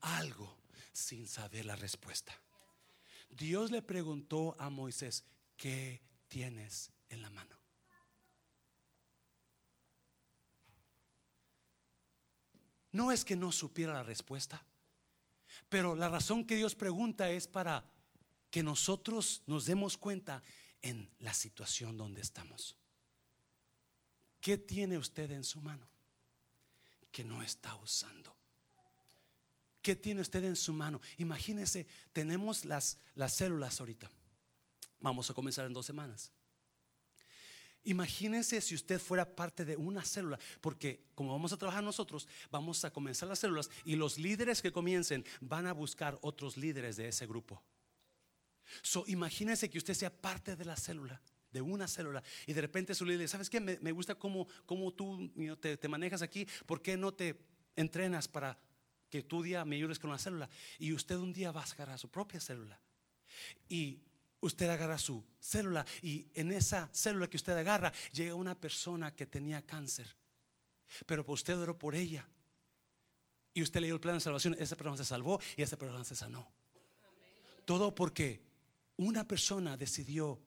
algo 0.00 0.58
sin 0.92 1.28
saber 1.28 1.66
la 1.66 1.76
respuesta. 1.76 2.32
Dios 3.30 3.70
le 3.70 3.82
preguntó 3.82 4.56
a 4.58 4.68
Moisés, 4.68 5.24
¿qué 5.56 6.02
tienes 6.28 6.90
en 7.08 7.22
la 7.22 7.30
mano? 7.30 7.56
No 12.90 13.10
es 13.10 13.24
que 13.24 13.36
no 13.36 13.52
supiera 13.52 13.94
la 13.94 14.02
respuesta, 14.02 14.62
pero 15.70 15.96
la 15.96 16.10
razón 16.10 16.44
que 16.44 16.56
Dios 16.56 16.74
pregunta 16.74 17.30
es 17.30 17.46
para 17.46 17.90
que 18.50 18.62
nosotros 18.62 19.42
nos 19.46 19.64
demos 19.64 19.96
cuenta 19.96 20.42
en 20.82 21.10
la 21.20 21.32
situación 21.32 21.96
donde 21.96 22.20
estamos. 22.20 22.76
¿Qué 24.42 24.58
tiene 24.58 24.98
usted 24.98 25.30
en 25.30 25.44
su 25.44 25.62
mano 25.62 25.91
que 27.12 27.22
no 27.22 27.42
está 27.42 27.76
usando? 27.76 28.34
¿Qué 29.82 29.94
tiene 29.94 30.20
usted 30.20 30.42
en 30.44 30.56
su 30.56 30.72
mano? 30.72 31.00
Imagínese, 31.18 31.86
tenemos 32.12 32.64
las, 32.64 32.98
las 33.14 33.34
células 33.34 33.78
ahorita. 33.80 34.10
Vamos 35.00 35.28
a 35.30 35.34
comenzar 35.34 35.66
en 35.66 35.72
dos 35.72 35.86
semanas. 35.86 36.32
Imagínense 37.84 38.60
si 38.60 38.76
usted 38.76 39.00
fuera 39.00 39.34
parte 39.34 39.64
de 39.64 39.76
una 39.76 40.04
célula, 40.04 40.38
porque 40.60 41.04
como 41.16 41.32
vamos 41.32 41.52
a 41.52 41.56
trabajar 41.56 41.82
nosotros, 41.82 42.28
vamos 42.50 42.84
a 42.84 42.92
comenzar 42.92 43.28
las 43.28 43.40
células 43.40 43.68
y 43.84 43.96
los 43.96 44.18
líderes 44.18 44.62
que 44.62 44.70
comiencen 44.70 45.24
van 45.40 45.66
a 45.66 45.72
buscar 45.72 46.16
otros 46.22 46.56
líderes 46.56 46.96
de 46.96 47.08
ese 47.08 47.26
grupo. 47.26 47.60
So, 48.82 49.04
imagínense 49.08 49.68
que 49.68 49.78
usted 49.78 49.94
sea 49.94 50.10
parte 50.10 50.54
de 50.54 50.64
la 50.64 50.76
célula 50.76 51.20
de 51.52 51.60
una 51.60 51.86
célula 51.86 52.22
y 52.46 52.52
de 52.52 52.60
repente 52.60 52.94
su 52.94 53.04
líder, 53.04 53.28
¿sabes 53.28 53.50
qué? 53.50 53.60
Me, 53.60 53.92
gusta 53.92 54.14
cómo, 54.14 54.46
cómo 54.66 54.92
tú 54.92 55.30
te, 55.60 55.88
manejas 55.88 56.22
aquí, 56.22 56.46
¿por 56.66 56.80
qué 56.80 56.96
no 56.96 57.12
te 57.12 57.38
entrenas 57.76 58.28
para 58.28 58.58
que 59.10 59.22
tu 59.22 59.42
día 59.42 59.64
me 59.64 59.76
ayudes 59.76 59.98
con 59.98 60.10
la 60.10 60.18
célula? 60.18 60.48
Y 60.78 60.92
usted 60.92 61.16
un 61.16 61.32
día 61.32 61.52
va 61.52 61.62
a 61.62 61.66
sacar 61.66 61.90
a 61.90 61.98
su 61.98 62.08
propia 62.08 62.40
célula 62.40 62.80
y 63.68 64.00
usted 64.40 64.68
agarra 64.68 64.98
su 64.98 65.24
célula 65.40 65.84
y 66.02 66.26
en 66.34 66.52
esa 66.52 66.88
célula 66.92 67.28
que 67.28 67.36
usted 67.36 67.56
agarra 67.56 67.92
llega 68.12 68.34
una 68.34 68.58
persona 68.58 69.14
que 69.14 69.26
tenía 69.26 69.62
cáncer, 69.62 70.16
pero 71.06 71.24
usted 71.28 71.58
oró 71.58 71.78
por 71.78 71.94
ella 71.94 72.26
y 73.54 73.62
usted 73.62 73.80
leyó 73.80 73.94
el 73.94 74.00
plan 74.00 74.14
de 74.14 74.20
salvación, 74.20 74.56
esa 74.58 74.76
persona 74.76 74.96
se 74.96 75.04
salvó 75.04 75.40
y 75.56 75.62
esa 75.62 75.76
persona 75.76 76.04
se 76.04 76.16
sanó. 76.16 76.50
Todo 77.66 77.94
porque 77.94 78.42
una 78.96 79.26
persona 79.26 79.76
decidió 79.76 80.40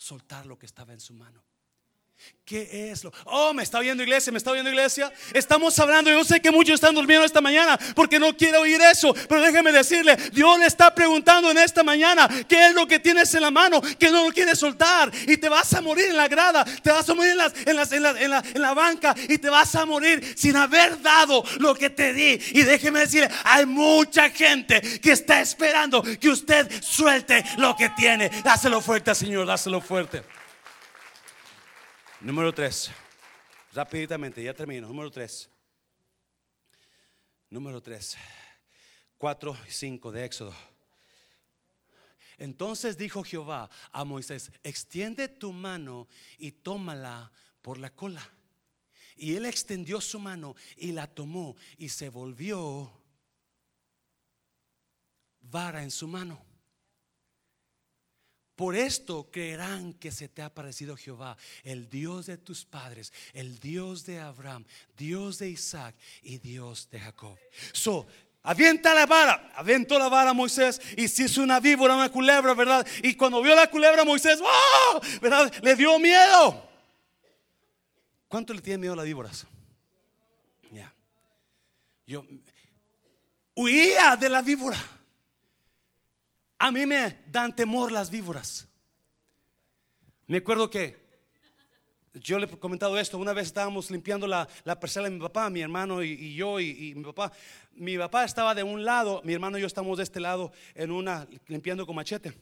soltar 0.00 0.46
lo 0.46 0.58
que 0.58 0.66
estaba 0.66 0.94
en 0.94 1.00
su 1.00 1.12
mano. 1.12 1.44
¿Qué 2.50 2.90
es 2.90 3.04
lo? 3.04 3.12
Oh, 3.26 3.54
me 3.54 3.62
está 3.62 3.78
viendo 3.78 4.02
iglesia, 4.02 4.32
me 4.32 4.38
está 4.38 4.50
viendo 4.50 4.68
iglesia. 4.70 5.12
Estamos 5.32 5.78
hablando, 5.78 6.10
yo 6.10 6.24
sé 6.24 6.40
que 6.40 6.50
muchos 6.50 6.74
están 6.74 6.96
durmiendo 6.96 7.24
esta 7.24 7.40
mañana 7.40 7.78
porque 7.94 8.18
no 8.18 8.36
quiere 8.36 8.58
oír 8.58 8.80
eso, 8.82 9.14
pero 9.28 9.40
déjeme 9.40 9.70
decirle, 9.70 10.16
Dios 10.32 10.58
le 10.58 10.66
está 10.66 10.92
preguntando 10.92 11.52
en 11.52 11.58
esta 11.58 11.84
mañana, 11.84 12.28
¿qué 12.48 12.66
es 12.66 12.74
lo 12.74 12.88
que 12.88 12.98
tienes 12.98 13.32
en 13.36 13.42
la 13.42 13.52
mano 13.52 13.80
que 13.80 14.10
no 14.10 14.26
lo 14.26 14.32
quieres 14.32 14.58
soltar? 14.58 15.12
Y 15.28 15.36
te 15.36 15.48
vas 15.48 15.72
a 15.74 15.80
morir 15.80 16.06
en 16.06 16.16
la 16.16 16.26
grada, 16.26 16.64
te 16.64 16.90
vas 16.90 17.08
a 17.08 17.14
morir 17.14 17.30
en, 17.30 17.38
las, 17.38 17.52
en, 17.64 17.76
las, 17.76 17.92
en, 17.92 18.02
la, 18.02 18.10
en, 18.20 18.30
la, 18.30 18.42
en 18.52 18.62
la 18.62 18.74
banca 18.74 19.14
y 19.28 19.38
te 19.38 19.48
vas 19.48 19.72
a 19.76 19.86
morir 19.86 20.34
sin 20.36 20.56
haber 20.56 21.00
dado 21.00 21.44
lo 21.60 21.76
que 21.76 21.88
te 21.90 22.12
di. 22.12 22.36
Y 22.50 22.62
déjeme 22.62 22.98
decirle, 22.98 23.30
hay 23.44 23.64
mucha 23.64 24.28
gente 24.28 24.80
que 25.00 25.12
está 25.12 25.40
esperando 25.40 26.02
que 26.02 26.28
usted 26.28 26.68
suelte 26.82 27.44
lo 27.58 27.76
que 27.76 27.90
tiene. 27.90 28.28
Dáselo 28.42 28.80
fuerte, 28.80 29.14
Señor, 29.14 29.46
dáselo 29.46 29.80
fuerte. 29.80 30.39
Número 32.20 32.52
tres. 32.52 32.90
Rápidamente, 33.72 34.42
ya 34.42 34.52
termino. 34.52 34.88
Número 34.88 35.10
tres. 35.10 35.48
Número 37.48 37.80
tres. 37.80 38.14
Cuatro 39.16 39.56
y 39.66 39.70
cinco 39.70 40.12
de 40.12 40.26
Éxodo. 40.26 40.54
Entonces 42.36 42.98
dijo 42.98 43.24
Jehová 43.24 43.70
a 43.90 44.04
Moisés, 44.04 44.52
extiende 44.62 45.28
tu 45.28 45.52
mano 45.52 46.08
y 46.36 46.52
tómala 46.52 47.32
por 47.62 47.78
la 47.78 47.88
cola. 47.88 48.26
Y 49.16 49.36
él 49.36 49.46
extendió 49.46 50.00
su 50.00 50.18
mano 50.18 50.54
y 50.76 50.92
la 50.92 51.06
tomó 51.06 51.56
y 51.78 51.88
se 51.88 52.10
volvió 52.10 52.92
vara 55.40 55.82
en 55.82 55.90
su 55.90 56.06
mano. 56.06 56.49
Por 58.60 58.76
esto 58.76 59.26
creerán 59.32 59.94
que 59.94 60.12
se 60.12 60.28
te 60.28 60.42
ha 60.42 60.52
parecido 60.52 60.94
Jehová, 60.94 61.34
el 61.64 61.88
Dios 61.88 62.26
de 62.26 62.36
tus 62.36 62.66
padres, 62.66 63.10
el 63.32 63.58
Dios 63.58 64.04
de 64.04 64.20
Abraham, 64.20 64.66
Dios 64.98 65.38
de 65.38 65.48
Isaac 65.48 65.94
y 66.22 66.36
Dios 66.36 66.86
de 66.90 67.00
Jacob. 67.00 67.38
So, 67.72 68.06
Avienta 68.42 68.92
la 68.92 69.06
vara, 69.06 69.50
aventó 69.54 69.98
la 69.98 70.10
vara 70.10 70.34
Moisés 70.34 70.78
y 70.94 71.08
si 71.08 71.22
es 71.22 71.38
una 71.38 71.58
víbora, 71.58 71.96
una 71.96 72.10
culebra, 72.10 72.52
¿verdad? 72.52 72.86
Y 73.02 73.14
cuando 73.14 73.40
vio 73.40 73.54
la 73.54 73.70
culebra 73.70 74.04
Moisés, 74.04 74.38
¡oh! 74.42 75.00
¿verdad? 75.22 75.50
Le 75.62 75.74
dio 75.74 75.98
miedo. 75.98 76.68
¿Cuánto 78.28 78.52
le 78.52 78.60
tiene 78.60 78.76
miedo 78.76 78.92
a 78.92 78.96
las 78.96 79.06
víboras? 79.06 79.46
Ya. 80.70 80.92
Yo 82.06 82.26
huía 83.54 84.16
de 84.16 84.28
la 84.28 84.42
víbora. 84.42 84.99
A 86.62 86.70
mí 86.70 86.84
me 86.84 87.16
dan 87.26 87.56
temor 87.56 87.90
las 87.90 88.10
víboras. 88.10 88.68
Me 90.26 90.36
acuerdo 90.36 90.68
que 90.68 90.94
yo 92.12 92.38
le 92.38 92.44
he 92.44 92.58
comentado 92.58 92.98
esto, 92.98 93.16
una 93.16 93.32
vez 93.32 93.46
estábamos 93.46 93.90
limpiando 93.90 94.26
la, 94.26 94.46
la 94.64 94.78
parcela 94.78 95.08
de 95.08 95.14
mi 95.14 95.20
papá, 95.20 95.48
mi 95.48 95.62
hermano 95.62 96.02
y, 96.02 96.34
yo 96.34 96.60
y, 96.60 96.94
mi 96.94 97.02
papá. 97.02 97.32
Mi 97.72 97.96
papá 97.96 98.26
estaba 98.26 98.54
de 98.54 98.62
un 98.62 98.84
lado, 98.84 99.22
mi 99.24 99.32
hermano 99.32 99.56
y 99.56 99.62
yo 99.62 99.66
estamos 99.66 99.96
de 99.96 100.04
este 100.04 100.20
lado 100.20 100.52
en 100.74 100.90
una, 100.90 101.26
limpiando 101.46 101.86
con 101.86 101.96
machete. 101.96 102.34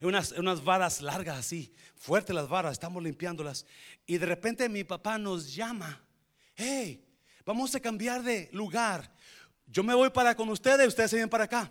Unas, 0.00 0.30
unas 0.30 0.62
varas 0.62 1.02
largas 1.02 1.38
así, 1.38 1.74
fuertes 1.96 2.36
las 2.36 2.48
varas, 2.48 2.70
estamos 2.70 3.02
limpiándolas. 3.02 3.66
Y 4.06 4.18
de 4.18 4.26
repente 4.26 4.68
mi 4.68 4.84
papá 4.84 5.18
nos 5.18 5.52
llama, 5.52 6.00
hey, 6.54 7.04
vamos 7.44 7.74
a 7.74 7.80
cambiar 7.80 8.22
de 8.22 8.48
lugar. 8.52 9.12
Yo 9.66 9.82
me 9.82 9.92
voy 9.92 10.10
para 10.10 10.36
con 10.36 10.48
ustedes, 10.50 10.86
ustedes 10.86 11.10
se 11.10 11.16
vienen 11.16 11.30
para 11.30 11.44
acá. 11.44 11.68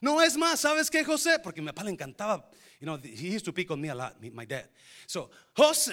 No 0.00 0.20
es 0.20 0.36
más, 0.36 0.60
¿sabes 0.60 0.90
qué, 0.90 1.04
José? 1.04 1.38
Porque 1.42 1.60
mi 1.60 1.68
papá 1.68 1.84
le 1.84 1.90
encantaba. 1.90 2.44
You 2.80 2.86
know, 2.86 2.96
he 2.96 3.28
used 3.28 3.44
to 3.46 3.52
pick 3.52 3.70
on 3.70 3.80
me 3.80 3.88
a 3.88 3.94
lot, 3.94 4.14
my 4.34 4.44
dad. 4.44 4.68
So, 5.06 5.30
Jose, 5.56 5.92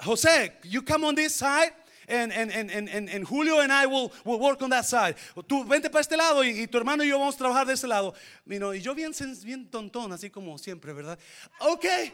Jose, 0.00 0.52
you 0.64 0.82
come 0.82 1.04
on 1.04 1.14
this 1.14 1.36
side. 1.36 1.72
And, 2.06 2.32
and, 2.32 2.50
and, 2.50 3.08
and, 3.08 3.24
Julio 3.24 3.60
and 3.60 3.72
I 3.72 3.86
will, 3.86 4.12
will 4.26 4.38
work 4.38 4.60
on 4.60 4.68
that 4.70 4.84
side. 4.84 5.14
Tú 5.48 5.64
vente 5.66 5.88
para 5.90 6.00
este 6.00 6.16
lado 6.18 6.42
y, 6.42 6.62
y 6.62 6.66
tu 6.66 6.76
hermano 6.76 7.02
y 7.02 7.08
yo 7.08 7.18
vamos 7.18 7.36
a 7.36 7.38
trabajar 7.38 7.66
de 7.66 7.72
este 7.72 7.88
lado. 7.88 8.14
You 8.46 8.58
know, 8.58 8.72
y 8.74 8.80
yo 8.80 8.94
bien, 8.94 9.12
bien 9.42 9.70
tontón, 9.70 10.12
así 10.12 10.28
como 10.28 10.58
siempre, 10.58 10.92
¿verdad? 10.92 11.18
Okay. 11.60 12.12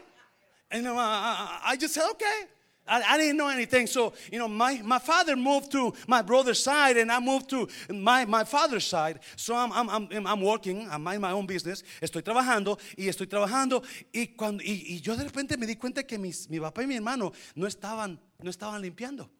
And 0.69 0.87
uh, 0.87 0.95
I 0.97 1.75
just 1.77 1.93
said, 1.93 2.09
okay. 2.11 2.47
I, 2.91 3.13
I, 3.13 3.17
didn't 3.17 3.37
know 3.37 3.47
anything. 3.47 3.87
So, 3.87 4.13
you 4.29 4.37
know, 4.37 4.49
my, 4.49 4.81
my 4.83 4.99
father 4.99 5.37
moved 5.37 5.71
to 5.71 5.93
my 6.07 6.21
brother's 6.21 6.61
side 6.61 6.97
and 6.97 7.09
I 7.09 7.19
moved 7.19 7.49
to 7.51 7.67
my, 7.89 8.25
my 8.25 8.43
father's 8.43 8.85
side. 8.85 9.21
So 9.37 9.55
I'm, 9.55 9.71
I'm, 9.71 9.89
I'm, 9.89 10.27
I'm 10.27 10.41
working, 10.41 10.89
I'm 10.91 11.01
minding 11.01 11.21
my 11.21 11.31
own 11.31 11.45
business. 11.45 11.83
Estoy 12.01 12.21
trabajando 12.21 12.77
y 12.97 13.07
estoy 13.07 13.27
trabajando. 13.27 13.81
Y, 14.11 14.27
cuando, 14.35 14.61
y, 14.61 14.95
y 14.95 14.99
yo 14.99 15.15
de 15.15 15.23
repente 15.23 15.55
me 15.57 15.65
di 15.65 15.75
cuenta 15.75 16.03
que 16.03 16.17
mis, 16.17 16.49
mi 16.49 16.59
papá 16.59 16.83
y 16.83 16.87
mi 16.87 16.95
hermano 16.95 17.31
no 17.55 17.65
estaban, 17.65 18.19
no 18.41 18.49
estaban 18.49 18.81
limpiando. 18.81 19.31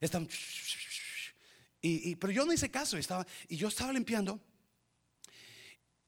Estaban, 0.00 0.26
y, 1.82 2.10
y, 2.10 2.16
pero 2.16 2.32
yo 2.32 2.46
no 2.46 2.52
hice 2.54 2.70
caso. 2.70 2.96
Estaba, 2.96 3.26
y 3.46 3.56
yo 3.56 3.68
estaba 3.68 3.92
limpiando. 3.92 4.40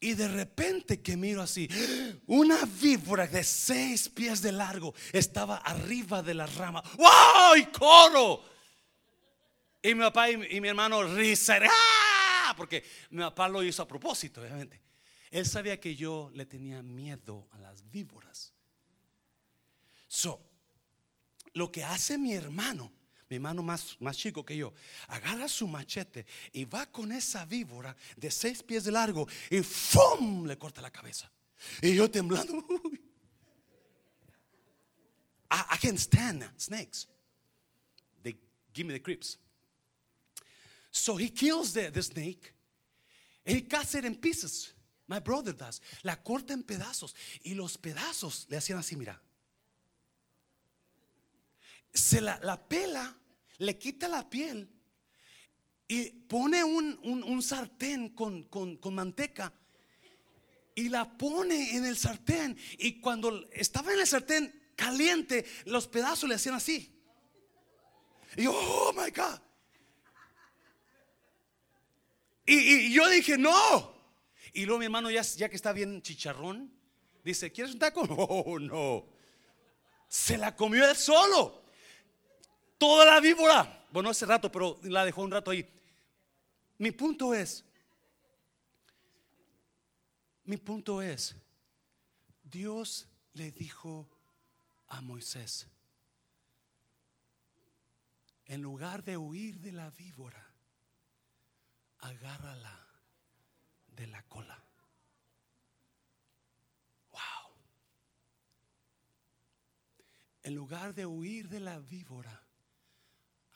Y 0.00 0.14
de 0.14 0.28
repente 0.28 1.02
que 1.02 1.16
miro 1.16 1.42
así, 1.42 1.68
una 2.26 2.64
víbora 2.64 3.26
de 3.26 3.42
seis 3.42 4.08
pies 4.08 4.40
de 4.40 4.52
largo 4.52 4.94
estaba 5.12 5.56
arriba 5.56 6.22
de 6.22 6.34
la 6.34 6.46
rama. 6.46 6.82
¡Wow! 6.96 7.56
Y 7.56 7.66
coro. 7.66 8.44
Y 9.82 9.94
mi 9.94 10.00
papá 10.00 10.30
y, 10.30 10.60
mi 10.60 10.68
hermano 10.68 11.02
risa, 11.02 11.58
¡ah! 11.62 12.54
porque 12.56 12.84
mi 13.10 13.22
papá 13.22 13.48
lo 13.48 13.62
hizo 13.62 13.82
a 13.82 13.88
propósito, 13.88 14.40
obviamente. 14.40 14.80
Él 15.30 15.46
sabía 15.46 15.80
que 15.80 15.94
yo 15.94 16.30
le 16.34 16.46
tenía 16.46 16.82
miedo 16.82 17.48
a 17.52 17.58
las 17.58 17.88
víboras. 17.90 18.52
So, 20.06 20.40
lo 21.52 21.70
que 21.70 21.84
hace 21.84 22.18
mi 22.18 22.34
hermano, 22.34 22.92
mi 23.28 23.36
hermano 23.36 23.62
más, 23.62 23.96
más 24.00 24.16
chico 24.16 24.44
que 24.44 24.56
yo, 24.56 24.72
agarra 25.08 25.48
su 25.48 25.68
machete 25.68 26.24
y 26.52 26.64
va 26.64 26.86
con 26.86 27.12
esa 27.12 27.44
víbora 27.44 27.94
de 28.16 28.30
seis 28.30 28.62
pies 28.62 28.84
de 28.84 28.92
largo 28.92 29.28
y 29.50 29.60
¡fum! 29.62 30.46
le 30.46 30.56
corta 30.56 30.80
la 30.80 30.90
cabeza. 30.90 31.30
Y 31.82 31.94
yo 31.94 32.10
temblando, 32.10 32.54
I, 35.50 35.64
I 35.72 35.76
can't 35.76 35.98
stand 35.98 36.44
snakes. 36.56 37.06
They 38.22 38.36
give 38.72 38.86
me 38.86 38.94
the 38.94 39.00
creeps. 39.00 39.36
So 40.90 41.16
he 41.16 41.28
kills 41.28 41.74
the, 41.74 41.90
the 41.90 42.02
snake. 42.02 42.54
He 43.44 43.60
cuts 43.62 43.94
it 43.94 44.04
in 44.04 44.16
pieces. 44.16 44.72
My 45.06 45.20
brother 45.20 45.52
does. 45.52 45.80
La 46.02 46.16
corta 46.16 46.52
en 46.52 46.62
pedazos. 46.62 47.14
Y 47.42 47.54
los 47.54 47.76
pedazos 47.76 48.46
le 48.50 48.58
hacían 48.58 48.78
así, 48.78 48.96
mira. 48.96 49.20
Se 51.98 52.20
la, 52.20 52.38
la 52.44 52.56
pela, 52.68 53.12
le 53.58 53.76
quita 53.76 54.06
la 54.06 54.30
piel 54.30 54.70
y 55.88 56.10
pone 56.10 56.62
un, 56.62 56.96
un, 57.02 57.42
sartén 57.42 58.10
con, 58.10 58.44
con, 58.44 58.94
manteca 58.94 59.52
y 60.76 60.90
la 60.90 61.18
pone 61.18 61.76
en 61.76 61.84
el 61.84 61.96
sartén. 61.96 62.56
Y 62.78 63.00
cuando 63.00 63.48
estaba 63.50 63.92
en 63.92 63.98
el 63.98 64.06
sartén 64.06 64.70
caliente, 64.76 65.44
los 65.64 65.88
pedazos 65.88 66.28
le 66.28 66.36
hacían 66.36 66.54
así. 66.54 66.94
Y 68.36 68.44
yo, 68.44 68.52
oh 68.52 68.92
my 68.92 69.10
God. 69.10 69.40
Y, 72.46 72.92
yo 72.92 73.08
dije, 73.08 73.36
no. 73.36 73.96
Y 74.52 74.66
luego 74.66 74.78
mi 74.78 74.84
hermano, 74.84 75.10
ya, 75.10 75.22
ya 75.22 75.48
que 75.48 75.56
está 75.56 75.72
bien 75.72 76.00
chicharrón, 76.00 76.72
dice, 77.24 77.50
¿quieres 77.50 77.72
un 77.72 77.80
taco? 77.80 78.06
No, 78.06 78.58
no. 78.60 79.06
Se 80.06 80.38
la 80.38 80.54
comió 80.54 80.88
él 80.88 80.96
solo. 80.96 81.66
Toda 82.78 83.04
la 83.04 83.20
víbora. 83.20 83.86
Bueno, 83.90 84.10
hace 84.10 84.24
rato, 84.24 84.50
pero 84.50 84.78
la 84.84 85.04
dejó 85.04 85.22
un 85.22 85.32
rato 85.32 85.50
ahí. 85.50 85.68
Mi 86.78 86.92
punto 86.92 87.34
es, 87.34 87.64
mi 90.44 90.56
punto 90.56 91.02
es, 91.02 91.34
Dios 92.44 93.08
le 93.34 93.50
dijo 93.50 94.08
a 94.86 95.00
Moisés, 95.00 95.66
en 98.46 98.62
lugar 98.62 99.02
de 99.02 99.16
huir 99.16 99.58
de 99.58 99.72
la 99.72 99.90
víbora, 99.90 100.46
agárrala 101.98 102.86
de 103.88 104.06
la 104.06 104.22
cola. 104.22 104.62
Wow. 107.10 107.20
En 110.44 110.54
lugar 110.54 110.94
de 110.94 111.06
huir 111.06 111.48
de 111.48 111.60
la 111.60 111.80
víbora, 111.80 112.47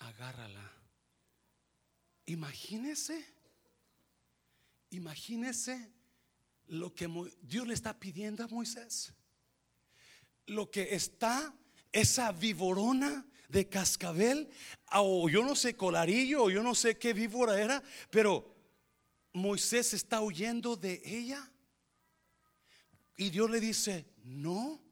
agárrala. 0.08 0.72
Imagínese, 2.26 3.24
imagínese 4.90 5.92
lo 6.68 6.94
que 6.94 7.08
Dios 7.42 7.66
le 7.66 7.74
está 7.74 7.98
pidiendo 7.98 8.44
a 8.44 8.48
Moisés. 8.48 9.12
Lo 10.46 10.70
que 10.70 10.94
está 10.94 11.54
esa 11.92 12.32
víborona 12.32 13.26
de 13.48 13.68
cascabel, 13.68 14.48
o 14.92 15.28
yo 15.28 15.44
no 15.44 15.54
sé, 15.54 15.76
colarillo, 15.76 16.44
o 16.44 16.50
yo 16.50 16.62
no 16.62 16.74
sé 16.74 16.98
qué 16.98 17.12
víbora 17.12 17.60
era, 17.60 17.82
pero 18.10 18.56
Moisés 19.34 19.92
está 19.92 20.20
huyendo 20.22 20.74
de 20.76 21.02
ella. 21.04 21.50
Y 23.16 23.30
Dios 23.30 23.50
le 23.50 23.60
dice, 23.60 24.06
no, 24.24 24.82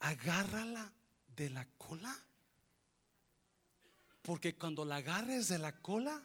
agárrala 0.00 0.92
de 1.36 1.50
la 1.50 1.64
cola. 1.78 2.27
Porque 4.28 4.54
cuando 4.56 4.84
la 4.84 4.96
agarres 4.96 5.48
de 5.48 5.56
la 5.56 5.72
cola, 5.72 6.22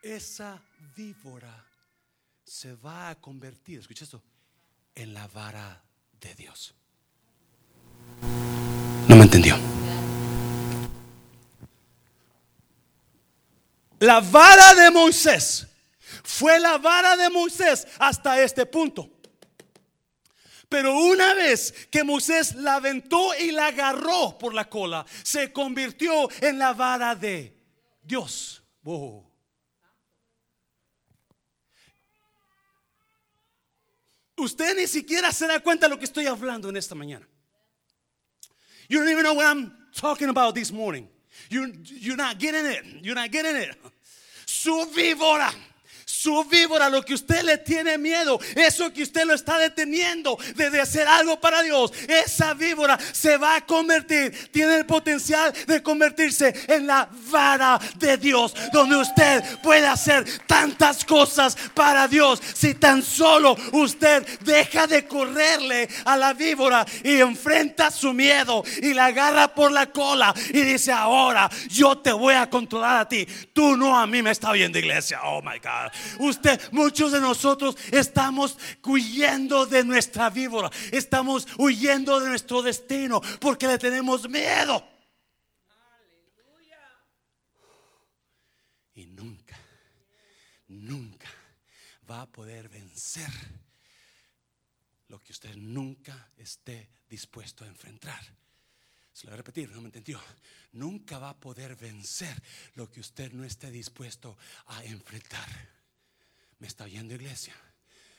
esa 0.00 0.62
víbora 0.96 1.62
se 2.42 2.72
va 2.72 3.10
a 3.10 3.20
convertir, 3.20 3.80
escucha 3.80 4.04
esto, 4.04 4.22
en 4.94 5.12
la 5.12 5.26
vara 5.26 5.84
de 6.18 6.34
Dios. 6.36 6.74
No 9.08 9.14
me 9.14 9.24
entendió. 9.24 9.58
La 13.98 14.20
vara 14.20 14.74
de 14.74 14.90
Moisés 14.90 15.66
fue 16.24 16.58
la 16.58 16.78
vara 16.78 17.14
de 17.14 17.28
Moisés 17.28 17.86
hasta 17.98 18.40
este 18.42 18.64
punto. 18.64 19.15
Pero 20.68 20.98
una 20.98 21.34
vez 21.34 21.88
que 21.90 22.02
Moisés 22.02 22.54
la 22.56 22.76
aventó 22.76 23.32
y 23.38 23.52
la 23.52 23.68
agarró 23.68 24.36
por 24.36 24.52
la 24.52 24.68
cola, 24.68 25.06
se 25.22 25.52
convirtió 25.52 26.28
en 26.40 26.58
la 26.58 26.72
vara 26.72 27.14
de 27.14 27.56
Dios. 28.02 28.62
Usted 34.36 34.76
ni 34.76 34.86
siquiera 34.86 35.32
se 35.32 35.46
da 35.46 35.60
cuenta 35.60 35.86
de 35.86 35.90
lo 35.90 35.98
que 35.98 36.04
estoy 36.04 36.26
hablando 36.26 36.68
en 36.68 36.76
esta 36.76 36.94
mañana. 36.94 37.26
You 38.88 38.98
don't 38.98 39.08
even 39.08 39.24
know 39.24 39.34
what 39.34 39.46
I'm 39.46 39.72
talking 39.92 40.28
about 40.28 40.54
this 40.54 40.70
morning. 40.70 41.08
You, 41.48 41.72
you're 41.84 42.16
not 42.16 42.38
getting 42.38 42.66
it. 42.66 42.84
You're 43.02 43.14
not 43.14 43.30
getting 43.30 43.56
it. 43.56 43.76
Su 44.46 44.86
víbora 44.94 45.52
su 46.26 46.44
víbora, 46.46 46.90
lo 46.90 47.04
que 47.04 47.14
usted 47.14 47.44
le 47.44 47.56
tiene 47.58 47.98
miedo, 47.98 48.40
eso 48.56 48.92
que 48.92 49.04
usted 49.04 49.24
lo 49.24 49.32
está 49.32 49.58
deteniendo 49.58 50.36
de 50.56 50.80
hacer 50.80 51.06
algo 51.06 51.38
para 51.38 51.62
Dios, 51.62 51.92
esa 52.08 52.52
víbora 52.52 52.98
se 53.12 53.36
va 53.36 53.54
a 53.54 53.60
convertir, 53.64 54.50
tiene 54.50 54.74
el 54.74 54.86
potencial 54.86 55.52
de 55.68 55.80
convertirse 55.84 56.52
en 56.66 56.88
la 56.88 57.08
vara 57.30 57.78
de 57.94 58.16
Dios, 58.16 58.56
donde 58.72 58.96
usted 58.96 59.44
puede 59.62 59.86
hacer 59.86 60.24
tantas 60.48 61.04
cosas 61.04 61.56
para 61.74 62.08
Dios. 62.08 62.42
Si 62.54 62.74
tan 62.74 63.04
solo 63.04 63.56
usted 63.70 64.26
deja 64.40 64.88
de 64.88 65.06
correrle 65.06 65.88
a 66.06 66.16
la 66.16 66.32
víbora 66.32 66.84
y 67.04 67.20
enfrenta 67.20 67.92
su 67.92 68.12
miedo 68.12 68.64
y 68.82 68.94
la 68.94 69.06
agarra 69.06 69.54
por 69.54 69.70
la 69.70 69.92
cola 69.92 70.34
y 70.48 70.62
dice, 70.62 70.90
ahora 70.90 71.48
yo 71.68 71.98
te 71.98 72.10
voy 72.10 72.34
a 72.34 72.50
controlar 72.50 73.02
a 73.02 73.08
ti. 73.08 73.24
Tú 73.52 73.76
no 73.76 73.96
a 73.96 74.08
mí 74.08 74.22
me 74.22 74.32
está 74.32 74.50
oyendo 74.50 74.76
iglesia. 74.76 75.20
Oh 75.22 75.40
my 75.40 75.60
God. 75.60 75.92
Usted, 76.18 76.60
muchos 76.72 77.12
de 77.12 77.20
nosotros 77.20 77.76
estamos 77.90 78.58
huyendo 78.84 79.66
de 79.66 79.84
nuestra 79.84 80.30
víbora, 80.30 80.70
estamos 80.92 81.46
huyendo 81.58 82.20
de 82.20 82.28
nuestro 82.28 82.62
destino 82.62 83.20
porque 83.40 83.66
le 83.66 83.78
tenemos 83.78 84.28
miedo. 84.28 84.86
Y 88.94 89.06
nunca, 89.06 89.56
nunca 90.68 91.28
va 92.10 92.22
a 92.22 92.26
poder 92.26 92.68
vencer 92.68 93.30
lo 95.08 95.20
que 95.22 95.32
usted 95.32 95.54
nunca 95.56 96.30
esté 96.36 96.88
dispuesto 97.08 97.64
a 97.64 97.68
enfrentar. 97.68 98.20
Se 99.12 99.24
lo 99.24 99.30
voy 99.30 99.34
a 99.34 99.36
repetir, 99.38 99.70
no 99.70 99.80
me 99.80 99.86
entendió. 99.86 100.20
Nunca 100.72 101.18
va 101.18 101.30
a 101.30 101.40
poder 101.40 101.76
vencer 101.76 102.34
lo 102.74 102.90
que 102.90 103.00
usted 103.00 103.32
no 103.32 103.44
esté 103.44 103.70
dispuesto 103.70 104.36
a 104.66 104.84
enfrentar. 104.84 105.75
¿Me 106.58 106.66
está 106.66 106.84
oyendo 106.84 107.14
iglesia? 107.14 107.54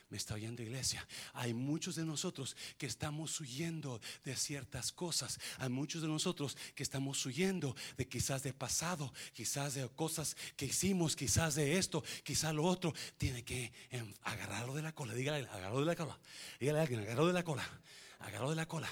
Me 0.09 0.15
está 0.15 0.35
oyendo 0.35 0.61
iglesia. 0.61 1.05
Hay 1.33 1.53
muchos 1.53 1.95
de 1.95 2.05
nosotros 2.05 2.55
que 2.77 2.85
estamos 2.85 3.39
huyendo 3.41 3.99
de 4.23 4.37
ciertas 4.37 4.93
cosas. 4.93 5.37
Hay 5.57 5.67
muchos 5.67 6.01
de 6.01 6.07
nosotros 6.07 6.55
que 6.75 6.83
estamos 6.83 7.25
huyendo 7.25 7.75
de 7.97 8.07
quizás 8.07 8.41
de 8.43 8.53
pasado, 8.53 9.13
quizás 9.33 9.73
de 9.73 9.89
cosas 9.89 10.37
que 10.55 10.65
hicimos, 10.65 11.15
quizás 11.15 11.55
de 11.55 11.77
esto, 11.77 12.03
quizás 12.23 12.55
lo 12.55 12.63
otro. 12.63 12.93
Tiene 13.17 13.43
que 13.43 13.73
agarrarlo 14.21 14.73
de 14.75 14.81
la 14.81 14.93
cola. 14.93 15.13
Dígale, 15.13 15.45
agarrarlo 15.47 15.81
de 15.81 15.85
la 15.85 15.95
cola. 15.95 16.17
Dígale 16.57 16.79
a 16.79 16.81
alguien, 16.83 17.01
agarrarlo 17.01 17.27
de 17.27 17.33
la 17.33 17.43
cola. 17.43 17.69
Agarrarlo 18.19 18.51
de 18.51 18.55
la 18.55 18.67
cola. 18.67 18.89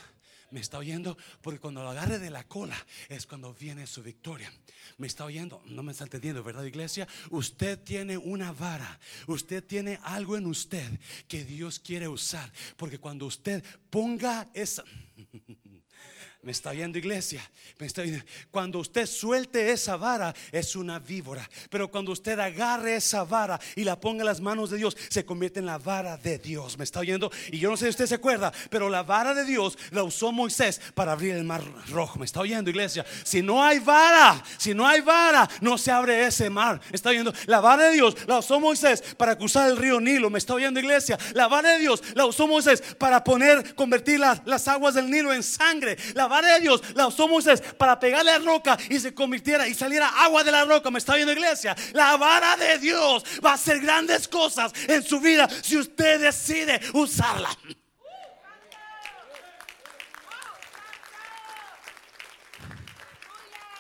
¿Me 0.51 0.59
está 0.59 0.77
oyendo? 0.77 1.17
Porque 1.41 1.59
cuando 1.59 1.83
lo 1.83 1.89
agarre 1.89 2.19
de 2.19 2.29
la 2.29 2.43
cola 2.47 2.77
es 3.09 3.25
cuando 3.25 3.53
viene 3.53 3.87
su 3.87 4.03
victoria. 4.03 4.51
¿Me 4.97 5.07
está 5.07 5.25
oyendo? 5.25 5.61
No 5.65 5.83
me 5.83 5.91
está 5.91 6.03
entendiendo, 6.03 6.43
¿verdad, 6.43 6.63
iglesia? 6.63 7.07
Usted 7.29 7.79
tiene 7.79 8.17
una 8.17 8.51
vara. 8.51 8.99
Usted 9.27 9.63
tiene 9.63 9.99
algo 10.03 10.37
en 10.37 10.45
usted 10.45 10.99
que 11.27 11.43
Dios 11.43 11.79
quiere 11.79 12.07
usar. 12.07 12.51
Porque 12.77 12.99
cuando 12.99 13.25
usted 13.25 13.63
ponga 13.89 14.47
esa... 14.53 14.83
Me 16.45 16.51
está 16.51 16.71
viendo 16.73 16.99
iglesia. 16.99 17.41
Me 17.79 17.87
está 17.87 18.03
viendo. 18.03 18.23
Cuando 18.51 18.77
usted 18.77 19.07
suelte 19.07 19.71
esa 19.71 19.97
vara 19.97 20.31
es 20.51 20.75
una 20.75 20.99
víbora. 20.99 21.49
Pero 21.71 21.89
cuando 21.89 22.11
usted 22.11 22.37
agarre 22.39 22.97
esa 22.97 23.23
vara 23.23 23.59
y 23.75 23.83
la 23.83 23.99
ponga 23.99 24.21
en 24.21 24.27
las 24.27 24.39
manos 24.39 24.69
de 24.69 24.77
Dios, 24.77 24.95
se 25.09 25.25
convierte 25.25 25.59
en 25.59 25.65
la 25.65 25.79
vara 25.79 26.17
de 26.17 26.37
Dios. 26.37 26.77
Me 26.77 26.83
está 26.83 26.99
oyendo. 26.99 27.31
Y 27.51 27.57
yo 27.57 27.71
no 27.71 27.75
sé 27.75 27.85
si 27.85 27.89
usted 27.89 28.05
se 28.05 28.15
acuerda, 28.15 28.53
pero 28.69 28.89
la 28.89 29.01
vara 29.01 29.33
de 29.33 29.43
Dios 29.43 29.75
la 29.89 30.03
usó 30.03 30.31
Moisés 30.31 30.79
para 30.93 31.13
abrir 31.13 31.33
el 31.33 31.43
mar 31.43 31.63
rojo. 31.89 32.19
Me 32.19 32.25
está 32.25 32.41
oyendo 32.41 32.69
iglesia. 32.69 33.03
Si 33.23 33.41
no 33.41 33.63
hay 33.63 33.79
vara, 33.79 34.43
si 34.59 34.75
no 34.75 34.87
hay 34.87 35.01
vara, 35.01 35.49
no 35.61 35.79
se 35.79 35.89
abre 35.89 36.27
ese 36.27 36.51
mar. 36.51 36.79
Me 36.91 36.95
está 36.95 37.09
oyendo. 37.09 37.33
La 37.47 37.59
vara 37.59 37.85
de 37.85 37.93
Dios 37.93 38.15
la 38.27 38.37
usó 38.37 38.59
Moisés 38.59 39.01
para 39.17 39.35
cruzar 39.35 39.67
el 39.67 39.77
río 39.77 39.99
Nilo. 39.99 40.29
Me 40.29 40.37
está 40.37 40.53
oyendo 40.53 40.79
iglesia. 40.79 41.17
La 41.33 41.47
vara 41.47 41.71
de 41.71 41.79
Dios 41.79 42.03
la 42.13 42.27
usó 42.27 42.45
Moisés 42.45 42.83
para 42.99 43.23
poner, 43.23 43.73
convertir 43.73 44.19
las, 44.19 44.67
aguas 44.67 44.93
del 44.93 45.09
Nilo 45.09 45.33
en 45.33 45.41
sangre. 45.41 45.97
La 46.13 46.34
de 46.41 46.59
Dios 46.59 46.81
la 46.95 47.07
usó 47.07 47.27
Moisés 47.27 47.61
para 47.61 47.99
pegarle 47.99 48.31
a 48.31 48.39
la 48.39 48.45
roca 48.45 48.77
y 48.89 48.99
se 48.99 49.13
convirtiera 49.13 49.67
y 49.67 49.73
saliera 49.73 50.07
agua 50.23 50.43
de 50.43 50.51
la 50.51 50.65
roca. 50.65 50.91
Me 50.91 50.99
está 50.99 51.15
viendo 51.15 51.33
iglesia. 51.33 51.75
La 51.93 52.17
vara 52.17 52.57
de 52.57 52.79
Dios 52.79 53.23
va 53.43 53.51
a 53.51 53.53
hacer 53.55 53.79
grandes 53.79 54.27
cosas 54.27 54.71
en 54.87 55.03
su 55.03 55.19
vida 55.19 55.47
si 55.61 55.77
usted 55.77 56.21
decide 56.21 56.79
usarla. 56.93 57.49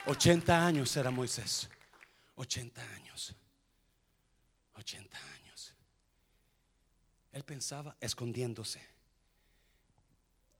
Ochenta 0.07 0.65
años 0.65 0.95
era 0.95 1.09
Moisés. 1.09 1.67
Ochenta 2.35 2.81
años. 2.95 3.35
Ochenta 4.75 5.17
años. 5.17 5.73
Él 7.31 7.43
pensaba 7.43 7.95
escondiéndose, 7.99 8.81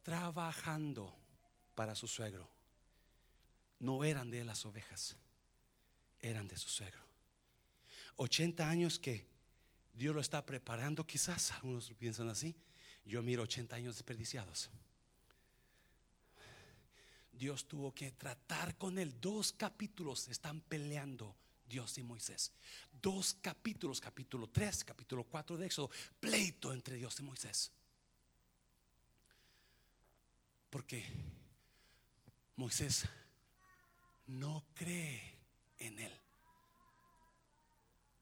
trabajando 0.03 1.15
para 1.75 1.93
su 1.93 2.07
suegro. 2.07 2.49
No 3.79 4.03
eran 4.03 4.31
de 4.31 4.43
las 4.43 4.65
ovejas, 4.65 5.15
eran 6.21 6.47
de 6.47 6.57
su 6.57 6.69
suegro. 6.69 7.01
80 8.15 8.67
años 8.67 8.97
que 8.97 9.27
Dios 9.93 10.15
lo 10.15 10.21
está 10.21 10.45
preparando, 10.45 11.05
quizás 11.05 11.51
algunos 11.51 11.91
piensan 11.99 12.29
así. 12.29 12.55
Yo 13.05 13.21
miro 13.21 13.43
80 13.43 13.75
años 13.75 13.95
desperdiciados. 13.95 14.69
Dios 17.31 17.67
tuvo 17.67 17.93
que 17.93 18.11
tratar 18.13 18.77
con 18.77 18.97
él. 18.97 19.19
Dos 19.19 19.51
capítulos 19.51 20.27
están 20.29 20.61
peleando 20.61 21.35
Dios 21.67 21.97
y 21.97 22.03
Moisés. 22.03 22.51
Dos 23.01 23.37
capítulos, 23.41 23.99
capítulo 23.99 24.47
3, 24.47 24.83
capítulo 24.85 25.23
4 25.25 25.57
de 25.57 25.65
Éxodo, 25.65 25.89
pleito 26.19 26.73
entre 26.73 26.95
Dios 26.95 27.19
y 27.19 27.23
Moisés. 27.23 27.71
Porque 30.69 31.05
Moisés 32.55 33.05
no 34.27 34.65
cree 34.73 35.21
en 35.79 35.99
él. 35.99 36.11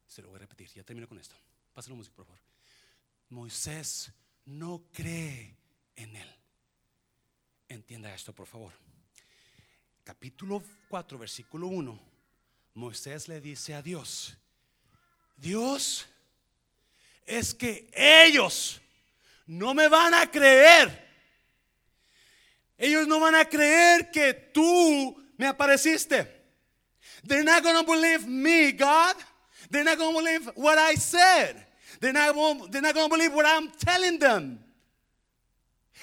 Se 0.08 0.22
lo 0.22 0.30
voy 0.30 0.38
a 0.38 0.40
repetir, 0.40 0.70
ya 0.70 0.84
termino 0.84 1.08
con 1.08 1.20
esto. 1.20 1.36
Pásalo 1.74 1.96
música, 1.96 2.16
por 2.16 2.26
favor. 2.26 2.42
Moisés 3.30 4.12
no 4.46 4.84
cree 4.92 5.56
en 5.96 6.16
él. 6.16 6.36
Entienda 7.68 8.14
esto, 8.14 8.34
por 8.34 8.46
favor. 8.46 8.74
Capítulo 10.04 10.64
4, 10.90 11.18
versículo 11.18 11.68
1. 11.68 12.00
Moisés 12.76 13.28
le 13.28 13.40
dice 13.40 13.74
a 13.74 13.82
Dios, 13.82 14.36
Dios, 15.38 16.08
es 17.26 17.54
que 17.54 17.90
ellos 17.94 18.82
no 19.46 19.74
me 19.74 19.88
van 19.88 20.14
a 20.14 20.30
creer 20.30 21.13
ellos 22.84 23.08
no 23.08 23.20
van 23.20 23.36
a 23.36 23.46
creer 23.46 24.12
que 24.12 24.34
tú 24.54 25.16
me 25.38 25.48
apareciste. 25.48 26.28
They're 27.24 27.44
not 27.44 27.64
going 27.64 27.78
to 27.78 27.90
believe 27.90 28.28
me, 28.28 28.74
God. 28.74 29.16
They're 29.70 29.86
not 29.86 29.98
going 29.98 30.14
to 30.14 30.22
believe 30.22 30.50
what 30.56 30.78
I 30.78 30.96
said. 30.96 31.66
They're 32.02 32.12
not, 32.12 32.36
they're 32.72 32.82
not 32.82 32.94
going 32.94 33.10
to 33.10 33.16
believe 33.16 33.34
what 33.34 33.46
I'm 33.46 33.70
telling 33.70 34.20
them. 34.20 34.60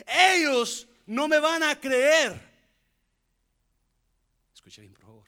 Ellos 0.06 0.86
no 1.06 1.28
me 1.28 1.38
van 1.38 1.62
a 1.62 1.74
creer. 1.74 2.40
Escuche 4.54 4.80
bien, 4.80 4.94
por 4.94 5.04
favor. 5.04 5.24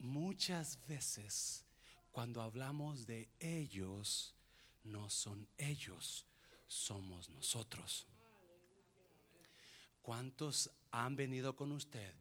Muchas 0.00 0.76
veces 0.86 1.64
cuando 2.12 2.42
hablamos 2.42 3.06
de 3.06 3.28
ellos, 3.40 4.34
no 4.84 5.08
son 5.08 5.46
ellos, 5.56 6.26
somos 6.66 7.30
nosotros. 7.30 8.06
¿Cuántos 10.08 10.70
han 10.90 11.16
venido 11.16 11.54
con 11.54 11.70
usted? 11.70 12.14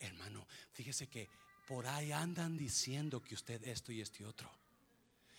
Hermano, 0.00 0.44
fíjese 0.72 1.06
que 1.06 1.28
por 1.68 1.86
ahí 1.86 2.10
andan 2.10 2.56
diciendo 2.56 3.22
que 3.22 3.36
usted 3.36 3.62
esto 3.62 3.92
y 3.92 4.00
esto 4.00 4.24
y 4.24 4.26
otro. 4.26 4.50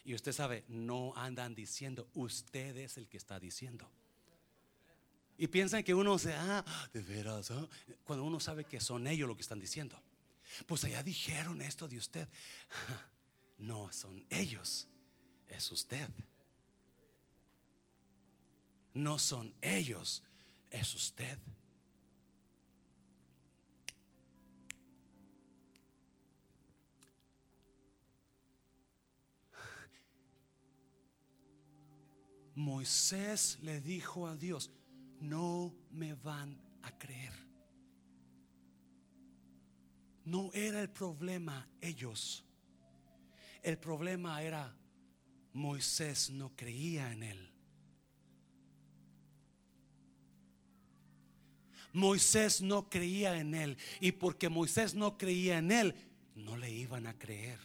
Y 0.06 0.14
usted 0.16 0.32
sabe, 0.32 0.64
no 0.70 1.12
andan 1.18 1.54
diciendo, 1.54 2.08
usted 2.14 2.78
es 2.78 2.96
el 2.96 3.10
que 3.10 3.18
está 3.18 3.38
diciendo. 3.38 3.92
Y 5.38 5.48
piensan 5.48 5.84
que 5.84 5.94
uno 5.94 6.18
se, 6.18 6.34
ah, 6.36 6.64
de 6.94 7.02
veras, 7.02 7.52
ah", 7.52 7.68
cuando 8.06 8.24
uno 8.24 8.40
sabe 8.40 8.64
que 8.64 8.80
son 8.80 9.06
ellos 9.06 9.28
lo 9.28 9.36
que 9.36 9.42
están 9.42 9.60
diciendo. 9.60 10.02
Pues 10.68 10.86
allá 10.86 11.04
dijeron 11.04 11.62
esto 11.62 11.86
de 11.86 11.98
usted. 11.98 12.30
No, 13.58 13.92
son 13.92 14.26
ellos, 14.30 14.88
es 15.50 15.70
usted. 15.70 16.08
No 18.94 19.20
son 19.20 19.54
ellos, 19.62 20.24
es 20.72 20.96
usted. 20.96 21.38
Moisés 32.60 33.58
le 33.62 33.80
dijo 33.80 34.28
a 34.28 34.36
Dios, 34.36 34.70
no 35.22 35.74
me 35.92 36.14
van 36.14 36.62
a 36.82 36.92
creer. 36.98 37.32
No 40.26 40.52
era 40.54 40.82
el 40.82 40.90
problema 40.90 41.70
ellos. 41.80 42.44
El 43.64 43.78
problema 43.78 44.44
era 44.44 44.76
Moisés 45.54 46.32
no 46.32 46.54
creía 46.54 47.14
en 47.14 47.24
él. 47.24 47.50
Moisés 51.94 52.62
no 52.62 52.90
creía 52.90 53.40
en 53.40 53.56
él. 53.56 53.78
Y 54.02 54.12
porque 54.12 54.50
Moisés 54.50 54.96
no 54.96 55.18
creía 55.18 55.60
en 55.60 55.72
él, 55.72 55.96
no 56.36 56.58
le 56.58 56.70
iban 56.70 57.08
a 57.08 57.18
creer. 57.18 57.60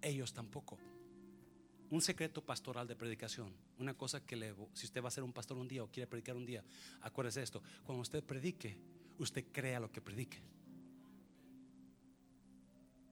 Ellos 0.00 0.32
tampoco 0.32 0.78
un 1.90 2.00
secreto 2.00 2.42
pastoral 2.44 2.86
de 2.86 2.96
predicación. 2.96 3.54
Una 3.78 3.94
cosa 3.94 4.24
que 4.24 4.36
le, 4.36 4.54
si 4.72 4.86
usted 4.86 5.02
va 5.02 5.08
a 5.08 5.10
ser 5.10 5.22
un 5.22 5.32
pastor 5.32 5.56
un 5.56 5.68
día 5.68 5.82
o 5.84 5.90
quiere 5.90 6.06
predicar 6.06 6.36
un 6.36 6.46
día, 6.46 6.64
acuérdese 7.02 7.42
esto. 7.42 7.62
Cuando 7.84 8.02
usted 8.02 8.22
predique, 8.24 8.76
usted 9.18 9.44
crea 9.52 9.80
lo 9.80 9.90
que 9.90 10.00
predique. 10.00 10.38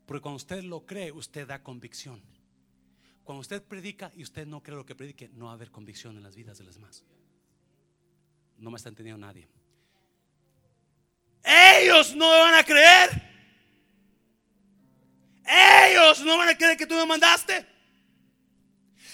Porque 0.07 0.20
cuando 0.20 0.37
usted 0.37 0.62
lo 0.62 0.85
cree, 0.85 1.12
usted 1.12 1.47
da 1.47 1.62
convicción. 1.62 2.22
Cuando 3.22 3.41
usted 3.41 3.62
predica 3.62 4.12
y 4.14 4.22
usted 4.22 4.47
no 4.47 4.62
cree 4.62 4.77
lo 4.77 4.85
que 4.85 4.95
predique, 4.95 5.31
no 5.31 5.47
va 5.47 5.53
a 5.53 5.55
haber 5.55 5.70
convicción 5.70 6.16
en 6.16 6.22
las 6.22 6.37
vidas 6.37 6.59
de 6.59 6.64
los 6.64 6.75
demás. 6.75 7.05
No 8.59 8.70
me 8.70 8.77
está 8.77 8.91
entendiendo 8.91 9.25
nadie. 9.27 9.49
Ellos 11.43 12.14
no 12.14 12.29
van 12.29 12.55
a 12.55 12.64
creer. 12.64 13.11
Ellos 15.47 16.20
no 16.25 16.39
van 16.39 16.49
a 16.51 16.57
creer 16.57 16.77
que 16.77 16.87
tú 16.87 16.95
me 16.95 17.07
mandaste. 17.07 17.74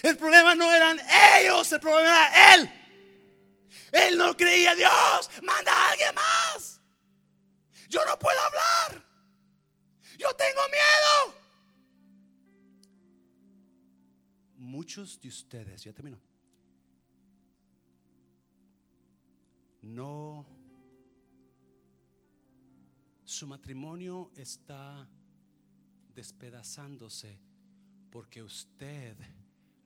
El 0.03 0.17
problema 0.17 0.55
no 0.55 0.73
eran 0.73 0.99
ellos, 1.39 1.73
el 1.73 1.81
problema 1.81 2.09
era 2.09 2.55
él. 2.55 2.71
Él 3.93 4.19
no 4.19 4.37
creía 4.37 4.75
Dios. 4.75 5.31
Manda 5.43 5.73
a 5.73 5.91
alguien 5.91 6.15
más. 6.15 6.81
Yo 7.89 8.05
no 8.07 8.19
puedo 8.19 8.39
hablar. 8.41 9.05
Yo 10.17 10.29
tengo 10.37 10.61
miedo. 10.69 11.41
Muchos 14.57 15.21
de 15.21 15.29
ustedes, 15.29 15.83
ya 15.83 15.93
termino. 15.93 16.21
No. 19.83 20.47
Su 23.25 23.47
matrimonio 23.47 24.31
está 24.37 25.09
despedazándose 26.15 27.41
porque 28.11 28.43
usted 28.43 29.17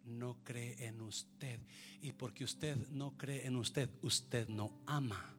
no 0.07 0.37
cree 0.45 0.77
en 0.87 1.01
usted. 1.01 1.59
Y 2.03 2.13
porque 2.13 2.45
usted 2.45 2.77
no 2.91 3.17
cree 3.17 3.47
en 3.47 3.57
usted, 3.57 3.89
usted 4.03 4.49
no 4.49 4.73
ama. 4.87 5.35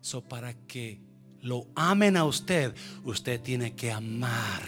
So 0.00 0.22
para 0.22 0.54
que 0.54 1.00
lo 1.40 1.66
amen 1.74 2.16
a 2.16 2.24
usted, 2.24 2.74
usted 3.04 3.40
tiene 3.40 3.74
que 3.74 3.90
amar. 3.90 4.62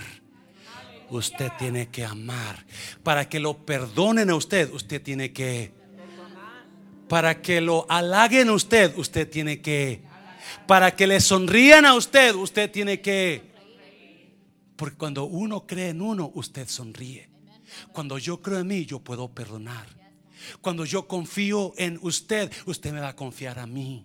Usted 1.10 1.50
tiene 1.58 1.88
que 1.88 2.04
amar. 2.04 2.64
Para 3.02 3.28
que 3.28 3.38
lo 3.38 3.64
perdonen 3.64 4.30
a 4.30 4.36
usted, 4.36 4.72
usted 4.72 5.02
tiene 5.02 5.32
que 5.32 5.72
Para 7.08 7.42
que 7.42 7.60
lo 7.60 7.86
halaguen 7.88 8.48
a 8.48 8.52
usted, 8.54 8.96
usted 8.96 9.28
tiene 9.28 9.60
que. 9.60 10.02
Para 10.66 10.94
que 10.96 11.06
le 11.06 11.20
sonrían 11.20 11.84
a 11.84 11.94
usted, 11.94 12.34
usted 12.34 12.70
tiene 12.70 13.00
que. 13.00 13.42
Porque 14.76 14.96
cuando 14.96 15.24
uno 15.24 15.66
cree 15.66 15.90
en 15.90 16.00
uno, 16.00 16.32
usted 16.34 16.66
sonríe. 16.66 17.33
Cuando 17.92 18.18
yo 18.18 18.40
creo 18.40 18.60
en 18.60 18.66
mí, 18.66 18.86
yo 18.86 19.00
puedo 19.00 19.28
perdonar. 19.28 19.86
Cuando 20.60 20.84
yo 20.84 21.06
confío 21.06 21.72
en 21.76 21.98
usted, 22.02 22.52
usted 22.66 22.92
me 22.92 23.00
va 23.00 23.08
a 23.08 23.16
confiar 23.16 23.58
a 23.58 23.66
mí. 23.66 24.04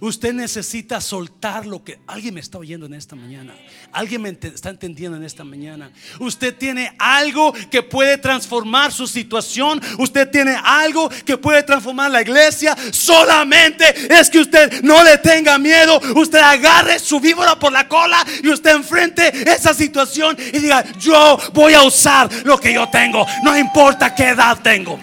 Usted 0.00 0.32
necesita 0.32 1.00
soltar 1.00 1.66
lo 1.66 1.82
que 1.82 1.98
alguien 2.06 2.34
me 2.34 2.40
está 2.40 2.58
oyendo 2.58 2.86
en 2.86 2.94
esta 2.94 3.16
mañana. 3.16 3.54
Alguien 3.92 4.22
me 4.22 4.28
está 4.28 4.70
entendiendo 4.70 5.16
en 5.16 5.24
esta 5.24 5.44
mañana. 5.44 5.90
Usted 6.20 6.54
tiene 6.54 6.94
algo 6.98 7.52
que 7.70 7.82
puede 7.82 8.18
transformar 8.18 8.92
su 8.92 9.06
situación. 9.06 9.80
Usted 9.98 10.30
tiene 10.30 10.56
algo 10.62 11.08
que 11.24 11.36
puede 11.36 11.62
transformar 11.62 12.10
la 12.10 12.22
iglesia. 12.22 12.76
Solamente 12.92 13.84
es 14.12 14.30
que 14.30 14.40
usted 14.40 14.82
no 14.82 15.02
le 15.02 15.18
tenga 15.18 15.58
miedo. 15.58 16.00
Usted 16.14 16.38
agarre 16.38 16.98
su 16.98 17.20
víbora 17.20 17.58
por 17.58 17.72
la 17.72 17.88
cola 17.88 18.24
y 18.42 18.48
usted 18.48 18.74
enfrente 18.74 19.32
esa 19.50 19.72
situación 19.72 20.36
y 20.38 20.58
diga, 20.58 20.84
yo 20.98 21.38
voy 21.52 21.74
a 21.74 21.82
usar 21.82 22.28
lo 22.44 22.58
que 22.58 22.72
yo 22.72 22.88
tengo. 22.88 23.26
No 23.42 23.56
importa 23.56 24.14
qué 24.14 24.28
edad 24.28 24.58
tengo. 24.62 24.98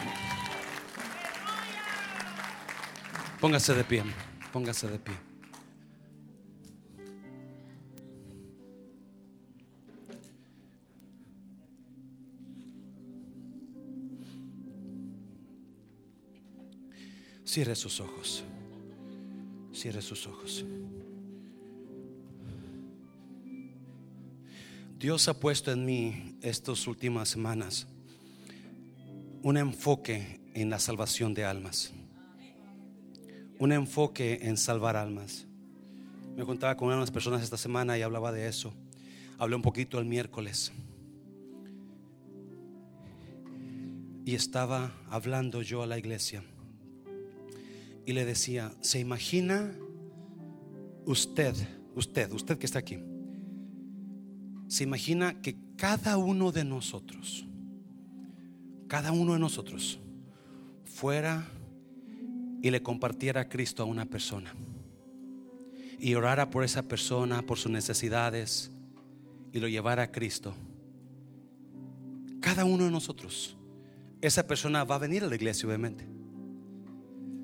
Póngase 3.40 3.74
de 3.74 3.84
pie. 3.84 4.04
Póngase 4.54 4.88
de 4.88 5.00
pie. 5.00 5.16
Cierre 17.44 17.76
sus 17.76 18.00
ojos. 18.00 18.44
Cierre 19.74 20.04
sus 20.04 20.28
ojos. 20.28 20.64
Dios 25.00 25.28
ha 25.30 25.34
puesto 25.34 25.72
en 25.72 25.84
mí 25.84 26.36
estas 26.42 26.86
últimas 26.86 27.28
semanas 27.28 27.88
un 29.42 29.58
enfoque 29.58 30.40
en 30.54 30.70
la 30.70 30.78
salvación 30.78 31.34
de 31.34 31.44
almas 31.44 31.92
un 33.64 33.72
enfoque 33.72 34.40
en 34.42 34.58
salvar 34.58 34.98
almas. 34.98 35.48
Me 36.36 36.44
contaba 36.44 36.76
con 36.76 36.90
unas 36.90 37.12
personas 37.12 37.42
esta 37.42 37.56
semana 37.56 37.98
y 37.98 38.02
hablaba 38.02 38.34
de 38.34 38.50
eso. 38.50 38.74
Hablé 39.38 39.56
un 39.56 39.62
poquito 39.62 40.00
el 40.00 40.06
miércoles. 40.06 40.74
Y 44.26 44.36
estaba 44.36 44.92
hablando 45.10 45.62
yo 45.62 45.82
a 45.82 45.88
la 45.88 45.98
iglesia. 45.98 46.44
Y 48.06 48.12
le 48.12 48.26
decía, 48.26 48.74
¿se 48.82 49.00
imagina 49.00 49.74
usted, 51.06 51.56
usted, 51.96 52.34
usted 52.34 52.58
que 52.58 52.66
está 52.66 52.80
aquí? 52.80 53.00
¿Se 54.68 54.84
imagina 54.84 55.42
que 55.42 55.56
cada 55.78 56.18
uno 56.18 56.52
de 56.52 56.66
nosotros, 56.66 57.46
cada 58.90 59.14
uno 59.14 59.32
de 59.32 59.40
nosotros, 59.40 60.00
fuera 60.84 61.48
y 62.64 62.72
le 62.72 62.82
compartiera 62.82 63.42
a 63.42 63.50
Cristo 63.50 63.84
a 63.84 63.86
una 63.86 64.06
persona 64.06 64.56
y 66.00 66.16
orara 66.16 66.50
por 66.50 66.64
esa 66.64 66.82
persona, 66.82 67.42
por 67.42 67.60
sus 67.60 67.70
necesidades 67.70 68.72
y 69.52 69.60
lo 69.60 69.68
llevara 69.68 70.04
a 70.04 70.12
Cristo, 70.12 70.56
cada 72.40 72.64
uno 72.64 72.86
de 72.86 72.92
nosotros, 72.92 73.58
esa 74.22 74.48
persona 74.48 74.86
va 74.86 74.96
a 74.96 75.00
venir 75.00 75.26
a 75.26 75.28
la 75.28 75.36
iglesia 75.36 75.68
obviamente. 75.68 76.08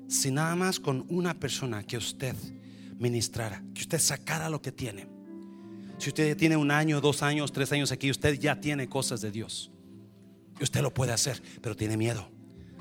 Si 0.08 0.30
nada 0.30 0.56
más 0.56 0.80
con 0.80 1.04
una 1.10 1.38
persona 1.38 1.82
que 1.82 1.98
usted 1.98 2.34
ministrara, 2.98 3.62
que 3.74 3.82
usted 3.82 3.98
sacara 3.98 4.48
lo 4.48 4.62
que 4.62 4.72
tiene. 4.72 5.06
Si 5.98 6.08
usted 6.08 6.34
tiene 6.34 6.56
un 6.56 6.70
año, 6.70 7.02
dos 7.02 7.22
años, 7.22 7.52
tres 7.52 7.70
años 7.72 7.92
aquí, 7.92 8.10
usted 8.10 8.40
ya 8.40 8.58
tiene 8.58 8.88
cosas 8.88 9.20
de 9.20 9.30
Dios. 9.30 9.70
Usted 10.62 10.80
lo 10.80 10.94
puede 10.94 11.12
hacer, 11.12 11.42
pero 11.60 11.76
tiene 11.76 11.98
miedo. 11.98 12.26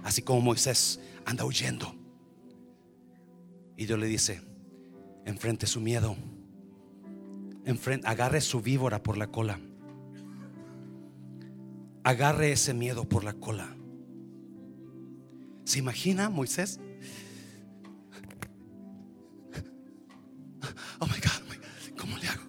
Así 0.03 0.21
como 0.21 0.39
Moisés 0.39 1.01
anda 1.25 1.43
huyendo. 1.43 1.99
Y 3.80 3.86
Dios 3.86 3.97
le 3.97 4.07
dice, 4.07 4.41
enfrente 5.23 5.65
su 5.65 5.80
miedo, 5.80 6.17
enfrente, 7.63 8.05
agarre 8.07 8.41
su 8.41 8.61
víbora 8.61 9.01
por 9.01 9.15
la 9.15 9.27
cola, 9.27 9.57
agarre 12.03 12.51
ese 12.51 12.73
miedo 12.73 13.07
por 13.07 13.23
la 13.23 13.32
cola. 13.32 13.73
¿Se 15.63 15.80
imagina 15.80 16.30
Moisés? 16.30 16.82
Oh 20.99 21.05
my 21.05 21.13
God, 21.13 21.97
¿cómo 21.97 22.17
le 22.17 22.27
hago? 22.27 22.43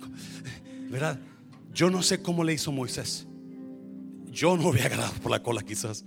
¿Verdad? 0.91 1.21
Yo 1.73 1.91
no 1.91 2.03
sé 2.03 2.21
cómo 2.21 2.43
le 2.43 2.55
hizo 2.55 2.73
Moisés. 2.73 3.29
Yo 4.27 4.57
no 4.57 4.71
hubiera 4.71 4.87
agarrado 4.87 5.13
por 5.23 5.31
la 5.31 5.45
cola 5.45 5.63
quizás. 5.63 6.05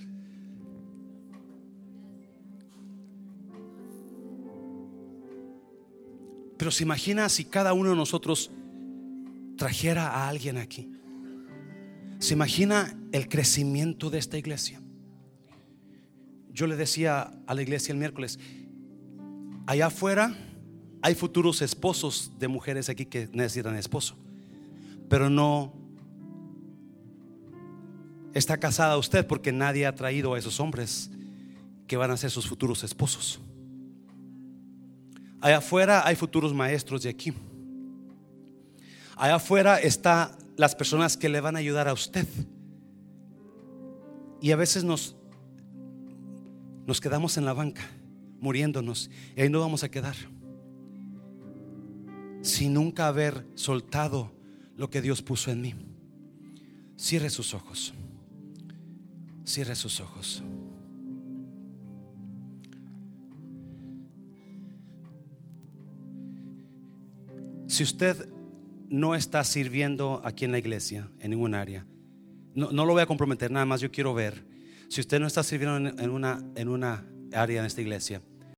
Pero 6.58 6.72
se 6.72 6.84
imagina 6.84 7.30
si 7.30 7.45
cada 7.45 7.74
uno 7.74 7.89
de 7.89 7.95
nosotros 7.95 8.51
trajera 9.58 10.10
a 10.10 10.30
alguien 10.30 10.58
aquí. 10.58 10.91
Se 12.20 12.34
imagina 12.34 12.97
el 13.12 13.28
crecimiento 13.28 14.10
de 14.10 14.20
esta 14.20 14.38
iglesia. 14.38 14.82
Yo 16.51 16.68
le 16.68 16.76
decía 16.76 17.34
a 17.47 17.54
la 17.54 17.62
iglesia 17.62 17.91
el 17.91 17.97
miércoles, 17.97 18.39
allá 19.66 19.88
afuera 19.88 20.36
hay 21.01 21.16
futuros 21.16 21.62
esposos 21.62 22.32
de 22.39 22.47
mujeres 22.47 22.89
aquí 22.89 23.06
que 23.06 23.28
necesitan 23.34 23.76
esposo, 23.76 24.16
pero 25.10 25.30
no 25.30 25.74
está 28.34 28.58
casada 28.58 28.97
usted 28.97 29.28
porque 29.28 29.51
nadie 29.51 29.86
ha 29.86 29.95
traído 29.95 30.34
a 30.34 30.39
esos 30.39 30.60
hombres 30.60 31.12
que 31.88 31.97
van 31.97 32.12
a 32.12 32.18
ser 32.18 32.32
sus 32.32 32.47
futuros 32.47 32.84
esposos. 32.84 33.41
Allá 35.44 35.58
afuera 35.58 36.08
hay 36.08 36.16
futuros 36.16 36.54
maestros 36.54 37.04
de 37.04 37.10
aquí. 37.10 37.34
Allá 39.18 39.36
afuera 39.36 39.78
están 39.78 40.32
las 40.56 40.74
personas 40.74 41.18
que 41.18 41.28
le 41.28 41.41
van 41.41 41.58
a 41.58 41.60
ayudar 41.60 41.89
a 41.89 41.91
usted. 41.91 42.26
Y 44.39 44.52
a 44.52 44.56
veces 44.56 44.86
nos, 44.86 45.18
nos 46.86 47.02
quedamos 47.02 47.36
en 47.36 47.44
la 47.44 47.52
banca, 47.52 47.82
muriéndonos, 48.39 49.10
y 49.36 49.41
ahí 49.41 49.50
no 49.50 49.60
vamos 49.60 49.84
a 49.84 49.91
quedar. 49.91 50.16
Sin 52.41 52.74
nunca 52.74 53.10
haber 53.10 53.46
soltado 53.56 54.32
lo 54.78 54.89
que 54.89 55.02
Dios 55.02 55.22
puso 55.22 55.52
en 55.52 55.60
mí. 55.60 55.76
Cierre 56.96 57.30
sus 57.30 57.54
ojos. 57.54 57.94
Cierre 59.44 59.76
sus 59.76 60.00
ojos. 60.00 60.41
Si 67.74 67.82
usted 67.82 68.30
no 68.88 69.15
está 69.15 69.43
sirviendo 69.43 70.21
aquí 70.24 70.45
en 70.45 70.51
la 70.51 70.59
iglesia, 70.59 71.09
en 71.19 71.32
ningún 71.32 71.55
área, 71.55 71.88
no, 72.53 72.71
lo 72.71 72.93
voy 72.93 73.01
a 73.01 73.07
comprometer, 73.07 73.49
nada 73.49 73.65
más 73.65 73.82
yo 73.82 73.89
quiero 73.89 74.13
ver. 74.13 74.45
Si 74.89 75.01
usted 75.01 75.19
no 75.19 75.26
está 75.26 75.41
sirviendo 75.41 75.89
en, 75.89 76.09
una, 76.11 76.45
en 76.55 76.69
una 76.69 77.03
área 77.32 77.61
en 77.61 77.65
esta 77.65 77.82
iglesia, 77.82 78.21